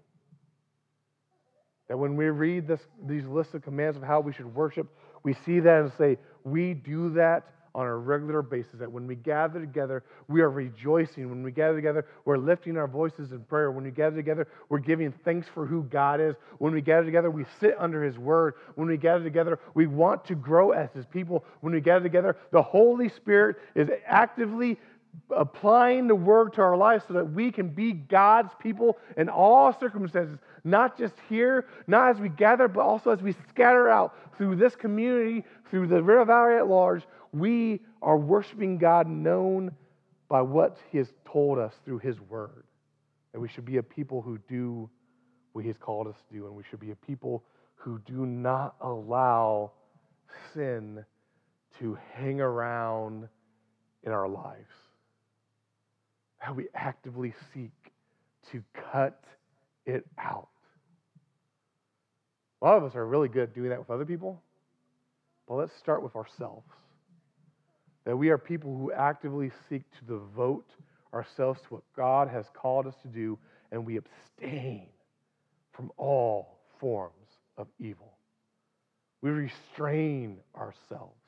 That 1.88 1.98
when 1.98 2.18
we 2.18 2.26
read 2.26 2.68
this, 2.68 2.82
these 3.06 3.26
lists 3.26 3.54
of 3.54 3.64
commands 3.64 3.96
of 3.96 4.04
how 4.04 4.20
we 4.20 4.34
should 4.34 4.54
worship, 4.54 4.88
we 5.24 5.36
see 5.46 5.60
that 5.62 5.82
and 5.82 5.92
say, 5.98 6.18
we 6.44 6.74
do 6.74 7.12
that 7.12 7.46
on 7.74 7.86
a 7.86 7.96
regular 7.96 8.42
basis. 8.42 8.80
That 8.80 8.92
when 8.92 9.08
we 9.08 9.16
gather 9.16 9.60
together, 9.60 10.04
we 10.28 10.42
are 10.42 10.50
rejoicing. 10.50 11.30
When 11.30 11.44
we 11.44 11.52
gather 11.52 11.76
together, 11.76 12.08
we're 12.26 12.38
lifting 12.38 12.76
our 12.76 12.88
voices 12.88 13.32
in 13.32 13.42
prayer. 13.42 13.72
When 13.72 13.84
we 13.84 13.92
gather 13.92 14.16
together, 14.16 14.48
we're 14.68 14.80
giving 14.80 15.14
thanks 15.24 15.48
for 15.54 15.66
who 15.66 15.84
God 15.84 16.20
is. 16.20 16.36
When 16.58 16.74
we 16.74 16.82
gather 16.82 17.06
together, 17.06 17.30
we 17.30 17.46
sit 17.60 17.76
under 17.80 18.04
His 18.04 18.18
word. 18.18 18.56
When 18.76 18.88
we 18.88 18.98
gather 18.98 19.24
together, 19.24 19.60
we 19.76 19.86
want 19.86 20.26
to 20.26 20.36
grow 20.36 20.72
as 20.72 20.90
His 20.94 21.06
people. 21.06 21.46
When 21.62 21.72
we 21.72 21.80
gather 21.80 22.04
together, 22.04 22.36
the 22.52 22.64
Holy 22.64 23.10
Spirit 23.10 23.58
is 23.76 23.90
actively 24.08 24.78
applying 25.36 26.08
the 26.08 26.16
word 26.16 26.54
to 26.54 26.62
our 26.62 26.78
lives 26.78 27.04
so 27.08 27.14
that 27.14 27.26
we 27.26 27.52
can 27.52 27.70
be 27.70 27.92
God's 27.92 28.52
people 28.60 28.98
in 29.18 29.30
all 29.30 29.78
circumstances, 29.78 30.38
not 30.64 30.98
just 30.98 31.16
here, 31.28 31.68
not 31.88 32.10
as 32.10 32.20
we 32.20 32.30
gather, 32.30 32.68
but 32.68 32.82
also 32.82 33.12
as 33.12 33.22
we 33.22 33.34
scatter 33.50 33.90
out 33.90 34.16
through 34.38 34.56
this 34.56 34.76
community, 34.76 35.44
through 35.70 35.88
the 35.88 36.02
River 36.02 36.26
Valley 36.26 36.56
at 36.56 36.68
large. 36.68 37.04
We 37.34 37.82
are 38.02 38.18
worshiping 38.18 38.78
God 38.78 39.08
known 39.08 39.72
by 40.30 40.42
what 40.42 40.78
He 40.92 40.98
has 40.98 41.12
told 41.26 41.60
us 41.60 41.74
through 41.86 42.00
His 42.00 42.20
word. 42.22 42.64
That 43.34 43.40
we 43.40 43.48
should 43.48 43.66
be 43.66 43.78
a 43.78 43.84
people 43.84 44.22
who 44.22 44.38
do 44.50 44.90
what 45.54 45.62
He 45.62 45.68
has 45.68 45.78
called 45.78 46.08
us 46.08 46.16
to 46.30 46.38
do, 46.38 46.48
and 46.48 46.56
we 46.56 46.64
should 46.70 46.80
be 46.80 46.92
a 46.92 46.96
people 46.96 47.44
who 47.76 48.00
do 48.06 48.26
not 48.26 48.76
allow 48.82 49.72
sin 50.54 51.04
to 51.80 51.98
hang 52.14 52.42
around 52.42 53.28
in 54.04 54.12
our 54.12 54.28
lives 54.28 54.87
how 56.38 56.54
we 56.54 56.68
actively 56.76 57.34
seek 57.54 57.72
to 58.52 58.64
cut 58.92 59.24
it 59.86 60.06
out. 60.18 60.50
A 62.62 62.66
lot 62.66 62.78
of 62.78 62.84
us 62.84 62.96
are 62.96 63.06
really 63.06 63.28
good 63.28 63.44
at 63.44 63.56
doing 63.56 63.70
that 63.70 63.80
with 63.80 63.90
other 63.90 64.06
people, 64.06 64.42
but 65.48 65.56
let's 65.56 65.76
start 65.78 66.02
with 66.04 66.16
ourselves. 66.16 66.68
That 68.06 68.18
we 68.18 68.30
are 68.30 68.38
people 68.38 68.76
who 68.78 68.92
actively 68.92 69.52
seek 69.70 69.84
to 70.00 70.06
devote 70.06 70.70
ourselves 71.14 71.60
to 71.62 71.68
what 71.76 71.84
God 71.96 72.30
has 72.30 72.46
called 72.54 72.88
us 72.88 72.96
to 73.02 73.08
do, 73.08 73.38
and 73.72 73.86
we 73.86 73.98
abstain 73.98 74.88
from 75.74 75.92
all 75.98 76.60
forms 76.80 77.14
of 77.58 77.68
evil. 77.80 78.18
We 79.22 79.30
restrain 79.30 80.38
ourselves. 80.56 81.27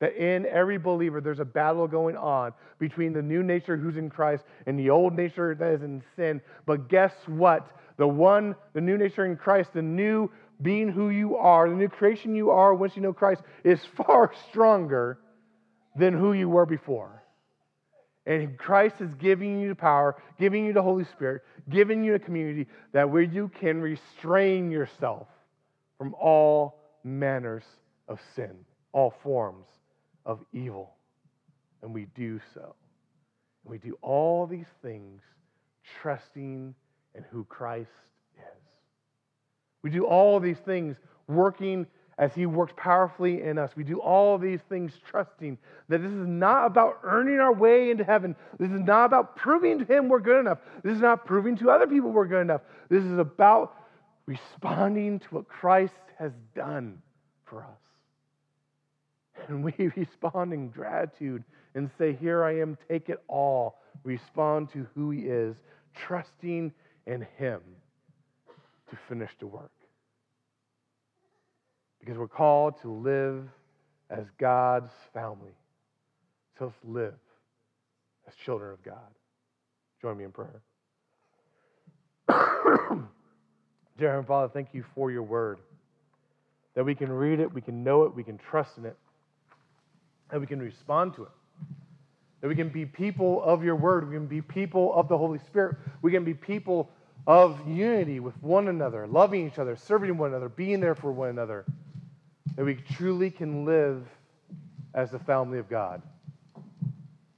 That 0.00 0.14
in 0.14 0.46
every 0.46 0.78
believer, 0.78 1.20
there's 1.20 1.40
a 1.40 1.44
battle 1.44 1.88
going 1.88 2.16
on 2.16 2.52
between 2.78 3.12
the 3.12 3.22
new 3.22 3.42
nature 3.42 3.76
who's 3.76 3.96
in 3.96 4.10
Christ 4.10 4.44
and 4.66 4.78
the 4.78 4.90
old 4.90 5.16
nature 5.16 5.54
that 5.56 5.72
is 5.72 5.82
in 5.82 6.02
sin. 6.14 6.40
But 6.66 6.88
guess 6.88 7.12
what? 7.26 7.68
The 7.96 8.06
one, 8.06 8.54
the 8.74 8.80
new 8.80 8.96
nature 8.96 9.26
in 9.26 9.36
Christ, 9.36 9.72
the 9.74 9.82
new 9.82 10.30
being 10.62 10.88
who 10.88 11.10
you 11.10 11.36
are, 11.36 11.68
the 11.68 11.74
new 11.74 11.88
creation 11.88 12.34
you 12.34 12.50
are 12.50 12.74
once 12.74 12.94
you 12.94 13.02
know 13.02 13.12
Christ, 13.12 13.42
is 13.64 13.80
far 13.96 14.32
stronger 14.48 15.18
than 15.96 16.16
who 16.16 16.32
you 16.32 16.48
were 16.48 16.66
before. 16.66 17.24
And 18.24 18.56
Christ 18.58 18.96
is 19.00 19.12
giving 19.14 19.58
you 19.58 19.70
the 19.70 19.74
power, 19.74 20.16
giving 20.38 20.64
you 20.64 20.72
the 20.72 20.82
Holy 20.82 21.04
Spirit, 21.04 21.42
giving 21.70 22.04
you 22.04 22.14
a 22.14 22.18
community 22.18 22.66
that 22.92 23.08
where 23.08 23.22
you 23.22 23.50
can 23.60 23.80
restrain 23.80 24.70
yourself 24.70 25.26
from 25.96 26.14
all 26.14 26.78
manners 27.02 27.64
of 28.06 28.20
sin, 28.36 28.54
all 28.92 29.14
forms 29.22 29.64
of 30.28 30.44
evil. 30.52 30.94
And 31.82 31.92
we 31.92 32.06
do 32.14 32.38
so. 32.54 32.76
And 33.64 33.72
we 33.72 33.78
do 33.78 33.98
all 34.02 34.46
these 34.46 34.66
things 34.82 35.22
trusting 36.00 36.74
in 37.14 37.24
who 37.30 37.44
Christ 37.44 37.88
is. 38.36 38.62
We 39.82 39.90
do 39.90 40.06
all 40.06 40.38
these 40.38 40.58
things 40.58 40.96
working 41.26 41.86
as 42.18 42.34
He 42.34 42.46
works 42.46 42.74
powerfully 42.76 43.42
in 43.42 43.58
us. 43.58 43.70
We 43.74 43.84
do 43.84 44.00
all 44.00 44.38
these 44.38 44.60
things 44.68 44.92
trusting 45.08 45.56
that 45.88 46.02
this 46.02 46.10
is 46.10 46.26
not 46.26 46.66
about 46.66 46.98
earning 47.04 47.38
our 47.38 47.52
way 47.52 47.90
into 47.90 48.04
heaven. 48.04 48.36
This 48.58 48.70
is 48.70 48.80
not 48.80 49.06
about 49.06 49.36
proving 49.36 49.78
to 49.78 49.84
Him 49.84 50.08
we're 50.08 50.20
good 50.20 50.40
enough. 50.40 50.58
This 50.82 50.94
is 50.94 51.00
not 51.00 51.24
proving 51.24 51.56
to 51.58 51.70
other 51.70 51.86
people 51.86 52.10
we're 52.10 52.26
good 52.26 52.42
enough. 52.42 52.62
This 52.90 53.02
is 53.02 53.18
about 53.18 53.74
responding 54.26 55.20
to 55.20 55.26
what 55.30 55.48
Christ 55.48 55.94
has 56.18 56.32
done 56.54 57.00
for 57.46 57.62
us. 57.62 57.87
And 59.52 59.64
we 59.64 59.72
respond 59.96 60.52
in 60.52 60.68
gratitude 60.68 61.42
and 61.74 61.90
say, 61.98 62.14
Here 62.14 62.44
I 62.44 62.60
am, 62.60 62.76
take 62.88 63.08
it 63.08 63.22
all. 63.28 63.78
Respond 64.04 64.70
to 64.74 64.86
who 64.94 65.10
He 65.10 65.22
is, 65.22 65.56
trusting 66.06 66.72
in 67.06 67.26
Him 67.38 67.60
to 68.90 68.98
finish 69.08 69.30
the 69.40 69.46
work. 69.46 69.70
Because 71.98 72.18
we're 72.18 72.28
called 72.28 72.80
to 72.82 72.92
live 72.92 73.48
as 74.10 74.24
God's 74.38 74.90
family. 75.12 75.52
So 76.58 76.66
let's 76.66 76.76
live 76.84 77.14
as 78.26 78.34
children 78.44 78.72
of 78.72 78.82
God. 78.82 78.96
Join 80.00 80.16
me 80.18 80.24
in 80.24 80.30
prayer. 80.30 80.60
Dear 83.98 84.10
Heavenly 84.10 84.26
Father, 84.26 84.50
thank 84.52 84.68
you 84.74 84.84
for 84.94 85.10
your 85.10 85.22
word. 85.22 85.58
That 86.74 86.84
we 86.84 86.94
can 86.94 87.10
read 87.10 87.40
it, 87.40 87.52
we 87.52 87.60
can 87.60 87.82
know 87.82 88.04
it, 88.04 88.14
we 88.14 88.22
can 88.22 88.38
trust 88.38 88.78
in 88.78 88.84
it 88.84 88.96
that 90.30 90.40
we 90.40 90.46
can 90.46 90.60
respond 90.60 91.14
to 91.14 91.24
it. 91.24 91.30
That 92.40 92.48
we 92.48 92.54
can 92.54 92.68
be 92.68 92.86
people 92.86 93.42
of 93.42 93.64
your 93.64 93.76
word. 93.76 94.08
We 94.08 94.14
can 94.14 94.26
be 94.26 94.40
people 94.42 94.94
of 94.94 95.08
the 95.08 95.18
Holy 95.18 95.38
Spirit. 95.38 95.76
We 96.02 96.12
can 96.12 96.24
be 96.24 96.34
people 96.34 96.90
of 97.26 97.58
unity 97.68 98.20
with 98.20 98.40
one 98.42 98.68
another, 98.68 99.06
loving 99.06 99.46
each 99.46 99.58
other, 99.58 99.76
serving 99.76 100.16
one 100.16 100.30
another, 100.30 100.48
being 100.48 100.80
there 100.80 100.94
for 100.94 101.12
one 101.12 101.28
another. 101.28 101.64
that 102.56 102.64
we 102.64 102.74
truly 102.74 103.30
can 103.30 103.64
live 103.64 104.04
as 104.94 105.10
the 105.12 105.18
family 105.18 105.58
of 105.58 105.68
God 105.68 106.02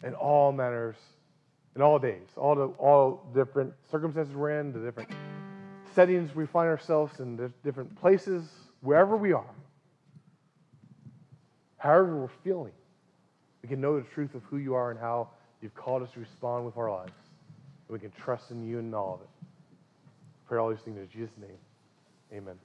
in 0.03 0.15
all 0.15 0.51
manners, 0.51 0.97
in 1.77 1.83
all 1.83 1.99
days, 1.99 2.27
all 2.37 2.55
the 2.55 2.67
all 2.79 3.27
different 3.35 3.75
circumstances 3.91 4.35
we're 4.35 4.59
in, 4.61 4.73
the 4.73 4.79
different 4.79 5.11
settings 5.95 6.35
we 6.35 6.47
find 6.47 6.69
ourselves 6.69 7.21
in, 7.21 7.37
the 7.37 7.53
different 7.63 7.95
places, 8.01 8.49
wherever 8.81 9.17
we 9.17 9.33
are, 9.33 9.55
however 11.77 12.17
we're 12.17 12.29
feeling, 12.43 12.73
we 13.63 13.69
can 13.69 13.81
know 13.81 13.99
the 13.99 14.07
truth 14.09 14.35
of 14.35 14.43
who 14.45 14.57
you 14.57 14.75
are 14.75 14.91
and 14.91 14.99
how 14.99 15.29
you've 15.61 15.75
called 15.75 16.03
us 16.03 16.11
to 16.15 16.21
respond 16.21 16.65
with 16.65 16.77
our 16.77 16.91
lives. 16.91 17.13
And 17.89 17.95
we 17.95 17.99
can 17.99 18.11
trust 18.13 18.51
in 18.51 18.67
you 18.67 18.79
in 18.79 18.93
all 18.95 19.15
of 19.15 19.21
it. 19.21 19.29
Pray 20.49 20.59
all 20.59 20.71
these 20.71 20.81
things 20.81 20.99
in 20.99 21.09
Jesus' 21.11 21.37
name. 21.41 21.59
Amen. 22.33 22.59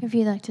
If 0.00 0.14
you'd 0.14 0.26
like 0.26 0.42
to 0.42 0.50